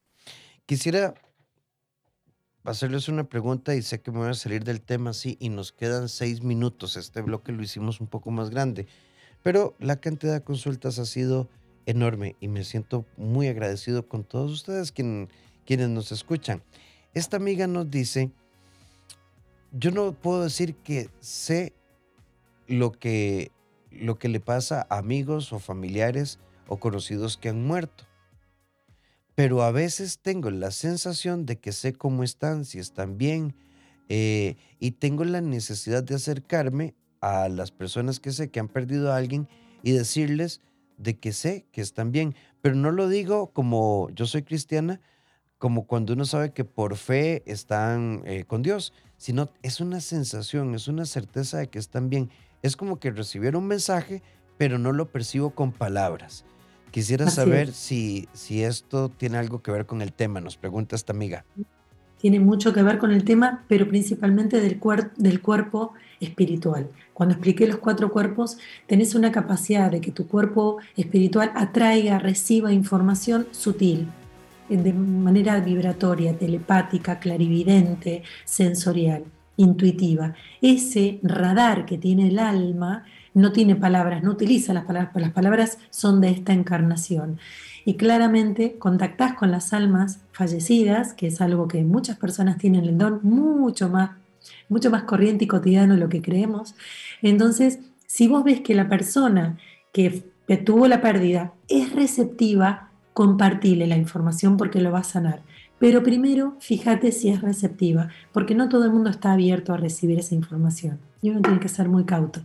Quisiera 0.67 1.14
hacerles 2.62 3.09
una 3.09 3.29
pregunta 3.29 3.75
y 3.75 3.83
sé 3.83 4.01
que 4.01 4.12
me 4.12 4.19
voy 4.19 4.29
a 4.29 4.35
salir 4.35 4.62
del 4.62 4.81
tema 4.81 5.11
así 5.11 5.37
y 5.41 5.49
nos 5.49 5.73
quedan 5.73 6.09
seis 6.09 6.45
minutos. 6.45 6.97
Este 6.97 7.23
bloque 7.23 7.51
lo 7.51 7.64
hicimos 7.64 8.01
un 8.01 8.07
poco 8.07 8.31
más 8.31 8.51
grande, 8.51 8.87
pero 9.43 9.75
la 9.81 9.97
cantidad 9.97 10.35
de 10.35 10.45
consultas 10.45 11.01
ha 11.01 11.07
sido 11.07 11.49
enorme 11.87 12.37
y 12.39 12.47
me 12.47 12.62
siento 12.62 13.05
muy 13.17 13.49
agradecido 13.49 14.07
con 14.07 14.23
todos 14.23 14.53
ustedes 14.53 14.93
quienes 15.67 15.89
nos 15.89 16.12
escuchan. 16.12 16.62
Esta 17.12 17.37
amiga 17.37 17.67
nos 17.67 17.91
dice, 17.91 18.31
yo 19.73 19.91
no 19.91 20.12
puedo 20.12 20.45
decir 20.45 20.75
que 20.77 21.11
sé 21.21 21.73
lo 22.67 22.93
que, 22.93 23.51
lo 23.91 24.19
que 24.19 24.29
le 24.29 24.41
pasa 24.41 24.87
a 24.89 24.99
amigos 24.99 25.53
o 25.53 25.59
familiares 25.59 26.39
o 26.69 26.79
conocidos 26.79 27.37
que 27.37 27.51
han 27.51 27.64
muerto 27.64 28.05
pero 29.37 29.62
a 29.62 29.71
veces 29.71 30.19
tengo 30.19 30.51
la 30.51 30.71
sensación 30.73 31.45
de 31.45 31.59
que 31.59 31.71
sé 31.71 31.93
cómo 31.93 32.25
están, 32.25 32.64
si 32.64 32.79
están 32.79 33.19
bien, 33.19 33.55
eh, 34.09 34.57
y 34.81 34.93
tengo 34.93 35.25
la 35.25 35.43
necesidad 35.43 36.03
de 36.03 36.14
acercarme 36.14 36.95
a 37.21 37.49
las 37.51 37.71
personas 37.71 38.19
que 38.19 38.33
sé 38.33 38.51
que 38.51 38.61
han 38.61 38.69
perdido 38.69 39.12
a 39.12 39.17
alguien 39.17 39.47
y 39.83 39.93
decirles 39.93 40.62
de 40.97 41.19
que 41.19 41.33
sé 41.33 41.67
que 41.71 41.83
están 41.83 42.12
bien, 42.12 42.35
pero 42.62 42.77
no 42.77 42.91
lo 42.91 43.09
digo 43.11 43.53
como 43.53 44.09
yo 44.14 44.27
soy 44.27 44.43
cristiana, 44.43 45.03
como 45.67 45.85
cuando 45.85 46.12
uno 46.12 46.25
sabe 46.25 46.53
que 46.53 46.64
por 46.64 46.95
fe 46.95 47.43
están 47.45 48.23
eh, 48.25 48.45
con 48.47 48.62
Dios, 48.62 48.93
sino 49.17 49.49
es 49.64 49.81
una 49.81 49.99
sensación, 49.99 50.77
es 50.77 50.87
una 50.87 51.05
certeza 51.07 51.59
de 51.59 51.67
que 51.67 51.81
están 51.81 52.09
bien. 52.09 52.31
Es 52.62 52.77
como 52.77 53.01
que 53.01 53.11
recibieron 53.11 53.64
un 53.64 53.69
mensaje, 53.69 54.23
pero 54.59 54.79
no 54.79 54.93
lo 54.93 55.11
percibo 55.11 55.51
con 55.51 55.73
palabras. 55.73 56.45
Quisiera 56.93 57.29
saber 57.31 57.73
si, 57.73 58.29
si 58.33 58.62
esto 58.62 59.09
tiene 59.09 59.39
algo 59.39 59.61
que 59.61 59.73
ver 59.73 59.87
con 59.87 60.03
el 60.03 60.12
tema, 60.12 60.41
nos 60.41 60.57
pregunta 60.57 60.95
esta 60.95 61.12
amiga. 61.12 61.45
Tiene 62.21 62.39
mucho 62.39 62.73
que 62.73 62.85
ver 62.85 62.99
con 62.99 63.11
el 63.11 63.25
tema, 63.25 63.64
pero 63.67 63.89
principalmente 63.89 64.61
del, 64.61 64.81
del 65.17 65.43
cuerpo 65.43 65.95
espiritual. 66.21 66.89
Cuando 67.12 67.35
expliqué 67.35 67.67
los 67.67 67.79
cuatro 67.79 68.12
cuerpos, 68.12 68.57
tenés 68.87 69.17
una 69.17 69.33
capacidad 69.33 69.91
de 69.91 70.01
que 70.01 70.12
tu 70.12 70.29
cuerpo 70.29 70.79
espiritual 70.97 71.51
atraiga, 71.57 72.21
reciba 72.21 72.73
información 72.73 73.49
sutil, 73.51 74.07
de 74.69 74.93
manera 74.93 75.61
vibratoria, 75.61 76.37
telepática, 76.37 77.19
clarividente, 77.19 78.23
sensorial, 78.45 79.25
intuitiva. 79.57 80.35
Ese 80.61 81.21
radar 81.23 81.87
que 81.87 81.99
tiene 81.99 82.29
el 82.29 82.39
alma 82.39 83.05
no 83.35 83.53
tiene 83.53 83.77
palabras, 83.77 84.23
no 84.23 84.31
utiliza 84.31 84.73
las 84.73 84.85
palabras, 84.85 85.14
las 85.14 85.33
palabras 85.33 85.79
son 85.91 86.21
de 86.21 86.31
esta 86.31 86.53
encarnación. 86.53 87.39
Y 87.85 87.95
claramente 87.95 88.79
contactás 88.79 89.35
con 89.35 89.51
las 89.51 89.73
almas 89.73 90.21
fallecidas, 90.33 91.12
que 91.12 91.29
es 91.29 91.41
algo 91.41 91.69
que 91.69 91.85
muchas 91.85 92.17
personas 92.17 92.59
tienen 92.59 92.85
el 92.85 92.99
don 92.99 93.21
mucho 93.23 93.89
más, 93.89 94.11
mucho 94.69 94.91
más 94.91 95.05
corriente 95.05 95.45
y 95.45 95.49
cotidiano 95.49 95.95
de 95.95 96.01
lo 96.01 96.09
que 96.09 96.23
creemos. 96.23 96.75
Entonces, 97.23 97.79
si 98.07 98.27
vos 98.27 98.43
ves 98.43 98.61
que 98.61 98.75
la 98.75 98.89
persona 98.89 99.59
que 99.93 100.25
tuvo 100.64 100.89
la 100.89 101.01
pérdida 101.01 101.53
es 101.69 101.93
receptiva, 101.93 102.91
compartile 103.17 103.87
la 103.87 103.97
información 103.97 104.59
porque 104.59 104.79
lo 104.79 104.93
va 104.93 104.99
a 104.99 105.05
sanar. 105.05 105.41
Pero 105.79 106.03
primero, 106.03 106.55
fíjate 106.61 107.12
si 107.12 107.31
es 107.31 107.41
receptiva, 107.41 108.11
porque 108.31 108.55
no 108.55 108.69
todo 108.69 108.85
el 108.85 108.93
mundo 108.93 109.09
está 109.09 109.33
abierto 109.33 109.73
a 109.73 109.79
recibir 109.79 110.19
esa 110.19 110.35
información. 110.35 111.01
Y 111.23 111.31
uno 111.31 111.41
tiene 111.41 111.59
que 111.59 111.71
ser 111.71 111.89
muy 111.89 112.05
cauto. 112.05 112.43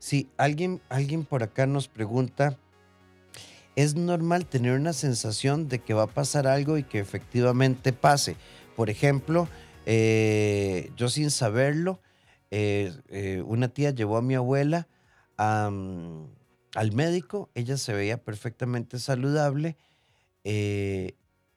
Sí, 0.00 0.28
alguien, 0.38 0.80
alguien 0.88 1.24
por 1.24 1.44
acá 1.44 1.66
nos 1.66 1.86
pregunta, 1.86 2.58
¿es 3.76 3.94
normal 3.94 4.44
tener 4.46 4.76
una 4.76 4.92
sensación 4.92 5.68
de 5.68 5.78
que 5.78 5.94
va 5.94 6.02
a 6.02 6.08
pasar 6.08 6.48
algo 6.48 6.76
y 6.76 6.82
que 6.82 6.98
efectivamente 6.98 7.92
pase? 7.92 8.34
Por 8.74 8.90
ejemplo, 8.90 9.46
eh, 9.86 10.90
yo 10.96 11.08
sin 11.08 11.30
saberlo, 11.30 12.00
eh, 12.50 12.92
eh, 13.08 13.44
una 13.46 13.68
tía 13.68 13.92
llevó 13.92 14.16
a 14.16 14.22
mi 14.22 14.34
abuela 14.34 14.88
al 16.74 16.92
médico, 16.92 17.50
ella 17.54 17.76
se 17.76 17.92
veía 17.92 18.22
perfectamente 18.22 18.98
saludable 18.98 19.76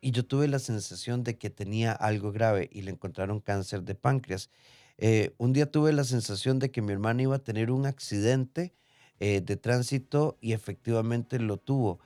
y 0.03 0.11
yo 0.11 0.25
tuve 0.25 0.49
la 0.49 0.59
sensación 0.59 1.23
de 1.23 1.37
que 1.37 1.49
tenía 1.49 1.93
algo 1.93 2.33
grave 2.33 2.69
y 2.73 2.81
le 2.81 2.91
encontraron 2.91 3.39
cáncer 3.39 3.83
de 3.83 3.95
páncreas. 3.95 4.49
Eh, 4.97 5.33
un 5.37 5.53
día 5.53 5.71
tuve 5.71 5.93
la 5.93 6.03
sensación 6.03 6.59
de 6.59 6.71
que 6.71 6.81
mi 6.81 6.91
hermana 6.91 7.21
iba 7.21 7.37
a 7.37 7.43
tener 7.43 7.71
un 7.71 7.85
accidente 7.85 8.73
eh, 9.19 9.41
de 9.41 9.55
tránsito 9.55 10.37
y 10.41 10.51
efectivamente 10.51 11.39
lo 11.39 11.57
tuvo. 11.57 11.99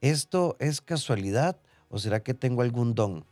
¿Esto 0.00 0.56
es 0.58 0.80
casualidad 0.80 1.60
o 1.88 1.98
será 1.98 2.22
que 2.24 2.34
tengo 2.34 2.62
algún 2.62 2.94
don? 2.94 3.24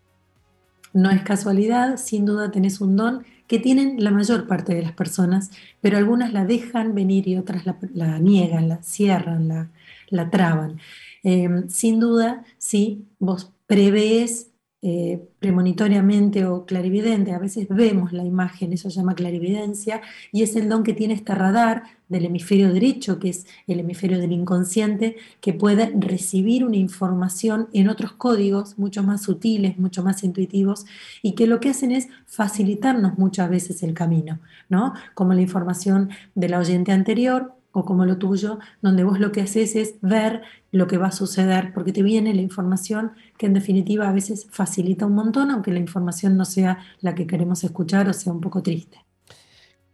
No 0.93 1.11
es 1.11 1.23
casualidad, 1.23 1.97
sin 1.97 2.25
duda 2.25 2.51
tenés 2.51 2.81
un 2.81 2.97
don 2.97 3.25
que 3.47 3.59
tienen 3.59 4.03
la 4.03 4.11
mayor 4.11 4.47
parte 4.47 4.75
de 4.75 4.83
las 4.83 4.93
personas, 4.93 5.51
pero 5.81 5.99
algunas 5.99 6.33
la 6.33 6.45
dejan 6.45 6.95
venir 6.95 7.29
y 7.29 7.37
otras 7.37 7.65
la, 7.67 8.19
niegan, 8.19 8.69
la 8.69 8.83
cierran, 8.83 9.49
la, 9.49 9.71
la 10.09 10.31
traban. 10.31 10.79
Em, 11.23 11.69
sin 11.69 12.01
duda, 12.01 12.45
sí, 12.59 13.05
vos 13.19 13.53
prevés 13.67 14.52
eh, 14.85 15.23
premonitoriamente 15.39 16.45
o 16.45 16.67
clarividente, 16.67 17.33
a 17.33 17.39
veces 17.39 17.69
vemos 17.71 18.13
la 18.13 18.25
imagen, 18.25 18.73
eso 18.73 18.91
se 18.91 18.97
llama 18.97 19.15
clarividencia, 19.15 20.03
y 20.33 20.43
es 20.43 20.57
el 20.57 20.69
don 20.69 20.83
que 20.83 20.93
tiene 20.93 21.15
este 21.15 21.37
radar 21.37 21.85
del 22.09 22.25
hemisferio 22.25 22.73
derecho, 22.73 23.21
que 23.21 23.29
es 23.29 23.47
el 23.69 23.79
hemisferio 23.79 24.19
del 24.19 24.33
inconsciente, 24.33 25.17
que 25.41 25.53
puede 25.53 25.93
recibir 25.97 26.65
una 26.65 26.79
información 26.79 27.69
en 27.73 27.89
otros 27.89 28.11
códigos 28.15 28.77
mucho 28.77 29.05
más 29.05 29.23
sutiles, 29.23 29.79
mucho 29.79 30.03
más 30.03 30.25
intuitivos, 30.25 30.85
y 31.23 31.37
que 31.37 31.47
lo 31.47 31.61
que 31.61 31.71
hacen 31.71 31.93
es 31.93 32.09
facilitarnos 32.27 33.19
muchas 33.19 33.49
veces 33.51 33.85
el 33.85 33.95
camino, 33.95 34.41
¿no? 34.69 34.95
Como 35.15 35.33
la 35.33 35.43
información 35.43 36.11
del 36.35 36.55
oyente 36.55 36.91
anterior, 36.91 37.55
o 37.73 37.85
como 37.85 38.05
lo 38.05 38.19
tuyo, 38.19 38.59
donde 38.83 39.03
vos 39.03 39.19
lo 39.19 39.33
que 39.33 39.41
haces 39.41 39.77
es 39.77 39.95
ver 40.03 40.43
lo 40.73 40.87
que 40.87 40.97
va 40.97 41.09
a 41.09 41.13
suceder, 41.13 41.73
porque 41.73 41.93
te 41.93 42.03
viene 42.03 42.35
la 42.35 42.41
información 42.41 43.13
que 43.39 43.47
en 43.47 43.53
definitiva 43.53 44.09
a 44.09 44.13
veces 44.13 44.47
facilita 44.51 45.07
un 45.07 45.15
montón, 45.15 45.51
aunque 45.51 45.71
la 45.71 45.79
información 45.79 46.37
no 46.37 46.45
sea 46.45 46.79
la 47.01 47.15
que 47.15 47.27
queremos 47.27 47.63
escuchar 47.63 48.09
o 48.09 48.13
sea 48.13 48.33
un 48.33 48.41
poco 48.41 48.63
triste. 48.63 48.99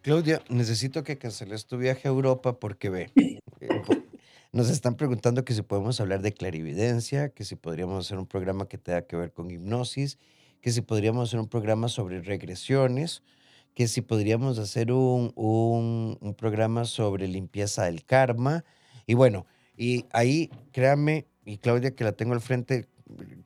Claudia, 0.00 0.40
necesito 0.48 1.02
que 1.02 1.18
canceles 1.18 1.66
tu 1.66 1.76
viaje 1.76 2.06
a 2.06 2.12
Europa 2.12 2.60
porque 2.60 2.88
ve, 2.88 3.12
nos 4.52 4.70
están 4.70 4.96
preguntando 4.96 5.44
que 5.44 5.52
si 5.52 5.62
podemos 5.62 6.00
hablar 6.00 6.22
de 6.22 6.32
clarividencia, 6.32 7.30
que 7.30 7.44
si 7.44 7.56
podríamos 7.56 8.06
hacer 8.06 8.16
un 8.16 8.26
programa 8.26 8.68
que 8.68 8.78
tenga 8.78 9.02
que 9.02 9.16
ver 9.16 9.32
con 9.32 9.50
hipnosis, 9.50 10.18
que 10.60 10.70
si 10.70 10.80
podríamos 10.80 11.28
hacer 11.28 11.40
un 11.40 11.48
programa 11.48 11.88
sobre 11.88 12.22
regresiones, 12.22 13.22
que 13.74 13.88
si 13.88 14.00
podríamos 14.00 14.58
hacer 14.58 14.92
un, 14.92 15.32
un, 15.36 16.34
programa 16.34 16.84
sobre 16.84 17.28
limpieza 17.28 17.84
del 17.84 18.04
karma. 18.04 18.64
Y 19.06 19.14
bueno, 19.14 19.46
y 19.78 20.04
ahí, 20.12 20.50
créanme, 20.72 21.26
y 21.44 21.58
Claudia 21.58 21.94
que 21.94 22.02
la 22.04 22.12
tengo 22.12 22.34
al 22.34 22.40
frente, 22.40 22.88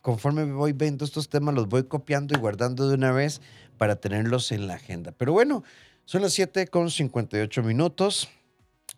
conforme 0.00 0.50
voy 0.50 0.72
viendo 0.72 1.04
estos 1.04 1.28
temas, 1.28 1.54
los 1.54 1.68
voy 1.68 1.84
copiando 1.84 2.34
y 2.34 2.40
guardando 2.40 2.88
de 2.88 2.94
una 2.94 3.12
vez 3.12 3.42
para 3.78 3.96
tenerlos 3.96 4.50
en 4.50 4.66
la 4.66 4.74
agenda. 4.74 5.12
Pero 5.12 5.32
bueno, 5.32 5.62
son 6.04 6.22
las 6.22 6.32
7 6.32 6.66
con 6.68 6.90
58 6.90 7.62
minutos. 7.62 8.28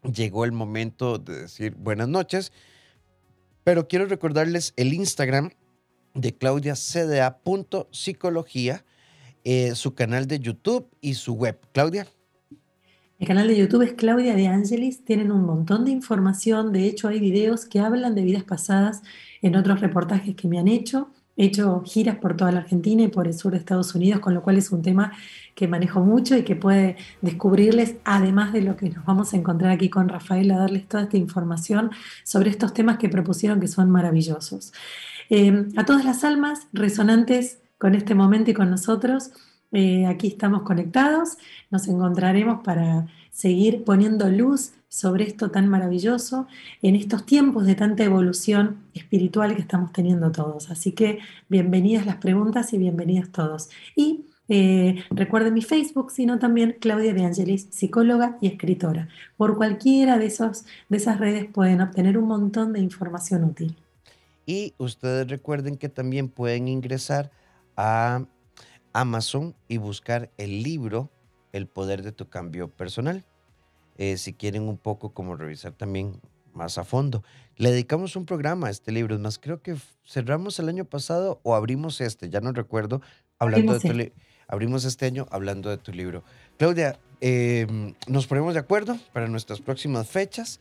Llegó 0.03 0.45
el 0.45 0.53
momento 0.53 1.18
de 1.18 1.43
decir 1.43 1.74
buenas 1.74 2.09
noches. 2.09 2.53
Pero 3.64 3.89
quiero 3.89 4.07
recordarles 4.07 4.72
el 4.76 4.95
Instagram 4.95 5.51
de 6.14 6.37
Claudia 6.37 6.76
CDA.psicología 6.76 8.85
eh, 9.47 9.74
su 9.74 9.95
canal 9.95 10.26
de 10.26 10.39
YouTube 10.39 10.89
y 11.03 11.14
su 11.14 11.35
web. 11.35 11.61
Claudia. 11.72 12.07
El 13.25 13.29
canal 13.29 13.49
de 13.49 13.57
YouTube 13.57 13.81
es 13.81 13.95
Claudia 13.95 14.35
de 14.35 14.49
Angelis, 14.49 15.03
tienen 15.03 15.33
un 15.33 15.47
montón 15.47 15.87
de 15.87 15.91
información, 15.91 16.75
de 16.75 16.85
hecho 16.85 17.09
hay 17.09 17.20
videos 17.20 17.64
que 17.64 17.81
hablan 17.81 18.14
de 18.14 18.22
vidas 18.22 18.45
pasadas 18.45 19.03
en 19.41 19.57
otros 19.57 19.81
reportajes 19.81 20.35
que 20.35 20.47
me 20.47 20.59
han 20.59 20.68
hecho. 20.68 21.09
He 21.39 21.47
hecho 21.47 21.83
giras 21.87 22.18
por 22.18 22.37
toda 22.37 22.53
la 22.53 22.59
Argentina 22.59 23.03
y 23.03 23.09
por 23.09 23.27
el 23.27 23.33
sur 23.33 23.53
de 23.53 23.57
Estados 23.57 23.95
Unidos, 23.95 24.20
con 24.20 24.35
lo 24.35 24.43
cual 24.43 24.59
es 24.59 24.70
un 24.72 24.83
tema 24.83 25.14
que 25.55 25.66
manejo 25.66 26.01
mucho 26.01 26.37
y 26.37 26.43
que 26.43 26.55
puede 26.55 26.97
descubrirles, 27.22 27.97
además 28.05 28.53
de 28.53 28.61
lo 28.61 28.77
que 28.77 28.91
nos 28.91 29.07
vamos 29.07 29.33
a 29.33 29.39
encontrar 29.39 29.70
aquí 29.70 29.89
con 29.89 30.11
Rafael, 30.11 30.51
a 30.51 30.59
darles 30.59 30.87
toda 30.87 31.05
esta 31.05 31.16
información 31.16 31.93
sobre 32.25 32.51
estos 32.51 32.75
temas 32.75 32.99
que 32.99 33.09
propusieron 33.09 33.59
que 33.59 33.68
son 33.68 33.91
maravillosos. 33.91 34.75
Eh, 35.31 35.64
a 35.79 35.87
todas 35.87 36.05
las 36.05 36.25
almas 36.25 36.68
resonantes 36.75 37.61
con 37.79 37.95
este 37.95 38.14
momento 38.14 38.51
y 38.51 38.55
con 38.55 38.68
nosotros. 38.68 39.31
Eh, 39.75 40.07
aquí 40.07 40.29
estamos 40.29 40.62
conectados, 40.62 41.37
nos 41.68 41.89
encontraremos 41.89 42.62
para 42.62 43.09
seguir 43.33 43.83
poniendo 43.83 44.29
luz 44.29 44.72
sobre 44.89 45.25
esto 45.25 45.51
tan 45.51 45.68
maravilloso 45.68 46.47
en 46.81 46.95
estos 46.95 47.27
tiempos 47.27 47.66
de 47.66 47.75
tanta 47.75 48.05
evolución 48.05 48.85
espiritual 48.95 49.57
que 49.57 49.62
estamos 49.62 49.93
teniendo 49.93 50.31
todos. 50.31 50.70
Así 50.70 50.93
que 50.93 51.18
bienvenidas 51.49 52.07
las 52.07 52.18
preguntas 52.18 52.72
y 52.72 52.79
bienvenidos 52.79 53.33
todos. 53.33 53.68
Y 53.97 54.27
eh, 54.49 55.03
recuerden 55.11 55.55
mi 55.55 55.62
Facebook, 55.62 56.12
sino 56.12 56.39
también 56.39 56.77
Claudia 56.79 57.12
de 57.12 57.25
Angelis, 57.25 57.66
psicóloga 57.72 58.39
y 58.41 58.47
escritora. 58.47 59.09
Por 59.37 59.57
cualquiera 59.57 60.18
de, 60.18 60.27
esos, 60.27 60.66
de 60.89 60.99
esas 60.99 61.18
redes 61.18 61.47
pueden 61.47 61.81
obtener 61.81 62.16
un 62.16 62.29
montón 62.29 62.72
de 62.72 62.79
información 62.79 63.43
útil. 63.43 63.75
Y 64.47 64.72
ustedes 64.79 65.27
recuerden 65.27 65.77
que 65.77 65.89
también 65.89 66.29
pueden 66.29 66.68
ingresar 66.68 67.33
a 67.77 68.25
Amazon 68.95 69.55
y 69.69 69.77
buscar 69.77 70.31
el 70.39 70.63
libro 70.63 71.11
El 71.53 71.67
poder 71.67 72.03
de 72.03 72.13
tu 72.13 72.29
cambio 72.31 72.69
personal. 72.69 73.27
Eh, 73.99 74.17
si 74.17 74.33
quieren 74.33 74.63
un 74.63 74.79
poco 74.79 75.13
como 75.13 75.37
revisar 75.37 75.73
también 75.73 76.21
más 76.55 76.79
a 76.79 76.85
fondo. 76.85 77.23
Le 77.57 77.71
dedicamos 77.71 78.17
un 78.17 78.25
programa 78.25 78.69
a 78.69 78.71
este 78.71 78.91
libro, 78.91 79.15
es 79.15 79.21
más, 79.21 79.39
creo 79.39 79.61
que 79.61 79.77
cerramos 80.07 80.59
el 80.59 80.69
año 80.69 80.87
pasado 80.87 81.41
o 81.43 81.55
abrimos 81.55 82.01
este, 82.01 82.31
ya 82.31 82.41
no 82.41 82.53
recuerdo, 82.53 83.03
hablando 83.39 83.75
de 83.75 83.81
tu 83.81 83.93
libro 83.93 84.15
abrimos 84.49 84.85
este 84.85 85.07
año 85.07 85.27
hablando 85.31 85.71
de 85.71 85.79
tu 85.79 85.93
libro. 85.93 86.23
Claudia, 86.59 86.99
em, 87.21 87.95
nos 88.07 88.27
ponemos 88.27 88.55
de 88.55 88.61
acuerdo 88.61 88.99
para 89.13 89.29
nuestras 89.29 89.61
próximas 89.61 90.09
fechas. 90.09 90.61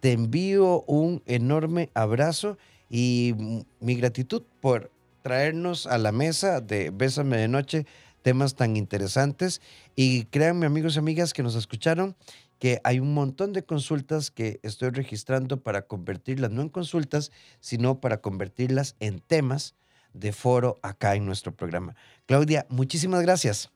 Te 0.00 0.12
envío 0.12 0.82
un 0.86 1.22
enorme 1.26 1.90
abrazo 1.94 2.58
y 2.88 3.34
mi 3.80 3.94
gratitud 3.96 4.42
por 4.60 4.90
traernos 5.26 5.88
a 5.88 5.98
la 5.98 6.12
mesa 6.12 6.60
de 6.60 6.90
Bésame 6.90 7.36
de 7.36 7.48
Noche 7.48 7.84
temas 8.22 8.54
tan 8.54 8.76
interesantes. 8.76 9.60
Y 9.96 10.26
créanme, 10.26 10.66
amigos 10.66 10.94
y 10.94 11.00
amigas 11.00 11.32
que 11.32 11.42
nos 11.42 11.56
escucharon, 11.56 12.14
que 12.60 12.80
hay 12.84 13.00
un 13.00 13.12
montón 13.12 13.52
de 13.52 13.64
consultas 13.64 14.30
que 14.30 14.60
estoy 14.62 14.90
registrando 14.90 15.64
para 15.64 15.82
convertirlas 15.82 16.52
no 16.52 16.62
en 16.62 16.68
consultas, 16.68 17.32
sino 17.58 18.00
para 18.00 18.20
convertirlas 18.20 18.94
en 19.00 19.18
temas 19.18 19.74
de 20.12 20.30
foro 20.32 20.78
acá 20.80 21.16
en 21.16 21.26
nuestro 21.26 21.52
programa. 21.56 21.96
Claudia, 22.26 22.64
muchísimas 22.68 23.22
gracias. 23.22 23.72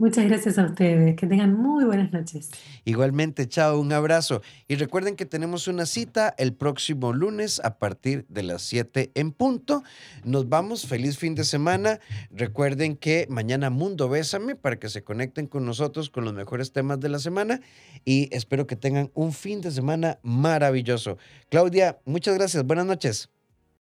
Muchas 0.00 0.24
gracias 0.24 0.56
a 0.56 0.64
ustedes. 0.64 1.14
Que 1.14 1.26
tengan 1.26 1.52
muy 1.52 1.84
buenas 1.84 2.10
noches. 2.10 2.48
Igualmente, 2.86 3.46
chao, 3.46 3.78
un 3.78 3.92
abrazo. 3.92 4.40
Y 4.66 4.76
recuerden 4.76 5.14
que 5.14 5.26
tenemos 5.26 5.68
una 5.68 5.84
cita 5.84 6.34
el 6.38 6.54
próximo 6.54 7.12
lunes 7.12 7.60
a 7.62 7.78
partir 7.78 8.24
de 8.30 8.42
las 8.42 8.62
7 8.62 9.10
en 9.14 9.30
punto. 9.30 9.82
Nos 10.24 10.48
vamos, 10.48 10.86
feliz 10.86 11.18
fin 11.18 11.34
de 11.34 11.44
semana. 11.44 12.00
Recuerden 12.30 12.96
que 12.96 13.26
mañana 13.28 13.68
Mundo 13.68 14.08
Bésame 14.08 14.56
para 14.56 14.78
que 14.78 14.88
se 14.88 15.04
conecten 15.04 15.46
con 15.46 15.66
nosotros 15.66 16.08
con 16.08 16.24
los 16.24 16.32
mejores 16.32 16.72
temas 16.72 16.98
de 16.98 17.10
la 17.10 17.18
semana. 17.18 17.60
Y 18.02 18.34
espero 18.34 18.66
que 18.66 18.76
tengan 18.76 19.10
un 19.12 19.34
fin 19.34 19.60
de 19.60 19.70
semana 19.70 20.18
maravilloso. 20.22 21.18
Claudia, 21.50 21.98
muchas 22.06 22.36
gracias. 22.36 22.64
Buenas 22.64 22.86
noches. 22.86 23.28